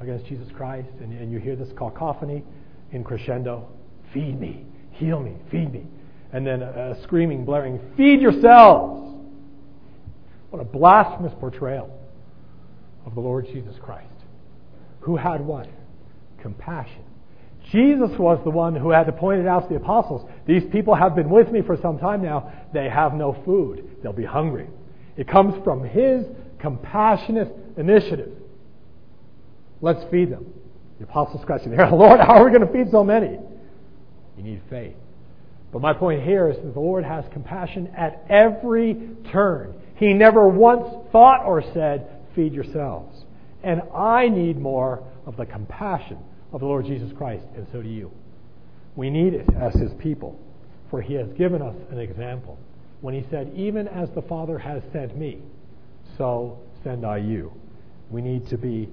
against 0.00 0.26
Jesus 0.26 0.48
Christ 0.56 0.88
and, 1.00 1.16
and 1.16 1.30
you 1.30 1.38
hear 1.38 1.54
this 1.54 1.68
cacophony 1.78 2.42
in 2.90 3.04
crescendo? 3.04 3.68
Feed 4.12 4.40
me, 4.40 4.66
heal 4.90 5.20
me, 5.20 5.36
feed 5.48 5.72
me. 5.72 5.86
And 6.32 6.44
then 6.44 6.60
a, 6.60 6.96
a 6.98 7.02
screaming, 7.04 7.44
blaring, 7.44 7.78
feed 7.96 8.20
yourselves. 8.20 9.16
What 10.50 10.60
a 10.60 10.64
blasphemous 10.64 11.34
portrayal 11.38 11.96
of 13.06 13.14
the 13.14 13.20
Lord 13.20 13.46
Jesus 13.46 13.76
Christ, 13.80 14.08
who 15.02 15.14
had 15.14 15.40
what? 15.40 15.68
Compassion. 16.40 17.04
Jesus 17.70 18.10
was 18.18 18.40
the 18.44 18.50
one 18.50 18.74
who 18.74 18.90
had 18.90 19.04
to 19.04 19.12
point 19.12 19.40
it 19.40 19.46
out 19.46 19.62
to 19.62 19.68
the 19.68 19.76
apostles. 19.76 20.28
These 20.46 20.64
people 20.72 20.94
have 20.94 21.14
been 21.14 21.30
with 21.30 21.50
me 21.50 21.62
for 21.62 21.76
some 21.80 21.98
time 21.98 22.22
now. 22.22 22.52
They 22.74 22.88
have 22.88 23.14
no 23.14 23.36
food. 23.44 23.98
They'll 24.02 24.12
be 24.12 24.24
hungry. 24.24 24.68
It 25.16 25.28
comes 25.28 25.54
from 25.64 25.84
his 25.84 26.26
compassionate 26.58 27.54
initiative. 27.76 28.32
Let's 29.80 30.04
feed 30.10 30.30
them. 30.30 30.46
The 30.98 31.04
apostles 31.04 31.44
their 31.46 31.58
head. 31.58 31.92
Lord, 31.92 32.20
how 32.20 32.34
are 32.34 32.44
we 32.44 32.50
going 32.50 32.66
to 32.66 32.72
feed 32.72 32.90
so 32.90 33.04
many? 33.04 33.38
You 34.36 34.42
need 34.42 34.62
faith. 34.70 34.96
But 35.72 35.80
my 35.80 35.94
point 35.94 36.22
here 36.22 36.50
is 36.50 36.56
that 36.56 36.74
the 36.74 36.80
Lord 36.80 37.04
has 37.04 37.24
compassion 37.32 37.92
at 37.96 38.24
every 38.28 39.08
turn. 39.30 39.74
He 39.96 40.12
never 40.12 40.46
once 40.46 40.86
thought 41.10 41.44
or 41.44 41.62
said, 41.72 42.08
feed 42.34 42.52
yourselves. 42.52 43.24
And 43.62 43.82
I 43.94 44.28
need 44.28 44.58
more 44.58 45.02
of 45.26 45.36
the 45.36 45.46
compassion 45.46 46.18
of 46.52 46.60
the 46.60 46.66
Lord 46.66 46.86
Jesus 46.86 47.12
Christ, 47.12 47.46
and 47.56 47.66
so 47.72 47.82
do 47.82 47.88
you. 47.88 48.10
We 48.94 49.10
need 49.10 49.34
it 49.34 49.46
as 49.54 49.74
his 49.74 49.92
people, 49.94 50.38
for 50.90 51.00
he 51.00 51.14
has 51.14 51.28
given 51.32 51.62
us 51.62 51.74
an 51.90 51.98
example. 51.98 52.58
When 53.00 53.14
he 53.14 53.24
said, 53.30 53.52
Even 53.54 53.88
as 53.88 54.10
the 54.10 54.22
Father 54.22 54.58
has 54.58 54.82
sent 54.92 55.16
me, 55.16 55.42
so 56.18 56.58
send 56.84 57.06
I 57.06 57.18
you. 57.18 57.52
We 58.10 58.20
need 58.20 58.46
to 58.48 58.58
be, 58.58 58.88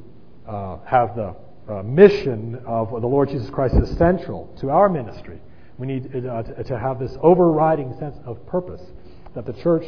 uh, 0.47 0.77
have 0.85 1.15
the 1.15 1.35
uh, 1.69 1.83
mission 1.83 2.61
of 2.65 2.89
the 2.89 3.07
Lord 3.07 3.29
Jesus 3.29 3.49
Christ 3.49 3.75
as 3.75 3.89
central 3.97 4.53
to 4.59 4.69
our 4.69 4.89
ministry. 4.89 5.39
We 5.77 5.87
need 5.87 6.25
uh, 6.25 6.43
to 6.43 6.79
have 6.79 6.99
this 6.99 7.15
overriding 7.21 7.97
sense 7.99 8.17
of 8.25 8.45
purpose 8.47 8.81
that 9.35 9.45
the 9.45 9.53
church 9.53 9.85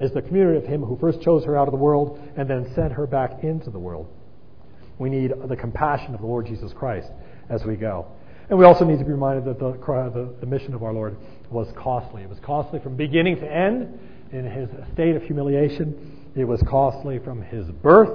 is 0.00 0.12
the 0.12 0.22
community 0.22 0.58
of 0.58 0.64
Him 0.64 0.82
who 0.82 0.96
first 0.98 1.20
chose 1.20 1.44
her 1.44 1.56
out 1.56 1.68
of 1.68 1.72
the 1.72 1.78
world 1.78 2.20
and 2.36 2.48
then 2.48 2.72
sent 2.74 2.92
her 2.92 3.06
back 3.06 3.42
into 3.42 3.70
the 3.70 3.78
world. 3.78 4.08
We 4.98 5.10
need 5.10 5.32
the 5.48 5.56
compassion 5.56 6.14
of 6.14 6.20
the 6.20 6.26
Lord 6.26 6.46
Jesus 6.46 6.72
Christ 6.72 7.08
as 7.48 7.64
we 7.64 7.76
go. 7.76 8.06
And 8.48 8.58
we 8.58 8.64
also 8.64 8.84
need 8.84 8.98
to 8.98 9.04
be 9.04 9.12
reminded 9.12 9.44
that 9.46 9.58
the, 9.58 9.72
the, 9.72 10.34
the, 10.40 10.46
mission 10.46 10.74
of 10.74 10.82
our 10.82 10.92
Lord 10.92 11.16
was 11.50 11.72
costly. 11.76 12.22
It 12.22 12.28
was 12.28 12.38
costly 12.40 12.78
from 12.78 12.94
beginning 12.94 13.36
to 13.36 13.50
end 13.50 13.98
in 14.32 14.44
his 14.44 14.68
state 14.92 15.16
of 15.16 15.22
humiliation. 15.22 16.30
It 16.36 16.44
was 16.44 16.62
costly 16.68 17.18
from 17.20 17.40
his 17.42 17.66
birth. 17.82 18.10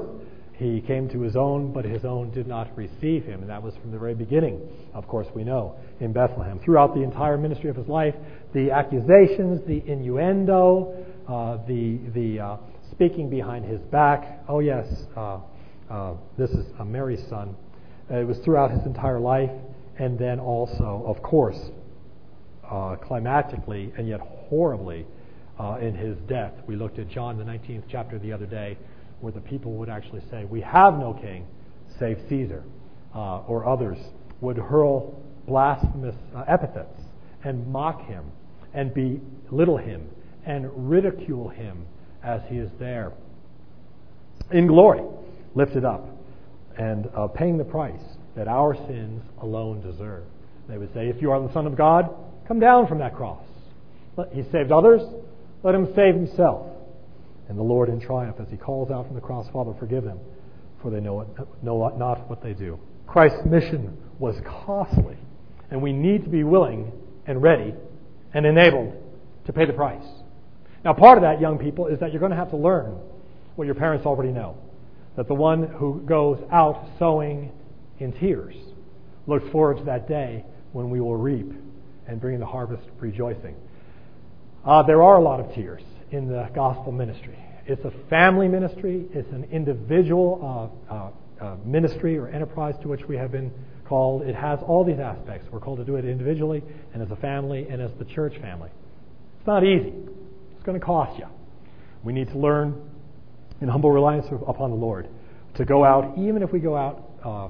He 0.53 0.81
came 0.81 1.09
to 1.09 1.21
his 1.21 1.35
own, 1.35 1.71
but 1.71 1.85
his 1.85 2.03
own 2.03 2.31
did 2.31 2.45
not 2.45 2.75
receive 2.77 3.23
him. 3.23 3.41
And 3.41 3.49
that 3.49 3.63
was 3.63 3.73
from 3.77 3.91
the 3.91 3.97
very 3.97 4.13
beginning, 4.13 4.61
of 4.93 5.07
course, 5.07 5.27
we 5.33 5.43
know, 5.43 5.75
in 6.01 6.11
Bethlehem. 6.11 6.59
Throughout 6.59 6.93
the 6.93 7.01
entire 7.01 7.37
ministry 7.37 7.69
of 7.69 7.77
his 7.77 7.87
life, 7.87 8.13
the 8.53 8.69
accusations, 8.69 9.65
the 9.65 9.81
innuendo, 9.89 11.05
uh, 11.27 11.65
the, 11.65 11.99
the 12.13 12.39
uh, 12.39 12.57
speaking 12.91 13.29
behind 13.29 13.65
his 13.65 13.79
back. 13.83 14.43
Oh, 14.49 14.59
yes, 14.59 14.85
uh, 15.15 15.39
uh, 15.89 16.13
this 16.38 16.52
is 16.52 16.65
a 16.80 16.86
Mary's 16.86 17.25
son. 17.30 17.56
it 18.10 18.28
was 18.28 18.38
throughout 18.39 18.71
his 18.71 18.86
entire 18.86 19.19
life, 19.19 19.52
and 19.97 20.17
then 20.17 20.39
also, 20.39 21.04
of 21.06 21.21
course, 21.21 21.58
uh, 22.63 22.95
climactically 22.97 23.97
and 23.97 24.08
yet 24.08 24.19
horribly 24.19 25.06
uh, 25.60 25.78
in 25.82 25.95
his 25.95 26.17
death. 26.28 26.54
We 26.67 26.75
looked 26.75 26.99
at 26.99 27.10
John, 27.10 27.38
the 27.38 27.43
19th 27.43 27.84
chapter, 27.89 28.19
the 28.19 28.32
other 28.32 28.45
day, 28.45 28.78
where 29.19 29.34
the 29.34 29.41
people 29.41 29.73
would 29.73 29.89
actually 29.89 30.21
say, 30.32 30.45
We 30.45 30.62
have 30.62 30.97
no 30.97 31.13
king 31.13 31.47
save 31.99 32.19
Caesar, 32.30 32.63
uh, 33.13 33.39
or 33.41 33.67
others 33.67 33.97
would 34.41 34.58
hurl 34.58 35.21
blasphemous 35.47 36.15
uh, 36.36 36.43
epithets 36.47 37.02
and 37.43 37.67
mock 37.67 38.06
him 38.06 38.25
and 38.73 38.93
belittle 38.93 39.78
him 39.78 40.08
and 40.45 40.69
ridicule 40.89 41.49
him 41.49 41.86
as 42.23 42.41
he 42.47 42.58
is 42.58 42.69
there 42.80 43.12
in 44.52 44.67
glory 44.67 45.02
lifted 45.55 45.85
up 45.85 46.07
and 46.77 47.09
uh, 47.15 47.27
paying 47.27 47.57
the 47.57 47.63
price 47.63 47.99
that 48.35 48.47
our 48.47 48.75
sins 48.88 49.21
alone 49.41 49.81
deserve. 49.81 50.23
They 50.67 50.77
would 50.77 50.93
say, 50.93 51.09
If 51.09 51.21
you 51.21 51.31
are 51.31 51.41
the 51.41 51.53
Son 51.53 51.67
of 51.67 51.75
God, 51.75 52.09
come 52.47 52.59
down 52.59 52.88
from 52.88 52.99
that 52.99 53.15
cross. 53.15 53.43
He 54.31 54.43
saved 54.51 54.71
others, 54.71 55.01
let 55.63 55.75
him 55.75 55.88
save 55.95 56.15
himself. 56.15 56.67
And 57.47 57.57
the 57.57 57.63
Lord 57.63 57.89
in 57.89 57.99
triumph, 57.99 58.38
as 58.39 58.47
he 58.49 58.57
calls 58.57 58.91
out 58.91 59.07
from 59.07 59.15
the 59.15 59.21
cross, 59.21 59.47
Father, 59.51 59.73
forgive 59.79 60.03
them, 60.03 60.19
for 60.81 60.91
they 60.91 60.99
know, 60.99 61.21
it, 61.21 61.27
know 61.63 61.88
not 61.97 62.29
what 62.29 62.43
they 62.43 62.53
do. 62.53 62.79
Christ's 63.07 63.45
mission 63.45 63.97
was 64.19 64.35
costly, 64.45 65.17
and 65.71 65.81
we 65.81 65.91
need 65.91 66.23
to 66.25 66.29
be 66.29 66.43
willing 66.43 66.91
and 67.25 67.41
ready 67.41 67.73
and 68.33 68.45
enabled 68.45 68.93
to 69.45 69.53
pay 69.53 69.65
the 69.65 69.73
price. 69.73 70.05
Now, 70.85 70.93
part 70.93 71.17
of 71.17 71.23
that, 71.23 71.41
young 71.41 71.57
people, 71.57 71.88
is 71.88 71.99
that 71.99 72.12
you're 72.12 72.19
going 72.19 72.31
to 72.31 72.38
have 72.38 72.51
to 72.51 72.57
learn 72.57 72.97
what 73.55 73.65
your 73.65 73.75
parents 73.75 74.05
already 74.05 74.31
know 74.31 74.55
that 75.15 75.28
the 75.28 75.34
one 75.34 75.63
who 75.63 76.02
goes 76.06 76.41
out 76.52 76.88
sowing 76.98 77.52
in 78.00 78.13
tears 78.13 78.56
looks 79.28 79.48
forward 79.52 79.78
to 79.78 79.84
that 79.86 80.08
day 80.08 80.45
when 80.72 80.89
we 80.89 81.00
will 81.00 81.17
reap 81.17 81.52
and 82.08 82.19
bring 82.19 82.39
the 82.39 82.45
harvest 82.45 82.84
rejoicing. 83.00 83.56
Uh, 84.66 84.84
there 84.84 85.03
are 85.03 85.18
a 85.18 85.22
lot 85.22 85.39
of 85.39 85.53
tears 85.53 85.82
in 86.12 86.28
the 86.28 86.49
gospel 86.53 86.91
ministry. 86.91 87.38
It's 87.66 87.84
a 87.86 87.91
family 88.10 88.47
ministry, 88.47 89.05
it's 89.14 89.32
an 89.32 89.47
individual 89.51 90.80
uh, 90.89 90.93
uh, 90.93 91.12
uh, 91.39 91.55
ministry 91.64 92.18
or 92.18 92.28
enterprise 92.28 92.76
to 92.82 92.88
which 92.88 93.01
we 93.07 93.16
have 93.18 93.32
been 93.32 93.51
called. 93.86 94.24
It 94.24 94.36
has 94.36 94.60
all 94.66 94.84
these 94.84 94.99
aspects. 94.99 95.47
We're 95.51 95.60
called 95.60 95.80
to 95.80 95.86
do 95.86 95.95
it 95.95 96.05
individually 96.05 96.64
and 96.93 97.01
as 97.01 97.12
a 97.12 97.16
family 97.18 97.68
and 97.70 97.82
as 97.82 97.91
the 97.99 98.05
church 98.05 98.38
family. 98.41 98.70
It's 99.38 99.47
not 99.47 99.64
easy, 99.64 99.93
it's 100.55 100.64
going 100.64 100.80
to 100.80 100.86
cost 100.86 101.20
you. 101.20 101.28
We 102.03 102.14
need 102.14 102.30
to 102.30 102.38
learn 102.38 102.88
in 103.62 103.68
humble 103.68 103.91
reliance 103.91 104.26
upon 104.47 104.70
the 104.70 104.76
Lord, 104.76 105.07
to 105.55 105.66
go 105.66 105.84
out, 105.84 106.18
even 106.18 106.41
if 106.41 106.51
we 106.51 106.60
go 106.60 106.76
out 106.76 107.12
uh, 107.24 107.49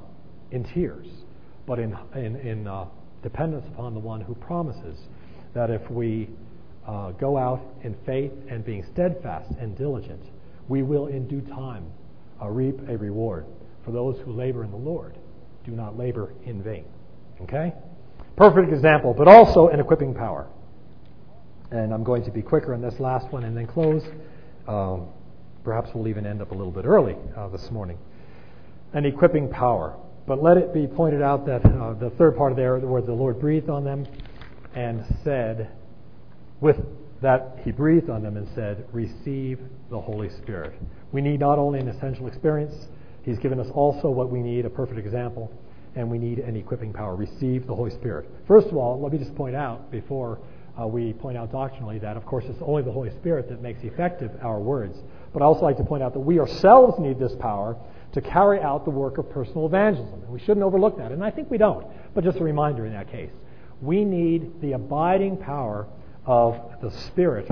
in 0.52 0.64
tears, 0.64 1.08
but 1.68 1.80
in, 1.80 1.96
in, 2.16 2.36
in 2.38 2.68
uh, 2.68 2.86
dependence 3.22 3.66
upon 3.68 3.94
the 3.94 4.00
one 4.00 4.22
who 4.22 4.34
promises 4.36 4.98
that 5.54 5.70
if 5.70 5.90
we 5.92 6.30
uh, 6.88 7.12
go 7.12 7.38
out 7.38 7.62
in 7.84 7.96
faith 8.06 8.32
and 8.50 8.66
being 8.66 8.84
steadfast 8.94 9.52
and 9.60 9.78
diligent, 9.78 10.22
we 10.68 10.82
will 10.82 11.08
in 11.08 11.28
due 11.28 11.42
time 11.42 11.86
uh, 12.42 12.48
reap 12.48 12.80
a 12.88 12.98
reward. 12.98 13.46
For 13.86 13.92
those 13.92 14.20
who 14.24 14.32
labor 14.32 14.64
in 14.64 14.72
the 14.72 14.78
Lord, 14.78 15.18
do 15.66 15.72
not 15.72 15.98
labor 15.98 16.34
in 16.46 16.64
vain. 16.64 16.86
Okay? 17.42 17.74
Perfect 18.36 18.72
example, 18.72 19.14
but 19.14 19.28
also 19.28 19.68
an 19.68 19.80
equipping 19.80 20.14
power. 20.14 20.48
And 21.72 21.94
I'm 21.94 22.04
going 22.04 22.24
to 22.26 22.32
be 22.32 22.42
quicker 22.42 22.74
on 22.74 22.82
this 22.82 23.00
last 23.00 23.32
one 23.32 23.44
and 23.44 23.56
then 23.56 23.68
close. 23.68 24.04
Um, 24.68 25.10
perhaps 25.64 25.90
we'll 25.94 26.08
even 26.08 26.26
end 26.26 26.42
up 26.42 26.52
a 26.52 26.56
little 26.56 26.72
bit 26.72 26.86
early 26.86 27.16
uh, 27.36 27.48
this 27.50 27.70
morning. 27.72 27.98
An 28.94 29.06
equipping 29.06 29.50
power. 29.50 29.98
But 30.28 30.44
let 30.44 30.58
it 30.58 30.74
be 30.74 30.86
pointed 30.86 31.22
out 31.22 31.46
that 31.48 31.66
uh, 31.66 31.94
the 31.94 32.12
third 32.12 32.38
part 32.38 32.52
of 32.52 32.58
there, 32.58 32.78
where 32.78 33.02
the 33.02 33.14
Lord 33.14 33.40
breathed 33.40 33.70
on 33.70 33.84
them 33.84 34.06
and 34.76 35.04
said, 35.24 35.70
with 36.62 36.78
that 37.22 37.58
he 37.64 37.72
breathed 37.72 38.10
on 38.10 38.24
them 38.24 38.38
and 38.38 38.48
said, 38.56 38.86
Receive 38.94 39.60
the 39.90 40.00
Holy 40.00 40.30
Spirit. 40.30 40.74
We 41.12 41.22
need 41.22 41.40
not 41.40 41.58
only 41.58 41.80
an 41.80 41.88
essential 41.88 42.28
experience, 42.28 42.74
he's 43.24 43.40
given 43.40 43.60
us 43.60 43.68
also 43.74 44.10
what 44.10 44.30
we 44.30 44.40
need, 44.40 44.66
a 44.66 44.70
perfect 44.70 45.00
example, 45.00 45.52
and 45.96 46.10
we 46.10 46.18
need 46.18 46.40
an 46.40 46.56
equipping 46.56 46.94
power. 46.94 47.16
Receive 47.16 47.68
the 47.68 47.76
Holy 47.76 47.92
Spirit. 47.92 48.30
First 48.48 48.68
of 48.68 48.78
all, 48.78 49.02
let 49.02 49.12
me 49.12 49.18
just 49.18 49.36
point 49.36 49.56
out 49.56 49.92
before 49.92 50.40
uh, 50.80 50.88
we 50.88 51.14
point 51.14 51.38
out 51.38 51.52
doctrinally 51.52 52.00
that, 52.00 52.16
of 52.16 52.26
course, 52.26 52.46
it's 52.48 52.62
only 52.62 52.84
the 52.84 52.92
Holy 52.92 53.10
Spirit 53.10 53.50
that 53.50 53.62
makes 53.62 53.84
effective 53.84 54.32
our 54.42 54.60
words. 54.60 54.98
But 55.34 55.42
I 55.42 55.46
also 55.46 55.62
like 55.62 55.78
to 55.78 55.84
point 55.84 56.04
out 56.04 56.14
that 56.14 56.20
we 56.20 56.40
ourselves 56.40 57.00
need 57.00 57.20
this 57.20 57.36
power 57.36 57.76
to 58.14 58.22
carry 58.22 58.60
out 58.60 58.86
the 58.86 58.92
work 58.92 59.18
of 59.18 59.30
personal 59.30 59.66
evangelism. 59.66 60.24
And 60.24 60.30
we 60.30 60.40
shouldn't 60.40 60.64
overlook 60.64 60.98
that. 60.98 61.12
And 61.12 61.24
I 61.24 61.32
think 61.32 61.52
we 61.52 61.58
don't. 61.58 61.86
But 62.14 62.24
just 62.24 62.40
a 62.40 62.44
reminder 62.44 62.86
in 62.86 62.94
that 62.94 63.12
case. 63.12 63.32
We 63.82 64.04
need 64.04 64.62
the 64.62 64.74
abiding 64.74 65.38
power 65.38 65.88
of 66.26 66.60
the 66.82 66.92
Spirit 66.92 67.50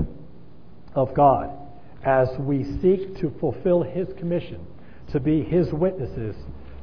of 0.94 1.14
God 1.14 1.50
as 2.04 2.28
we 2.38 2.64
seek 2.80 3.18
to 3.18 3.32
fulfill 3.40 3.82
His 3.82 4.08
commission 4.18 4.66
to 5.12 5.20
be 5.20 5.42
His 5.42 5.72
witnesses 5.72 6.36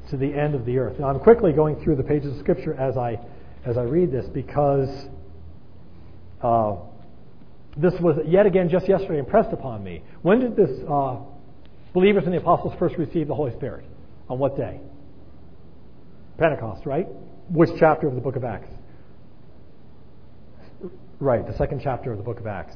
to 0.09 0.17
the 0.17 0.33
end 0.33 0.55
of 0.55 0.65
the 0.65 0.77
earth. 0.77 0.99
Now, 0.99 1.09
I'm 1.09 1.19
quickly 1.19 1.51
going 1.51 1.81
through 1.83 1.95
the 1.95 2.03
pages 2.03 2.33
of 2.33 2.39
Scripture 2.39 2.73
as 2.75 2.97
I, 2.97 3.19
as 3.65 3.77
I 3.77 3.83
read 3.83 4.11
this 4.11 4.25
because 4.27 4.89
uh, 6.41 6.75
this 7.77 7.93
was 7.99 8.17
yet 8.25 8.45
again 8.45 8.69
just 8.69 8.87
yesterday 8.87 9.19
impressed 9.19 9.51
upon 9.51 9.83
me. 9.83 10.03
When 10.21 10.39
did 10.39 10.55
this 10.55 10.69
uh, 10.89 11.17
believers 11.93 12.23
and 12.25 12.33
the 12.33 12.37
apostles 12.37 12.73
first 12.79 12.95
receive 12.97 13.27
the 13.27 13.35
Holy 13.35 13.51
Spirit? 13.55 13.85
On 14.29 14.39
what 14.39 14.57
day? 14.57 14.79
Pentecost, 16.37 16.85
right? 16.85 17.07
Which 17.49 17.69
chapter 17.79 18.07
of 18.07 18.15
the 18.15 18.21
book 18.21 18.35
of 18.35 18.43
Acts? 18.43 18.69
Right, 21.19 21.45
the 21.45 21.57
second 21.57 21.81
chapter 21.83 22.11
of 22.11 22.17
the 22.17 22.23
book 22.23 22.39
of 22.39 22.47
Acts. 22.47 22.75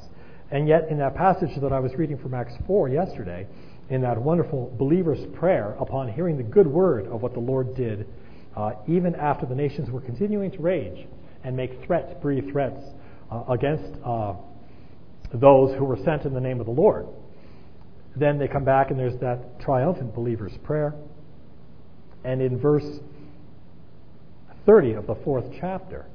And 0.52 0.68
yet, 0.68 0.88
in 0.90 0.98
that 1.00 1.16
passage 1.16 1.50
that 1.62 1.72
I 1.72 1.80
was 1.80 1.94
reading 1.96 2.18
from 2.18 2.34
Acts 2.34 2.54
4 2.66 2.90
yesterday, 2.90 3.48
in 3.90 4.02
that 4.02 4.20
wonderful 4.20 4.74
believer's 4.78 5.26
prayer 5.38 5.76
upon 5.80 6.12
hearing 6.12 6.38
the 6.38 6.44
good 6.44 6.68
word 6.68 7.08
of 7.08 7.22
what 7.22 7.34
the 7.34 7.40
Lord 7.40 7.76
did, 7.76 8.08
uh, 8.56 8.72
even 8.88 9.16
after 9.16 9.46
the 9.46 9.56
nations 9.56 9.90
were 9.90 10.02
continuing 10.02 10.52
to 10.52 10.60
rage 10.60 11.08
and 11.44 11.56
make 11.56 11.84
threats, 11.86 12.14
breathe 12.22 12.52
threats 12.52 12.82
uh, 13.32 13.44
against 13.50 14.00
uh, 14.06 14.34
those 15.34 15.76
who 15.78 15.86
were 15.86 15.98
sent 15.98 16.26
in 16.26 16.34
the 16.34 16.42
name 16.42 16.60
of 16.60 16.66
the 16.66 16.72
Lord. 16.72 17.08
Then 18.16 18.38
they 18.38 18.48
come 18.48 18.66
back 18.66 18.92
and 18.92 19.00
there's 19.00 19.20
that 19.20 19.60
triumphant 19.60 20.14
believer's 20.14 20.58
prayer. 20.64 20.96
And 22.24 22.42
in 22.42 22.60
verse 22.60 23.00
30 24.66 24.94
of 24.94 25.08
the 25.08 25.16
fourth 25.24 25.46
chapter, 25.60 26.06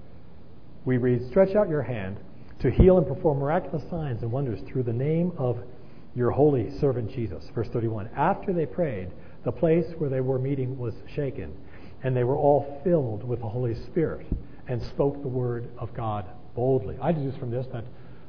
we 0.85 0.99
read, 0.99 1.27
Stretch 1.31 1.55
out 1.55 1.69
your 1.69 1.83
hand 1.83 2.19
to 2.61 2.71
heal 2.71 2.99
and 2.99 3.07
perform 3.07 3.39
miraculous 3.39 3.83
signs 3.89 4.23
and 4.23 4.31
wonders 4.31 4.61
through 4.69 4.83
the 4.83 4.93
name 4.93 5.33
of 5.39 5.59
your 6.15 6.31
holy 6.31 6.71
servant 6.79 7.11
Jesus. 7.11 7.45
Verse 7.55 7.69
31. 7.69 8.11
After 8.17 8.53
they 8.53 8.67
prayed, 8.67 9.11
the 9.45 9.53
place 9.53 9.87
where 9.99 10.11
they 10.11 10.21
were 10.21 10.39
meeting 10.39 10.79
was 10.79 10.95
shaken, 11.15 11.55
and 12.03 12.17
they 12.17 12.25
were 12.25 12.37
all 12.37 12.81
filled 12.85 13.25
with 13.25 13.41
the 13.41 13.49
Holy 13.49 13.75
Spirit 13.75 14.27
and 14.69 14.83
spoke 14.83 15.21
the 15.23 15.29
word 15.29 15.69
of 15.79 15.93
God 15.95 16.27
boldly. 16.55 16.97
I 17.03 17.13
deduce 17.13 17.37
from 17.37 17.51
this 17.51 17.67
that 17.73 17.85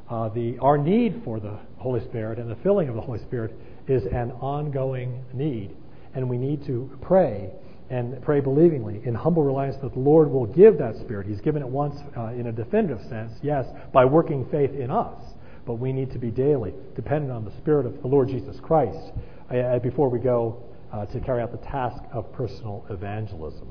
uh, 0.10 0.30
the, 0.30 0.58
our 0.60 0.78
need 0.78 1.22
for 1.24 1.39
the 1.39 1.58
Holy 1.78 2.03
Spirit 2.06 2.39
and 2.39 2.49
the 2.49 2.56
filling 2.58 2.89
of 2.89 2.95
the 2.95 3.01
Holy 3.01 3.20
Spirit 3.20 3.56
is 3.88 4.03
an 4.06 4.32
ongoing 4.34 5.24
need, 5.34 5.76
and 6.14 6.30
we 6.30 6.38
need 6.38 6.66
to 6.66 6.89
pray 7.01 7.51
and 7.89 8.20
pray 8.24 8.39
believingly 8.39 9.06
in 9.06 9.14
humble 9.14 9.43
reliance 9.43 9.76
that 9.82 9.93
the 9.93 9.99
Lord 9.99 10.30
will 10.30 10.47
give 10.47 10.78
that 10.78 10.95
Spirit. 10.97 11.28
He's 11.28 11.41
given 11.41 11.62
it 11.62 11.68
once 11.68 11.95
uh, 12.18 12.28
in 12.28 12.47
a 12.47 12.51
definitive 12.51 12.99
sense, 13.10 13.32
yes, 13.43 13.66
by 13.93 14.06
working 14.06 14.47
faith 14.49 14.72
in 14.72 14.89
us, 14.89 15.22
but 15.66 15.76
we 15.76 15.93
need 15.93 16.12
to 16.12 16.20
be 16.20 16.32
daily 16.32 16.74
dependent 16.95 17.32
on 17.32 17.45
the 17.45 17.51
Spirit 17.58 17.86
of 17.86 18.01
the 18.01 18.08
Lord 18.08 18.28
Jesus 18.28 18.60
Christ 18.60 19.12
uh, 19.51 19.80
before 19.80 20.10
we 20.10 20.20
go 20.20 20.64
uh, 20.91 21.06
to 21.08 21.20
carry 21.20 21.41
out 21.41 21.51
the 21.51 21.66
task 21.68 22.01
of 22.12 22.32
personal 22.34 22.86
evangelism. 22.89 23.68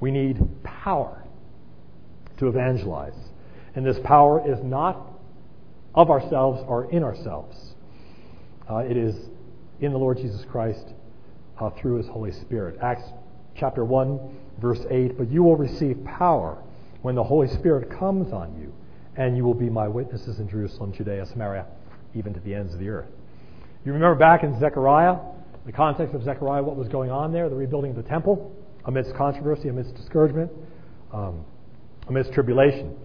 We 0.00 0.10
need 0.10 0.38
power 0.62 1.24
to 2.38 2.46
evangelize, 2.46 3.18
and 3.74 3.84
this 3.84 3.98
power 4.04 4.40
is 4.48 4.62
not 4.62 5.17
of 5.94 6.10
ourselves 6.10 6.62
or 6.66 6.90
in 6.90 7.02
ourselves. 7.02 7.74
Uh, 8.70 8.78
it 8.78 8.96
is 8.96 9.14
in 9.80 9.92
the 9.92 9.98
Lord 9.98 10.18
Jesus 10.18 10.44
Christ 10.50 10.92
uh, 11.58 11.70
through 11.70 11.96
His 11.96 12.06
Holy 12.06 12.32
Spirit. 12.32 12.78
Acts 12.82 13.04
chapter 13.56 13.84
1, 13.84 14.36
verse 14.60 14.80
8, 14.90 15.18
but 15.18 15.30
you 15.30 15.42
will 15.42 15.56
receive 15.56 16.02
power 16.04 16.62
when 17.02 17.14
the 17.14 17.24
Holy 17.24 17.48
Spirit 17.48 17.90
comes 17.98 18.32
on 18.32 18.58
you, 18.60 18.72
and 19.16 19.36
you 19.36 19.44
will 19.44 19.54
be 19.54 19.70
my 19.70 19.88
witnesses 19.88 20.38
in 20.38 20.48
Jerusalem, 20.48 20.92
Judea, 20.92 21.26
Samaria, 21.26 21.66
even 22.14 22.34
to 22.34 22.40
the 22.40 22.54
ends 22.54 22.74
of 22.74 22.80
the 22.80 22.88
earth. 22.88 23.08
You 23.84 23.92
remember 23.92 24.16
back 24.16 24.42
in 24.42 24.58
Zechariah, 24.58 25.16
the 25.66 25.72
context 25.72 26.14
of 26.14 26.22
Zechariah, 26.24 26.62
what 26.62 26.76
was 26.76 26.88
going 26.88 27.10
on 27.10 27.32
there, 27.32 27.48
the 27.48 27.56
rebuilding 27.56 27.90
of 27.90 27.96
the 27.96 28.02
temple, 28.02 28.54
amidst 28.84 29.14
controversy, 29.14 29.68
amidst 29.68 29.94
discouragement, 29.94 30.50
um, 31.12 31.44
amidst 32.08 32.32
tribulation. 32.32 32.96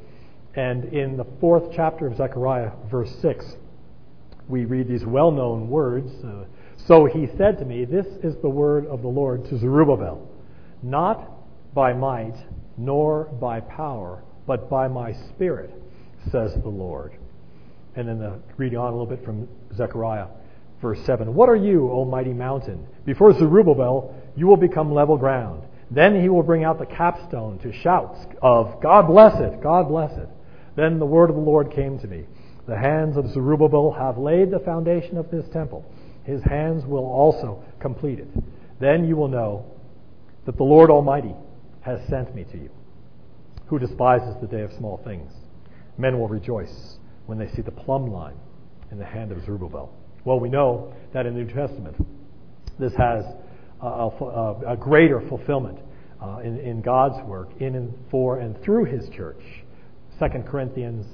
And 0.55 0.85
in 0.85 1.17
the 1.17 1.25
fourth 1.39 1.71
chapter 1.75 2.07
of 2.07 2.17
Zechariah, 2.17 2.71
verse 2.89 3.11
6, 3.21 3.45
we 4.47 4.65
read 4.65 4.87
these 4.87 5.05
well 5.05 5.31
known 5.31 5.69
words. 5.69 6.11
Uh, 6.23 6.45
so 6.85 7.05
he 7.05 7.27
said 7.37 7.57
to 7.59 7.65
me, 7.65 7.85
This 7.85 8.05
is 8.23 8.35
the 8.41 8.49
word 8.49 8.85
of 8.87 9.01
the 9.01 9.07
Lord 9.07 9.45
to 9.49 9.57
Zerubbabel 9.57 10.29
not 10.83 11.31
by 11.73 11.93
might 11.93 12.35
nor 12.77 13.25
by 13.39 13.61
power, 13.61 14.21
but 14.45 14.69
by 14.69 14.87
my 14.87 15.13
spirit, 15.29 15.71
says 16.31 16.53
the 16.61 16.69
Lord. 16.69 17.13
And 17.95 18.07
then 18.07 18.19
the 18.19 18.39
reading 18.57 18.77
on 18.77 18.87
a 18.87 18.91
little 18.91 19.05
bit 19.05 19.23
from 19.23 19.47
Zechariah, 19.75 20.27
verse 20.81 20.99
7. 21.05 21.33
What 21.33 21.49
are 21.49 21.55
you, 21.55 21.89
O 21.91 22.05
mighty 22.05 22.33
mountain? 22.33 22.85
Before 23.05 23.31
Zerubbabel, 23.33 24.13
you 24.35 24.47
will 24.47 24.57
become 24.57 24.93
level 24.93 25.17
ground. 25.17 25.63
Then 25.89 26.19
he 26.21 26.29
will 26.29 26.43
bring 26.43 26.63
out 26.63 26.79
the 26.79 26.85
capstone 26.85 27.59
to 27.59 27.71
shouts 27.71 28.19
of, 28.41 28.81
God 28.81 29.07
bless 29.07 29.39
it, 29.39 29.61
God 29.61 29.87
bless 29.87 30.11
it. 30.17 30.27
Then 30.75 30.99
the 30.99 31.05
word 31.05 31.29
of 31.29 31.35
the 31.35 31.41
Lord 31.41 31.71
came 31.71 31.99
to 31.99 32.07
me. 32.07 32.25
The 32.67 32.77
hands 32.77 33.17
of 33.17 33.31
Zerubbabel 33.33 33.91
have 33.91 34.17
laid 34.17 34.51
the 34.51 34.59
foundation 34.59 35.17
of 35.17 35.29
this 35.29 35.45
temple. 35.51 35.85
His 36.23 36.41
hands 36.43 36.85
will 36.85 37.05
also 37.05 37.63
complete 37.79 38.19
it. 38.19 38.29
Then 38.79 39.05
you 39.05 39.15
will 39.15 39.27
know 39.27 39.65
that 40.45 40.57
the 40.57 40.63
Lord 40.63 40.89
Almighty 40.89 41.35
has 41.81 41.99
sent 42.09 42.33
me 42.33 42.45
to 42.51 42.57
you. 42.57 42.69
Who 43.67 43.79
despises 43.79 44.35
the 44.41 44.47
day 44.47 44.61
of 44.61 44.71
small 44.77 45.01
things? 45.03 45.31
Men 45.97 46.19
will 46.19 46.27
rejoice 46.27 46.97
when 47.25 47.37
they 47.37 47.49
see 47.55 47.61
the 47.61 47.71
plumb 47.71 48.11
line 48.11 48.35
in 48.91 48.97
the 48.97 49.05
hand 49.05 49.31
of 49.31 49.43
Zerubbabel. 49.45 49.93
Well, 50.25 50.39
we 50.39 50.49
know 50.49 50.93
that 51.13 51.25
in 51.25 51.33
the 51.33 51.43
New 51.43 51.53
Testament, 51.53 51.95
this 52.79 52.93
has 52.97 53.25
a, 53.81 53.85
a, 53.85 54.73
a 54.73 54.77
greater 54.77 55.21
fulfillment 55.27 55.79
uh, 56.21 56.39
in, 56.39 56.59
in, 56.59 56.81
God's 56.81 57.21
work 57.27 57.49
in 57.59 57.75
and 57.75 57.93
for 58.09 58.39
and 58.39 58.61
through 58.63 58.85
His 58.85 59.09
church. 59.09 59.41
2 60.19 60.27
Corinthians 60.43 61.05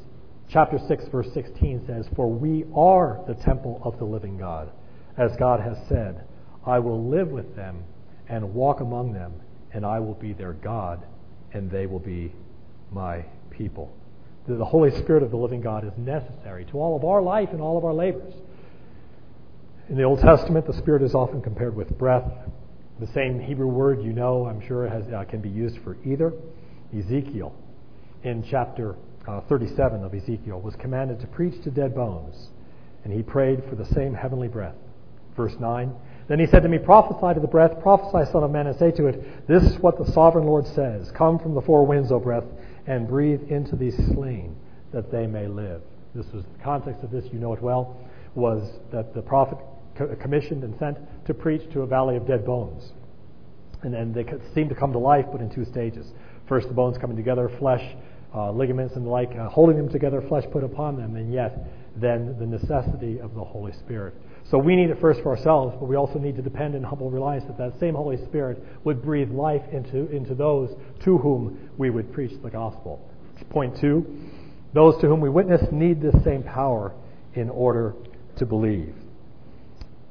chapter 0.50 0.78
6, 0.88 1.08
verse 1.08 1.28
16 1.34 1.86
says, 1.88 2.08
For 2.16 2.30
we 2.30 2.66
are 2.76 3.20
the 3.28 3.36
temple 3.36 3.82
of 3.84 3.98
the 3.98 4.06
living 4.06 4.38
God. 4.38 4.70
As 5.18 5.36
God 5.38 5.60
has 5.60 5.78
said, 5.88 6.26
I 6.66 6.80
will 6.80 7.10
live 7.10 7.30
with 7.30 7.56
them 7.56 7.84
and 8.28 8.54
walk 8.54 8.82
among 8.82 9.14
them, 9.14 9.34
and 9.74 9.86
I 9.86 10.00
will 10.00 10.16
be 10.16 10.34
their 10.34 10.54
God, 10.54 11.06
and 11.54 11.70
they 11.72 11.86
will 11.86 12.00
be 12.00 12.34
my 12.92 13.26
people. 13.50 13.96
The 14.48 14.66
Holy 14.66 14.92
Spirit 15.02 15.24
of 15.24 15.32
the 15.32 15.38
living 15.38 15.62
God 15.62 15.86
is 15.86 15.94
necessary 15.98 16.66
to 16.66 16.80
all 16.80 16.96
of 16.96 17.04
our 17.04 17.22
life 17.22 17.50
and 17.52 17.62
all 17.62 17.78
of 17.78 17.86
our 17.86 17.94
labors. 17.94 18.34
In 19.90 19.96
the 19.96 20.04
Old 20.04 20.20
Testament, 20.20 20.68
the 20.68 20.74
Spirit 20.74 21.04
is 21.04 21.14
often 21.14 21.42
compared 21.42 21.76
with 21.76 21.98
breath. 21.98 22.30
The 23.00 23.08
same 23.08 23.40
Hebrew 23.40 23.68
word 23.68 24.04
you 24.04 24.12
know, 24.12 24.46
I'm 24.46 24.66
sure, 24.68 24.88
has, 24.88 25.04
uh, 25.14 25.24
can 25.26 25.42
be 25.42 25.50
used 25.50 25.78
for 25.84 25.98
either. 26.04 26.34
Ezekiel, 26.98 27.56
in 28.24 28.44
chapter 28.50 28.96
uh, 29.28 29.42
37 29.42 30.04
of 30.04 30.14
Ezekiel, 30.14 30.62
was 30.62 30.76
commanded 30.76 31.20
to 31.22 31.28
preach 31.28 31.62
to 31.64 31.72
dead 31.72 31.96
bones, 31.96 32.50
and 33.04 33.14
he 33.14 33.22
prayed 33.22 33.64
for 33.70 33.76
the 33.76 33.86
same 33.86 34.14
heavenly 34.14 34.48
breath. 34.48 34.76
Verse 35.36 35.56
9 35.60 35.94
then 36.30 36.40
he 36.40 36.46
said 36.46 36.62
to 36.62 36.70
me, 36.70 36.78
Prophesy 36.78 37.34
to 37.34 37.40
the 37.40 37.48
breath, 37.48 37.82
prophesy, 37.82 38.32
Son 38.32 38.44
of 38.44 38.52
Man, 38.52 38.68
and 38.68 38.78
say 38.78 38.92
to 38.92 39.08
it, 39.08 39.48
This 39.48 39.64
is 39.64 39.80
what 39.80 39.98
the 39.98 40.10
sovereign 40.12 40.46
Lord 40.46 40.66
says 40.68 41.12
Come 41.12 41.40
from 41.40 41.56
the 41.56 41.62
four 41.62 41.86
winds, 41.86 42.12
O 42.12 42.20
breath, 42.20 42.44
and 42.86 43.08
breathe 43.08 43.42
into 43.50 43.76
these 43.76 43.96
slain, 44.14 44.56
that 44.94 45.12
they 45.12 45.26
may 45.26 45.48
live. 45.48 45.82
This 46.14 46.28
was 46.32 46.44
the 46.44 46.64
context 46.64 47.04
of 47.04 47.10
this, 47.10 47.26
you 47.34 47.40
know 47.40 47.54
it 47.54 47.62
well, 47.62 47.98
was 48.36 48.72
that 48.92 49.16
the 49.16 49.24
prophet 49.24 49.58
commissioned 50.22 50.64
and 50.64 50.78
sent 50.78 50.98
to 51.26 51.34
preach 51.34 51.68
to 51.74 51.82
a 51.82 51.88
valley 51.88 52.16
of 52.16 52.28
dead 52.28 52.46
bones. 52.46 52.92
And 53.82 53.94
then 53.94 54.14
they 54.14 54.26
seem 54.54 54.70
to 54.70 54.76
come 54.76 54.92
to 54.92 55.00
life, 55.00 55.26
but 55.32 55.42
in 55.42 55.50
two 55.50 55.66
stages. 55.66 56.06
First, 56.48 56.68
the 56.68 56.74
bones 56.74 56.98
coming 56.98 57.16
together, 57.16 57.50
flesh, 57.60 57.84
uh, 58.34 58.52
ligaments, 58.52 58.96
and 58.96 59.06
the 59.06 59.10
like, 59.10 59.32
uh, 59.36 59.48
holding 59.50 59.78
them 59.78 59.90
together, 59.90 60.22
flesh 60.28 60.44
put 60.52 60.64
upon 60.64 60.98
them, 60.98 61.16
and 61.16 61.32
yet 61.34 61.58
then 61.96 62.36
the 62.40 62.46
necessity 62.46 63.20
of 63.20 63.34
the 63.36 63.44
Holy 63.44 63.72
Spirit. 63.74 64.14
So 64.50 64.58
we 64.58 64.76
need 64.76 64.90
it 64.90 65.00
first 65.00 65.22
for 65.22 65.36
ourselves, 65.36 65.76
but 65.80 65.86
we 65.86 65.96
also 65.96 66.18
need 66.18 66.36
to 66.36 66.42
depend 66.42 66.76
in 66.76 66.84
humble 66.84 67.10
reliance 67.12 67.46
that 67.46 67.58
that 67.58 67.80
same 67.80 67.96
Holy 67.96 68.18
Spirit 68.26 68.64
would 68.84 69.02
breathe 69.02 69.30
life 69.32 69.62
into, 69.72 70.10
into 70.10 70.34
those 70.34 70.76
to 71.04 71.18
whom 71.18 71.70
we 71.78 71.90
would 71.90 72.12
preach 72.14 72.32
the 72.42 72.50
gospel. 72.50 73.00
Point 73.50 73.80
two, 73.80 74.06
those 74.74 75.00
to 75.02 75.08
whom 75.08 75.22
we 75.22 75.30
witness 75.30 75.62
need 75.72 76.02
this 76.02 76.16
same 76.24 76.44
power 76.44 76.94
in 77.36 77.50
order 77.50 77.96
to 78.38 78.46
believe. 78.46 78.94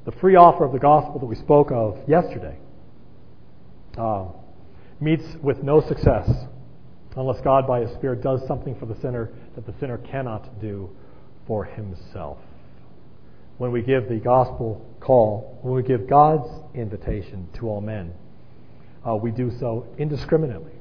The 0.05 0.13
free 0.13 0.37
offer 0.37 0.65
of 0.65 0.73
the 0.73 0.79
gospel 0.79 1.19
that 1.19 1.27
we 1.27 1.37
spoke 1.37 1.71
of 1.71 1.99
yesterday 2.09 2.59
uh, 3.99 4.27
meets 5.01 5.25
with 5.43 5.63
no 5.63 5.81
success 5.81 6.31
unless 7.17 7.41
God, 7.41 7.67
by 7.67 7.81
His 7.81 7.91
Spirit, 7.93 8.23
does 8.23 8.47
something 8.47 8.79
for 8.79 8.87
the 8.87 8.99
sinner 9.01 9.31
that 9.55 9.67
the 9.67 9.75
sinner 9.81 9.99
cannot 9.99 10.61
do 10.61 10.89
for 11.49 11.65
himself. 11.65 12.39
When 13.57 13.73
we 13.73 13.83
give 13.83 14.09
the 14.09 14.19
gospel 14.19 14.87
call, 15.01 15.59
when 15.63 15.75
we 15.75 15.83
give 15.83 16.09
God's 16.09 16.49
invitation 16.75 17.49
to 17.55 17.69
all 17.69 17.81
men, 17.81 18.15
uh, 19.05 19.17
we 19.17 19.33
do 19.33 19.51
so 19.59 19.87
indiscriminately. 19.99 20.75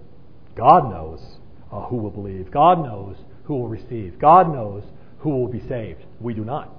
God 0.55 0.91
knows 0.91 1.22
uh, 1.72 1.86
who 1.86 1.95
will 1.95 2.11
believe. 2.11 2.51
God 2.51 2.84
knows 2.84 3.15
who 3.45 3.55
will 3.55 3.68
receive. 3.68 4.20
God 4.20 4.53
knows 4.53 4.84
who 5.20 5.30
will 5.30 5.47
be 5.47 5.65
saved. 5.68 6.03
We 6.20 6.36
do 6.36 6.45
not. 6.45 6.72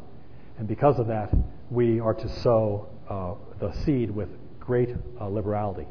And 0.58 0.68
because 0.68 1.00
of 1.00 1.08
that, 1.08 1.30
we 1.70 1.98
are 1.98 2.14
to 2.14 2.28
sow 2.42 2.88
uh, 3.08 3.34
the 3.58 3.72
seed 3.84 4.10
with 4.10 4.28
great 4.60 4.94
uh, 5.20 5.26
liberality 5.26 5.86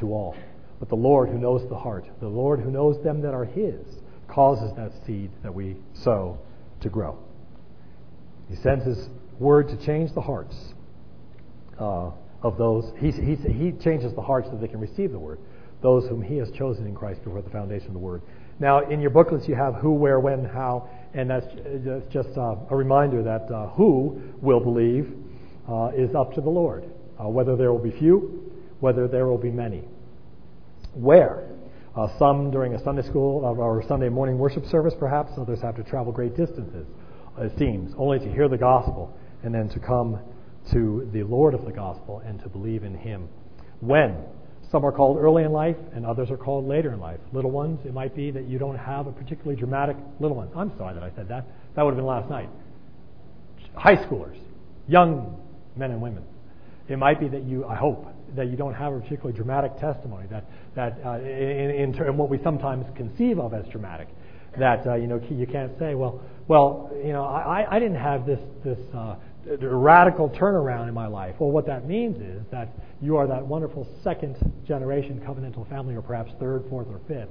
to 0.00 0.12
all. 0.12 0.36
But 0.78 0.88
the 0.88 0.96
Lord 0.96 1.28
who 1.28 1.38
knows 1.38 1.68
the 1.68 1.78
heart, 1.78 2.06
the 2.20 2.28
Lord 2.28 2.60
who 2.60 2.70
knows 2.70 3.02
them 3.04 3.20
that 3.22 3.34
are 3.34 3.44
His, 3.44 3.80
causes 4.28 4.72
that 4.76 4.92
seed 5.06 5.30
that 5.42 5.54
we 5.54 5.76
sow 5.92 6.38
to 6.80 6.88
grow. 6.88 7.18
He 8.48 8.56
sends 8.56 8.84
His 8.84 9.08
word 9.38 9.68
to 9.68 9.76
change 9.86 10.12
the 10.14 10.20
hearts 10.20 10.56
uh, 11.78 12.10
of 12.42 12.56
those. 12.56 12.92
He, 12.98 13.10
he, 13.10 13.36
he 13.36 13.72
changes 13.72 14.14
the 14.14 14.22
hearts 14.22 14.48
so 14.50 14.56
they 14.56 14.68
can 14.68 14.80
receive 14.80 15.12
the 15.12 15.18
word, 15.18 15.38
those 15.82 16.08
whom 16.08 16.22
He 16.22 16.36
has 16.38 16.50
chosen 16.52 16.86
in 16.86 16.94
Christ 16.94 17.22
before 17.24 17.42
the 17.42 17.50
foundation 17.50 17.88
of 17.88 17.94
the 17.94 17.98
word. 17.98 18.22
Now, 18.58 18.88
in 18.88 19.00
your 19.00 19.10
booklets, 19.10 19.48
you 19.48 19.54
have 19.54 19.76
who, 19.76 19.92
where, 19.92 20.20
when, 20.20 20.44
how, 20.44 20.88
and 21.14 21.30
that's 21.30 21.46
just 22.10 22.36
uh, 22.36 22.56
a 22.70 22.76
reminder 22.76 23.22
that 23.22 23.50
uh, 23.50 23.68
who 23.70 24.20
will 24.40 24.60
believe 24.60 25.12
uh, 25.68 25.90
is 25.96 26.14
up 26.14 26.34
to 26.34 26.40
the 26.40 26.50
Lord, 26.50 26.84
uh, 27.18 27.28
whether 27.28 27.56
there 27.56 27.72
will 27.72 27.82
be 27.82 27.90
few, 27.90 28.49
whether 28.80 29.06
there 29.06 29.26
will 29.26 29.38
be 29.38 29.50
many. 29.50 29.84
Where? 30.94 31.46
Uh, 31.96 32.06
some 32.18 32.50
during 32.50 32.74
a 32.74 32.84
Sunday 32.84 33.02
school 33.02 33.44
or 33.44 33.82
Sunday 33.86 34.08
morning 34.08 34.38
worship 34.38 34.64
service, 34.66 34.94
perhaps. 34.98 35.32
Others 35.36 35.60
have 35.62 35.76
to 35.76 35.82
travel 35.82 36.12
great 36.12 36.36
distances, 36.36 36.86
it 37.38 37.52
seems, 37.58 37.92
only 37.96 38.18
to 38.18 38.30
hear 38.30 38.48
the 38.48 38.58
gospel 38.58 39.16
and 39.42 39.54
then 39.54 39.68
to 39.70 39.80
come 39.80 40.18
to 40.72 41.08
the 41.12 41.22
Lord 41.22 41.54
of 41.54 41.64
the 41.64 41.72
gospel 41.72 42.22
and 42.24 42.40
to 42.42 42.48
believe 42.48 42.84
in 42.84 42.94
Him. 42.94 43.28
When? 43.80 44.16
Some 44.70 44.84
are 44.84 44.92
called 44.92 45.18
early 45.18 45.42
in 45.42 45.50
life, 45.50 45.76
and 45.92 46.06
others 46.06 46.30
are 46.30 46.36
called 46.36 46.68
later 46.68 46.92
in 46.92 47.00
life. 47.00 47.18
Little 47.32 47.50
ones, 47.50 47.80
it 47.84 47.92
might 47.92 48.14
be 48.14 48.30
that 48.30 48.46
you 48.46 48.56
don't 48.58 48.78
have 48.78 49.08
a 49.08 49.12
particularly 49.12 49.56
dramatic 49.58 49.96
little 50.20 50.36
one. 50.36 50.48
I'm 50.54 50.76
sorry 50.78 50.94
that 50.94 51.02
I 51.02 51.10
said 51.16 51.28
that. 51.28 51.44
That 51.74 51.82
would 51.82 51.90
have 51.90 51.96
been 51.96 52.06
last 52.06 52.30
night. 52.30 52.48
High 53.74 53.96
schoolers, 53.96 54.38
young 54.86 55.40
men 55.76 55.90
and 55.90 56.00
women. 56.00 56.22
It 56.88 56.98
might 56.98 57.18
be 57.18 57.26
that 57.28 57.42
you, 57.42 57.64
I 57.64 57.74
hope, 57.74 58.06
that 58.36 58.48
you 58.48 58.56
don't 58.56 58.74
have 58.74 58.92
a 58.92 59.00
particularly 59.00 59.36
dramatic 59.36 59.78
testimony, 59.78 60.26
that, 60.30 60.44
that 60.74 60.98
uh, 61.04 61.18
in, 61.18 61.70
in, 61.70 61.94
in, 61.94 62.16
what 62.16 62.28
we 62.28 62.38
sometimes 62.42 62.86
conceive 62.96 63.38
of 63.38 63.54
as 63.54 63.66
dramatic, 63.68 64.08
that 64.58 64.86
uh, 64.86 64.94
you 64.94 65.06
know 65.06 65.20
you 65.30 65.46
can't 65.46 65.72
say, 65.78 65.94
well, 65.94 66.20
well, 66.48 66.90
you 66.96 67.12
know, 67.12 67.24
I, 67.24 67.66
I 67.70 67.78
didn't 67.78 68.00
have 68.00 68.26
this 68.26 68.40
this 68.64 68.78
uh, 68.94 69.16
radical 69.60 70.28
turnaround 70.30 70.88
in 70.88 70.94
my 70.94 71.06
life. 71.06 71.36
Well, 71.38 71.50
what 71.50 71.66
that 71.66 71.86
means 71.86 72.20
is 72.20 72.42
that 72.50 72.68
you 73.00 73.16
are 73.16 73.26
that 73.26 73.46
wonderful 73.46 73.86
second 74.02 74.36
generation 74.66 75.20
covenantal 75.26 75.68
family, 75.68 75.94
or 75.94 76.02
perhaps 76.02 76.32
third, 76.38 76.64
fourth, 76.68 76.88
or 76.88 77.00
fifth, 77.08 77.30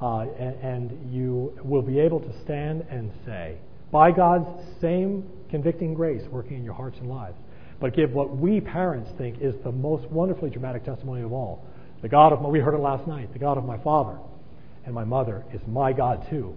uh, 0.00 0.20
and, 0.38 0.54
and 0.62 1.12
you 1.12 1.58
will 1.62 1.82
be 1.82 1.98
able 1.98 2.20
to 2.20 2.42
stand 2.44 2.84
and 2.90 3.10
say, 3.26 3.58
by 3.90 4.10
God's 4.10 4.48
same 4.80 5.28
convicting 5.50 5.92
grace 5.94 6.22
working 6.30 6.56
in 6.56 6.64
your 6.64 6.74
hearts 6.74 6.98
and 6.98 7.08
lives, 7.08 7.36
but 7.82 7.96
give 7.96 8.12
what 8.12 8.36
we 8.36 8.60
parents 8.60 9.10
think 9.18 9.38
is 9.40 9.56
the 9.64 9.72
most 9.72 10.08
wonderfully 10.08 10.48
dramatic 10.48 10.84
testimony 10.84 11.20
of 11.22 11.32
all. 11.32 11.66
The 12.00 12.08
God 12.08 12.32
of 12.32 12.40
my, 12.40 12.48
we 12.48 12.60
heard 12.60 12.74
it 12.74 12.78
last 12.80 13.08
night, 13.08 13.32
the 13.32 13.40
God 13.40 13.58
of 13.58 13.64
my 13.64 13.76
father 13.78 14.18
and 14.86 14.94
my 14.94 15.02
mother 15.02 15.44
is 15.52 15.60
my 15.66 15.92
God 15.92 16.24
too. 16.30 16.56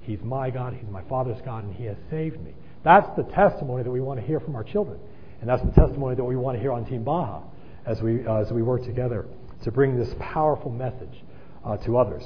He's 0.00 0.18
my 0.22 0.50
God, 0.50 0.74
He's 0.74 0.90
my 0.90 1.02
father's 1.02 1.40
God, 1.44 1.62
and 1.62 1.72
He 1.72 1.84
has 1.84 1.96
saved 2.10 2.40
me. 2.40 2.54
That's 2.82 3.06
the 3.16 3.22
testimony 3.22 3.84
that 3.84 3.90
we 3.90 4.00
want 4.00 4.18
to 4.18 4.26
hear 4.26 4.40
from 4.40 4.56
our 4.56 4.64
children. 4.64 4.98
And 5.40 5.48
that's 5.48 5.62
the 5.62 5.70
testimony 5.70 6.16
that 6.16 6.24
we 6.24 6.34
want 6.34 6.56
to 6.56 6.60
hear 6.60 6.72
on 6.72 6.84
Team 6.86 7.04
Baja 7.04 7.42
as 7.86 8.02
we, 8.02 8.26
uh, 8.26 8.38
as 8.38 8.50
we 8.50 8.62
work 8.62 8.82
together 8.82 9.26
to 9.62 9.70
bring 9.70 9.96
this 9.96 10.12
powerful 10.18 10.72
message 10.72 11.22
uh, 11.64 11.76
to 11.78 11.98
others. 11.98 12.24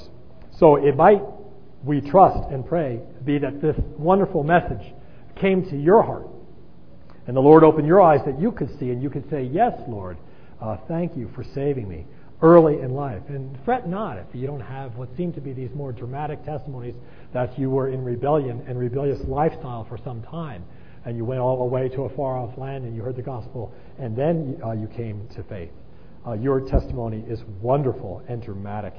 So 0.58 0.76
it 0.76 0.96
might, 0.96 1.20
we 1.84 2.00
trust 2.00 2.50
and 2.50 2.66
pray, 2.66 3.00
be 3.26 3.36
that 3.40 3.60
this 3.60 3.76
wonderful 3.98 4.42
message 4.42 4.94
came 5.36 5.68
to 5.68 5.76
your 5.76 6.02
heart 6.02 6.28
and 7.28 7.36
the 7.36 7.42
Lord 7.42 7.62
opened 7.62 7.86
your 7.86 8.00
eyes 8.00 8.20
that 8.24 8.40
you 8.40 8.50
could 8.50 8.70
see, 8.80 8.88
and 8.88 9.02
you 9.02 9.10
could 9.10 9.28
say, 9.28 9.42
Yes, 9.42 9.78
Lord, 9.86 10.16
uh, 10.62 10.78
thank 10.88 11.14
you 11.14 11.30
for 11.34 11.44
saving 11.44 11.86
me 11.86 12.06
early 12.40 12.80
in 12.80 12.94
life. 12.94 13.22
And 13.28 13.54
fret 13.66 13.86
not 13.86 14.16
if 14.16 14.26
you 14.32 14.46
don't 14.46 14.62
have 14.62 14.96
what 14.96 15.14
seem 15.14 15.34
to 15.34 15.40
be 15.40 15.52
these 15.52 15.68
more 15.74 15.92
dramatic 15.92 16.42
testimonies 16.46 16.94
that 17.34 17.58
you 17.58 17.68
were 17.68 17.90
in 17.90 18.02
rebellion 18.02 18.64
and 18.66 18.78
rebellious 18.78 19.20
lifestyle 19.28 19.84
for 19.84 19.98
some 20.02 20.22
time. 20.22 20.64
And 21.04 21.18
you 21.18 21.26
went 21.26 21.40
all 21.40 21.58
the 21.58 21.64
way 21.64 21.90
to 21.90 22.02
a 22.04 22.16
far 22.16 22.38
off 22.38 22.56
land 22.56 22.84
and 22.84 22.96
you 22.96 23.02
heard 23.02 23.16
the 23.16 23.22
gospel, 23.22 23.74
and 23.98 24.16
then 24.16 24.58
uh, 24.64 24.72
you 24.72 24.88
came 24.88 25.28
to 25.36 25.42
faith. 25.42 25.70
Uh, 26.26 26.32
your 26.32 26.62
testimony 26.62 27.24
is 27.28 27.40
wonderful 27.60 28.22
and 28.26 28.42
dramatic 28.42 28.94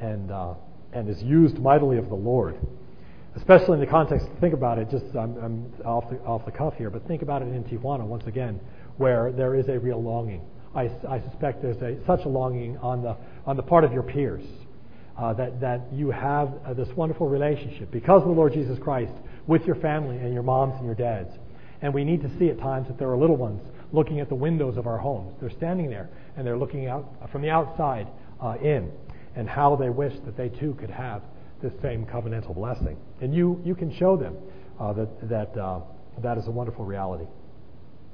and, 0.00 0.30
uh, 0.30 0.54
and 0.92 1.08
is 1.08 1.20
used 1.24 1.58
mightily 1.58 1.98
of 1.98 2.08
the 2.08 2.14
Lord 2.14 2.56
especially 3.36 3.74
in 3.74 3.80
the 3.80 3.86
context, 3.86 4.26
think 4.40 4.54
about 4.54 4.78
it, 4.78 4.90
just 4.90 5.04
I'm, 5.14 5.36
I'm 5.38 5.72
off, 5.84 6.08
the, 6.10 6.18
off 6.20 6.44
the 6.44 6.52
cuff 6.52 6.74
here, 6.76 6.90
but 6.90 7.06
think 7.06 7.22
about 7.22 7.42
it 7.42 7.48
in 7.48 7.64
Tijuana 7.64 8.04
once 8.04 8.26
again, 8.26 8.60
where 8.96 9.32
there 9.32 9.54
is 9.54 9.68
a 9.68 9.78
real 9.78 10.02
longing. 10.02 10.42
I, 10.74 10.90
I 11.08 11.20
suspect 11.20 11.62
there's 11.62 11.82
a, 11.82 12.04
such 12.06 12.24
a 12.24 12.28
longing 12.28 12.76
on 12.78 13.02
the, 13.02 13.16
on 13.46 13.56
the 13.56 13.62
part 13.62 13.84
of 13.84 13.92
your 13.92 14.02
peers 14.02 14.44
uh, 15.18 15.32
that, 15.34 15.60
that 15.60 15.92
you 15.92 16.10
have 16.10 16.52
uh, 16.64 16.74
this 16.74 16.88
wonderful 16.96 17.28
relationship 17.28 17.90
because 17.90 18.22
of 18.22 18.28
the 18.28 18.34
Lord 18.34 18.52
Jesus 18.52 18.78
Christ 18.78 19.12
with 19.46 19.64
your 19.64 19.76
family 19.76 20.16
and 20.16 20.32
your 20.32 20.42
moms 20.42 20.74
and 20.76 20.86
your 20.86 20.94
dads. 20.94 21.30
And 21.82 21.92
we 21.92 22.04
need 22.04 22.22
to 22.22 22.38
see 22.38 22.48
at 22.48 22.58
times 22.58 22.88
that 22.88 22.98
there 22.98 23.10
are 23.10 23.16
little 23.16 23.36
ones 23.36 23.62
looking 23.92 24.20
at 24.20 24.28
the 24.28 24.34
windows 24.34 24.76
of 24.76 24.86
our 24.86 24.98
homes. 24.98 25.34
They're 25.40 25.50
standing 25.50 25.90
there 25.90 26.08
and 26.36 26.46
they're 26.46 26.56
looking 26.56 26.86
out 26.86 27.30
from 27.30 27.42
the 27.42 27.50
outside 27.50 28.08
uh, 28.40 28.56
in, 28.62 28.90
and 29.36 29.48
how 29.48 29.76
they 29.76 29.90
wish 29.90 30.14
that 30.24 30.36
they 30.36 30.48
too 30.48 30.74
could 30.80 30.90
have 30.90 31.22
this 31.64 31.72
same 31.82 32.04
covenantal 32.04 32.54
blessing. 32.54 32.96
And 33.20 33.34
you, 33.34 33.60
you 33.64 33.74
can 33.74 33.94
show 33.96 34.16
them 34.16 34.36
uh, 34.78 34.92
that, 34.92 35.28
that, 35.28 35.58
uh, 35.58 35.80
that 36.22 36.36
is 36.38 36.46
a 36.46 36.50
wonderful 36.50 36.84
reality. 36.84 37.24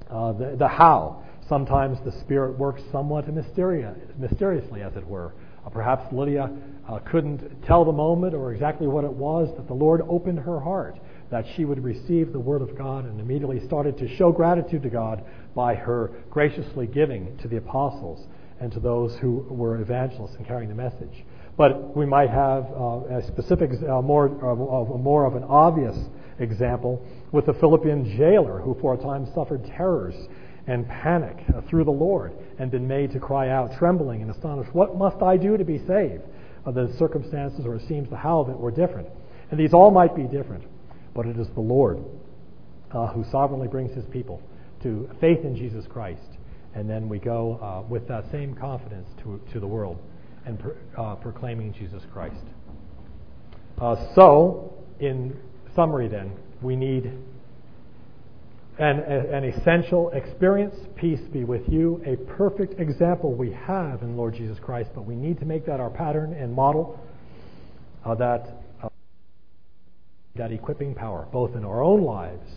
Uh, 0.09 0.33
the, 0.33 0.57
the 0.57 0.69
how. 0.69 1.25
Sometimes 1.49 1.99
the 2.05 2.13
Spirit 2.21 2.57
works 2.57 2.81
somewhat 2.93 3.27
mysteriously, 3.29 4.83
as 4.83 4.95
it 4.95 5.05
were. 5.05 5.35
Uh, 5.67 5.69
perhaps 5.69 6.13
Lydia 6.13 6.49
uh, 6.89 7.01
couldn't 7.11 7.65
tell 7.67 7.85
the 7.85 7.93
moment 7.93 8.35
or 8.35 8.53
exactly 8.53 8.87
what 8.87 9.03
it 9.03 9.13
was 9.13 9.49
that 9.57 9.67
the 9.67 9.75
Lord 9.75 10.01
opened 10.09 10.39
her 10.39 10.61
heart, 10.61 10.97
that 11.33 11.45
she 11.57 11.65
would 11.65 11.83
receive 11.83 12.33
the 12.33 12.39
Word 12.39 12.63
of 12.63 12.79
God 12.79 13.05
and 13.05 13.21
immediately 13.21 13.61
started 13.67 13.99
to 13.99 14.17
show 14.17 14.31
gratitude 14.31 14.85
to 14.85 14.91
God 14.91 15.25
by 15.57 15.75
her 15.75 16.13
graciously 16.31 16.87
giving 16.87 17.37
to 17.39 17.49
the 17.49 17.57
apostles 17.57 18.29
and 18.61 18.71
to 18.73 18.79
those 18.79 19.17
who 19.21 19.45
were 19.51 19.81
evangelists 19.81 20.37
and 20.37 20.47
carrying 20.47 20.69
the 20.69 20.75
message. 20.75 21.25
But 21.61 21.95
we 21.95 22.07
might 22.07 22.31
have 22.31 22.65
uh, 22.73 23.19
a 23.19 23.23
specific, 23.27 23.69
uh, 23.87 24.01
more, 24.01 24.29
uh, 24.43 24.97
more 24.97 25.27
of 25.27 25.35
an 25.35 25.45
obvious 25.45 25.95
example 26.39 27.05
with 27.33 27.45
the 27.45 27.53
Philippian 27.53 28.17
jailer 28.17 28.61
who 28.61 28.75
for 28.81 28.95
a 28.95 28.97
time 28.97 29.31
suffered 29.35 29.67
terrors 29.77 30.15
and 30.67 30.89
panic 30.89 31.37
uh, 31.55 31.61
through 31.69 31.85
the 31.85 31.91
Lord 31.91 32.33
and 32.59 32.71
been 32.71 32.89
made 32.89 33.13
to 33.13 33.21
cry 33.21 33.51
out, 33.51 33.77
trembling 33.79 34.23
and 34.23 34.31
astonished, 34.31 34.75
What 34.75 34.97
must 34.97 35.21
I 35.23 35.37
do 35.37 35.59
to 35.59 35.65
be 35.67 35.77
saved? 35.87 36.23
Uh, 36.65 36.71
the 36.71 36.95
circumstances, 36.99 37.67
or 37.67 37.75
it 37.75 37.83
seems 37.87 38.09
the 38.09 38.17
how 38.17 38.41
of 38.41 38.49
it, 38.49 38.57
were 38.57 38.71
different. 38.71 39.09
And 39.51 39.61
these 39.61 39.75
all 39.75 39.91
might 39.91 40.17
be 40.17 40.23
different, 40.23 40.65
but 41.15 41.27
it 41.27 41.39
is 41.39 41.49
the 41.55 41.61
Lord 41.61 42.03
uh, 42.91 43.09
who 43.09 43.23
sovereignly 43.31 43.69
brings 43.69 43.95
his 43.95 44.07
people 44.07 44.41
to 44.83 45.11
faith 45.21 45.45
in 45.45 45.55
Jesus 45.57 45.85
Christ. 45.87 46.39
And 46.75 46.89
then 46.89 47.07
we 47.07 47.19
go 47.19 47.85
with 47.91 48.09
that 48.09 48.31
same 48.33 48.55
confidence 48.55 49.09
to, 49.25 49.39
to 49.53 49.61
the 49.61 49.67
world 49.67 49.99
and 50.47 50.63
uh, 50.97 51.15
proclaiming 51.17 51.73
Jesus 51.73 52.03
Christ. 52.13 52.45
Uh, 53.81 53.97
so, 54.15 54.75
in 54.99 55.37
summary, 55.75 56.09
then, 56.09 56.33
We 56.63 56.77
need 56.77 57.11
an, 58.79 59.01
an 59.01 59.45
essential 59.45 60.11
experience. 60.11 60.75
Peace 60.97 61.21
be 61.33 61.45
with 61.45 61.69
you. 61.69 62.03
A 62.07 62.17
perfect 62.17 62.81
example 62.81 63.33
we 63.35 63.53
have 63.53 64.03
in 64.03 64.17
Lord 64.17 64.35
Jesus 64.35 64.59
Christ, 64.59 64.91
but 64.95 65.07
we 65.07 65.15
need 65.15 65.39
to 65.41 65.47
make 65.47 65.67
that 65.67 65.81
our 65.81 65.91
pattern 65.91 66.33
and 66.33 66.53
model. 66.53 66.99
Uh, 68.05 68.15
that 68.15 68.63
uh, 68.83 68.89
that 70.37 70.53
equipping 70.53 70.95
power, 70.95 71.27
both 71.33 71.55
in 71.55 71.65
our 71.65 71.83
own 71.83 72.03
lives, 72.03 72.51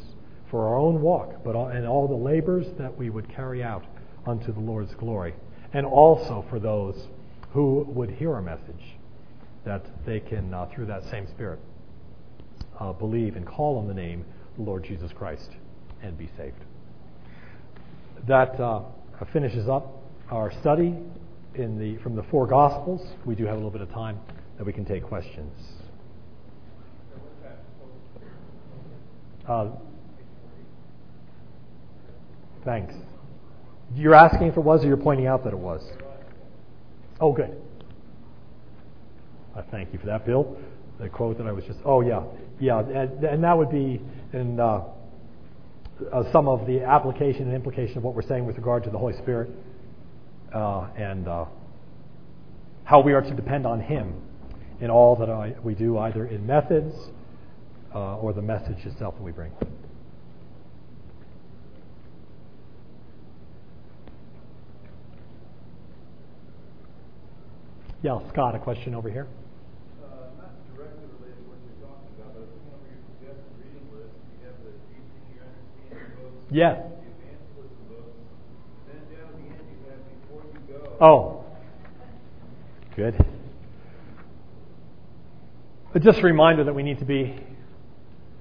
for 0.50 0.68
our 0.68 0.78
own 0.78 1.02
walk, 1.02 1.44
but 1.44 1.56
in 1.76 1.86
all 1.86 2.08
the 2.08 2.14
labors 2.14 2.68
that 2.78 2.96
we 2.98 3.10
would 3.10 3.28
carry 3.28 3.64
out 3.64 3.84
unto 4.26 4.54
the 4.54 4.60
Lord's 4.60 4.94
glory, 4.96 5.34
and 5.74 5.86
also 5.86 6.46
for 6.50 6.60
those 6.60 7.08
who 7.54 7.86
would 7.88 8.10
hear 8.10 8.34
our 8.34 8.42
message, 8.42 8.98
that 9.64 9.86
they 10.06 10.20
can, 10.20 10.54
uh, 10.54 10.68
through 10.74 10.88
that 10.88 11.04
same 11.10 11.28
Spirit, 11.28 11.60
uh, 12.80 12.92
believe 12.92 13.36
and 13.36 13.46
call 13.46 13.78
on 13.78 13.88
the 13.88 13.94
name 13.94 14.26
the 14.58 14.64
Lord 14.64 14.84
Jesus 14.84 15.12
Christ 15.14 15.52
and 16.02 16.18
be 16.18 16.30
saved. 16.36 16.58
That 18.28 18.60
uh, 18.60 18.82
finishes 19.32 19.70
up 19.70 20.02
our 20.32 20.52
study 20.62 20.96
in 21.56 21.78
the, 21.78 22.02
from 22.02 22.16
the 22.16 22.24
four 22.24 22.48
Gospels. 22.48 23.06
We 23.26 23.36
do 23.36 23.46
have 23.46 23.54
a 23.54 23.58
little 23.58 23.72
bit 23.72 23.82
of 23.82 23.92
time 23.92 24.20
that 24.58 24.66
we 24.66 24.74
can 24.74 24.86
take 24.86 25.04
questions. 25.04 25.54
Uh, 29.48 29.68
thanks. 32.66 32.96
You're 33.94 34.16
asking 34.16 34.48
if 34.48 34.58
it 34.58 34.64
was, 34.64 34.84
or 34.84 34.88
you're 34.88 34.98
pointing 34.98 35.28
out 35.28 35.44
that 35.44 35.54
it 35.54 35.60
was? 35.60 35.84
Oh, 37.24 37.32
good. 37.32 37.56
Uh, 39.56 39.62
thank 39.72 39.94
you 39.94 40.00
for 40.00 40.08
that, 40.08 40.26
Bill. 40.26 40.58
The 41.00 41.08
quote 41.08 41.38
that 41.38 41.48
I 41.48 41.54
was 41.54 41.64
just, 41.64 41.80
oh, 41.86 42.02
yeah. 42.02 42.22
Yeah, 42.60 42.80
and, 42.80 43.24
and 43.24 43.44
that 43.46 43.58
would 43.58 43.72
be 43.72 44.02
in 44.34 44.60
uh, 44.60 44.84
uh, 46.12 46.30
some 46.34 46.50
of 46.50 46.68
the 46.68 46.82
application 46.82 47.44
and 47.44 47.54
implication 47.54 47.98
of 47.98 48.04
what 48.04 48.14
we're 48.14 48.28
saying 48.28 48.46
with 48.46 48.58
regard 48.58 48.84
to 48.84 48.90
the 48.90 48.98
Holy 48.98 49.14
Spirit 49.20 49.52
uh, 50.54 50.90
and 50.98 51.30
uh, 51.30 51.46
how 52.84 53.00
we 53.00 53.14
are 53.14 53.22
to 53.22 53.34
depend 53.34 53.66
on 53.66 53.80
Him 53.80 54.22
in 54.82 54.90
all 54.90 55.16
that 55.16 55.30
I, 55.30 55.56
we 55.64 55.76
do, 55.76 55.98
either 56.00 56.26
in 56.26 56.46
methods 56.46 56.94
uh, 57.96 58.18
or 58.18 58.34
the 58.34 58.42
message 58.42 58.86
itself 58.86 59.16
that 59.16 59.24
we 59.24 59.32
bring. 59.32 59.54
Yeah, 68.04 68.20
Scott, 68.34 68.54
a 68.54 68.60
question 68.60 68.94
over 68.96 69.10
here. 69.10 69.28
Yes. 76.52 76.82
Oh. 81.00 81.46
Good. 82.96 83.16
But 85.94 86.04
just 86.04 86.20
a 86.20 86.24
reminder 86.24 86.66
that 86.66 86.76
we 86.76 86.84
need 86.84 87.00
to 87.00 87.06
be 87.06 87.40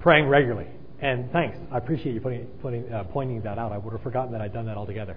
praying 0.00 0.26
regularly. 0.26 0.66
And 1.00 1.30
thanks. 1.30 1.56
I 1.70 1.78
appreciate 1.78 2.14
you 2.14 2.20
putting, 2.20 2.46
putting, 2.60 2.92
uh, 2.92 3.04
pointing 3.04 3.40
that 3.42 3.58
out. 3.58 3.70
I 3.70 3.78
would 3.78 3.92
have 3.92 4.02
forgotten 4.02 4.32
that 4.32 4.40
I'd 4.40 4.52
done 4.52 4.66
that 4.66 4.76
altogether. 4.76 5.16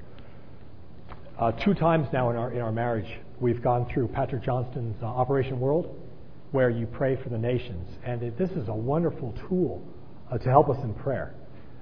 Uh, 1.38 1.52
two 1.52 1.74
times 1.74 2.08
now 2.14 2.30
in 2.30 2.38
our, 2.38 2.54
in 2.54 2.62
our 2.62 2.72
marriage, 2.72 3.20
we've 3.42 3.62
gone 3.62 3.86
through 3.94 4.08
Patrick 4.08 4.42
Johnstone's 4.42 4.96
uh, 5.04 5.06
Operation 5.06 5.60
World, 5.60 5.94
where 6.52 6.70
you 6.70 6.88
pray 6.88 7.22
for 7.22 7.28
the 7.28 7.38
nations. 7.38 7.90
And 8.06 8.24
it, 8.24 8.38
this 8.38 8.52
is 8.52 8.70
a 8.70 8.74
wonderful 8.74 9.34
tool 9.50 9.86
uh, 10.32 10.38
to 10.38 10.50
help 10.50 10.70
us 10.70 10.78
in 10.82 10.94
prayer. 10.94 11.36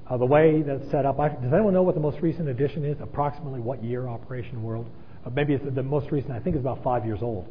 Uh, 0.10 0.18
the 0.18 0.26
way 0.26 0.64
that's 0.66 0.90
set 0.90 1.06
up, 1.06 1.20
I, 1.20 1.30
does 1.30 1.54
anyone 1.54 1.72
know 1.72 1.84
what 1.84 1.94
the 1.94 2.02
most 2.02 2.18
recent 2.20 2.50
edition 2.50 2.84
is? 2.84 2.98
Approximately 3.00 3.60
what 3.60 3.84
year 3.84 4.08
Operation 4.08 4.64
World? 4.64 4.88
Uh, 5.24 5.30
maybe 5.30 5.54
it's 5.54 5.64
the 5.64 5.84
most 5.84 6.12
recent, 6.12 6.34
I 6.34 6.40
think 6.40 6.56
it's 6.56 6.64
about 6.64 6.84
five 6.84 7.06
years 7.06 7.20
old. 7.22 7.46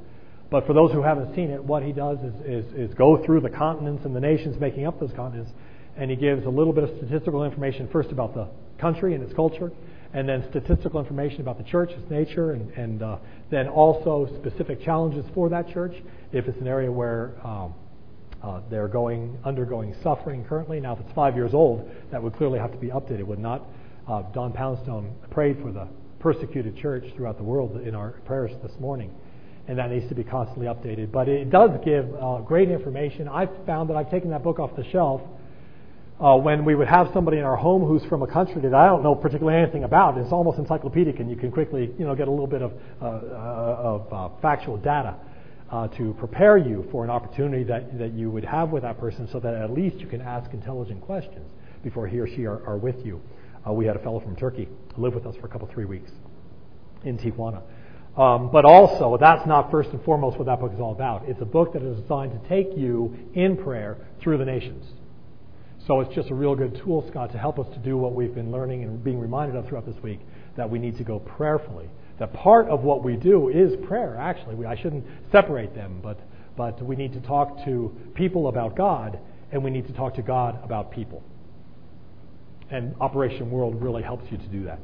But 0.51 0.67
for 0.67 0.73
those 0.73 0.91
who 0.91 1.03
haven't 1.03 1.37
seen 1.37 1.51
it, 1.51 1.63
what 1.63 1.85
he 1.85 1.93
does 1.93 2.19
is, 2.19 2.35
is, 2.67 2.91
is 2.91 2.95
go 2.95 3.25
through 3.25 3.43
the 3.43 3.51
continents 3.51 4.05
and 4.05 4.15
the 4.15 4.21
nations 4.21 4.57
making 4.61 4.89
up 4.89 4.99
those 4.99 5.13
continents, 5.15 5.53
and 5.97 6.11
he 6.11 6.17
gives 6.17 6.45
a 6.47 6.51
little 6.51 6.73
bit 6.73 6.83
of 6.83 6.91
statistical 6.97 7.45
information 7.45 7.89
first 7.93 8.11
about 8.11 8.35
the 8.35 8.49
country 8.81 9.15
and 9.15 9.23
its 9.23 9.33
culture, 9.35 9.71
and 10.15 10.29
then 10.29 10.45
statistical 10.51 11.01
information 11.01 11.41
about 11.41 11.59
the 11.59 11.65
church, 11.65 11.91
its 11.91 12.11
nature, 12.11 12.53
and, 12.53 12.71
and 12.73 13.03
uh, 13.03 13.17
then 13.51 13.69
also 13.69 14.29
specific 14.41 14.83
challenges 14.83 15.25
for 15.35 15.49
that 15.49 15.69
church. 15.73 15.95
If 16.33 16.47
it's 16.47 16.61
an 16.61 16.69
area 16.69 16.93
where 16.93 17.33
um, 17.45 17.75
uh, 18.43 18.61
they're 18.71 18.89
going 18.89 19.39
undergoing 19.45 19.95
suffering 20.03 20.45
currently. 20.45 20.81
Now, 20.81 20.95
if 20.95 21.01
it's 21.01 21.13
five 21.15 21.37
years 21.37 21.55
old, 21.55 21.89
that 22.11 22.23
would 22.23 22.35
clearly 22.35 22.59
have 22.59 22.73
to 22.73 22.79
be 22.79 22.89
updated, 22.89 23.25
would 23.25 23.39
not? 23.39 23.63
Uh, 24.09 24.23
Don 24.35 24.53
Poundstone 24.53 25.15
prayed 25.31 25.59
for 25.63 25.71
the 25.71 25.87
persecuted 26.19 26.77
church 26.77 27.05
throughout 27.17 27.37
the 27.37 27.45
world 27.45 27.81
in 27.83 27.95
our 27.95 28.11
prayers 28.27 28.51
this 28.63 28.73
morning, 28.81 29.13
and 29.69 29.79
that 29.79 29.91
needs 29.91 30.09
to 30.09 30.15
be 30.15 30.25
constantly 30.25 30.67
updated. 30.67 31.13
But 31.13 31.29
it 31.29 31.51
does 31.51 31.71
give 31.85 32.13
uh, 32.21 32.39
great 32.39 32.69
information. 32.69 33.29
I've 33.29 33.51
found 33.65 33.89
that 33.91 33.97
I've 33.97 34.11
taken 34.11 34.31
that 34.31 34.43
book 34.43 34.59
off 34.59 34.75
the 34.77 34.85
shelf 34.91 35.21
uh, 36.23 36.37
when 36.37 36.65
we 36.65 36.77
would 36.77 36.87
have 36.87 37.11
somebody 37.13 37.39
in 37.39 37.45
our 37.45 37.57
home 37.57 37.83
who's 37.85 38.05
from 38.05 38.23
a 38.23 38.27
country 38.27 38.63
that 38.63 38.73
I 38.73 38.87
don't 38.87 39.03
know 39.03 39.15
particularly 39.15 39.61
anything 39.61 39.83
about. 39.83 40.17
It's 40.19 40.31
almost 40.31 40.59
encyclopedic, 40.59 41.19
and 41.19 41.29
you 41.29 41.37
can 41.37 41.51
quickly, 41.51 41.91
you 41.99 42.05
know, 42.05 42.15
get 42.15 42.29
a 42.29 42.31
little 42.31 42.47
bit 42.47 42.63
of, 42.63 42.73
uh, 43.01 43.05
uh 43.05 43.09
of 43.83 44.13
uh, 44.13 44.41
factual 44.41 44.77
data 44.77 45.17
uh, 45.71 45.89
to 45.89 46.15
prepare 46.21 46.57
you 46.59 46.87
for 46.93 47.03
an 47.03 47.11
opportunity 47.11 47.65
that, 47.65 47.99
that 47.99 48.13
you 48.13 48.31
would 48.31 48.45
have 48.45 48.71
with 48.71 48.83
that 48.83 49.01
person 49.01 49.29
so 49.33 49.41
that 49.41 49.55
at 49.55 49.73
least 49.73 49.97
you 49.97 50.07
can 50.07 50.21
ask 50.21 50.53
intelligent 50.53 51.01
questions 51.01 51.51
before 51.83 52.07
he 52.07 52.21
or 52.21 52.29
she 52.29 52.45
are, 52.45 52.65
are 52.67 52.77
with 52.77 53.05
you. 53.05 53.21
Uh, 53.67 53.73
we 53.73 53.85
had 53.85 53.97
a 53.97 53.99
fellow 53.99 54.21
from 54.21 54.37
Turkey 54.37 54.69
live 54.97 55.15
with 55.15 55.27
us 55.27 55.35
for 55.41 55.47
a 55.47 55.51
couple, 55.51 55.69
three 55.73 55.87
weeks 55.87 56.11
in 57.05 57.19
Tijuana. 57.19 57.63
Um, 58.17 58.53
but 58.53 58.65
also, 58.65 59.17
that's 59.19 59.47
not 59.47 59.73
first 59.73 59.91
and 59.91 60.05
foremost 60.05 60.39
what 60.39 60.47
that 60.47 60.61
book 60.61 60.73
is 60.73 60.79
all 60.81 60.93
about. 60.93 61.29
It's 61.29 61.41
a 61.41 61.47
book 61.47 61.73
that 61.73 61.83
is 61.83 61.99
designed 62.01 62.41
to 62.41 62.49
take 62.49 62.77
you 62.77 63.17
in 63.35 63.57
prayer 63.57 63.97
through 64.21 64.39
the 64.39 64.45
nations. 64.45 64.85
So 65.87 66.01
it's 66.01 66.15
just 66.15 66.31
a 66.31 66.35
real 66.35 66.55
good 66.55 66.81
tool, 66.85 67.05
Scott, 67.11 67.33
to 67.33 67.39
help 67.39 67.59
us 67.59 67.67
to 67.75 67.79
do 67.81 67.97
what 67.97 68.15
we've 68.15 68.35
been 68.35 68.53
learning 68.53 68.85
and 68.85 69.03
being 69.03 69.19
reminded 69.19 69.57
of 69.57 69.69
throughout 69.69 69.87
this 69.87 70.01
week 70.03 70.21
that 70.57 70.71
we 70.71 70.79
need 70.79 70.97
to 70.99 71.05
go 71.05 71.19
prayerfully 71.19 71.89
that 72.23 72.33
part 72.35 72.69
of 72.69 72.85
what 72.85 73.03
we 73.03 73.17
do 73.17 73.49
is 73.49 73.73
prayer, 73.87 74.17
actually. 74.17 74.55
We, 74.55 74.65
I 74.65 74.81
shouldn't 74.81 75.05
separate 75.33 75.75
them, 75.75 75.99
but, 76.01 76.21
but 76.57 76.81
we 76.81 76.95
need 76.95 77.13
to 77.15 77.21
talk 77.21 77.65
to 77.65 77.93
people 78.15 78.47
about 78.47 78.77
God, 78.77 79.19
and 79.51 79.65
we 79.65 79.71
need 79.71 79.89
to 79.89 79.93
talk 79.93 80.15
to 80.15 80.23
God 80.23 80.63
about 80.63 80.93
people. 80.93 81.23
And 82.71 82.95
Operation 83.01 83.51
World 83.51 83.83
really 83.83 84.05
helps 84.05 84.31
you 84.31 84.39
to 84.39 84.47
do 84.47 84.65
that. 84.67 84.79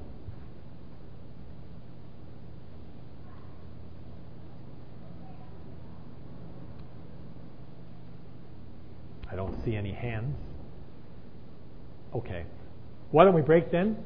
I 9.31 9.37
don't 9.37 9.65
see 9.65 9.77
any 9.77 9.93
hands. 9.93 10.35
Okay. 12.15 12.45
Why 13.11 13.25
don't 13.25 13.35
we 13.35 13.43
break 13.43 13.71
then? 13.71 13.97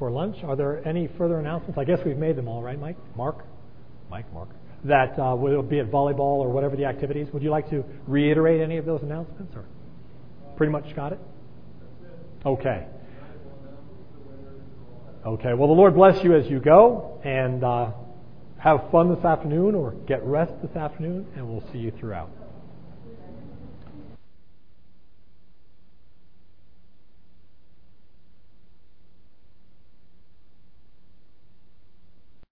for 0.00 0.10
lunch. 0.10 0.36
Are 0.42 0.56
there 0.56 0.86
any 0.88 1.08
further 1.18 1.38
announcements? 1.38 1.78
I 1.78 1.84
guess 1.84 2.00
we've 2.04 2.16
made 2.16 2.34
them 2.34 2.48
all, 2.48 2.62
right, 2.62 2.80
Mike? 2.80 2.96
Mark? 3.14 3.44
Mike, 4.10 4.32
Mark. 4.32 4.48
That 4.84 5.16
uh, 5.18 5.36
will 5.36 5.62
be 5.62 5.78
at 5.78 5.90
volleyball 5.90 6.40
or 6.40 6.48
whatever 6.48 6.74
the 6.74 6.86
activities. 6.86 7.28
Would 7.32 7.42
you 7.42 7.50
like 7.50 7.68
to 7.68 7.84
reiterate 8.08 8.62
any 8.62 8.78
of 8.78 8.86
those 8.86 9.02
announcements, 9.02 9.54
or 9.54 9.66
pretty 10.56 10.72
much 10.72 10.96
got 10.96 11.12
it? 11.12 11.20
Okay. 12.46 12.86
Okay. 15.26 15.52
Well, 15.52 15.68
the 15.68 15.74
Lord 15.74 15.94
bless 15.94 16.24
you 16.24 16.34
as 16.34 16.46
you 16.50 16.60
go, 16.60 17.20
and 17.22 17.62
uh, 17.62 17.90
have 18.56 18.90
fun 18.90 19.14
this 19.14 19.22
afternoon, 19.22 19.74
or 19.74 19.92
get 20.08 20.24
rest 20.24 20.52
this 20.62 20.74
afternoon, 20.74 21.26
and 21.36 21.46
we'll 21.46 21.64
see 21.72 21.78
you 21.78 21.92
throughout. 22.00 22.30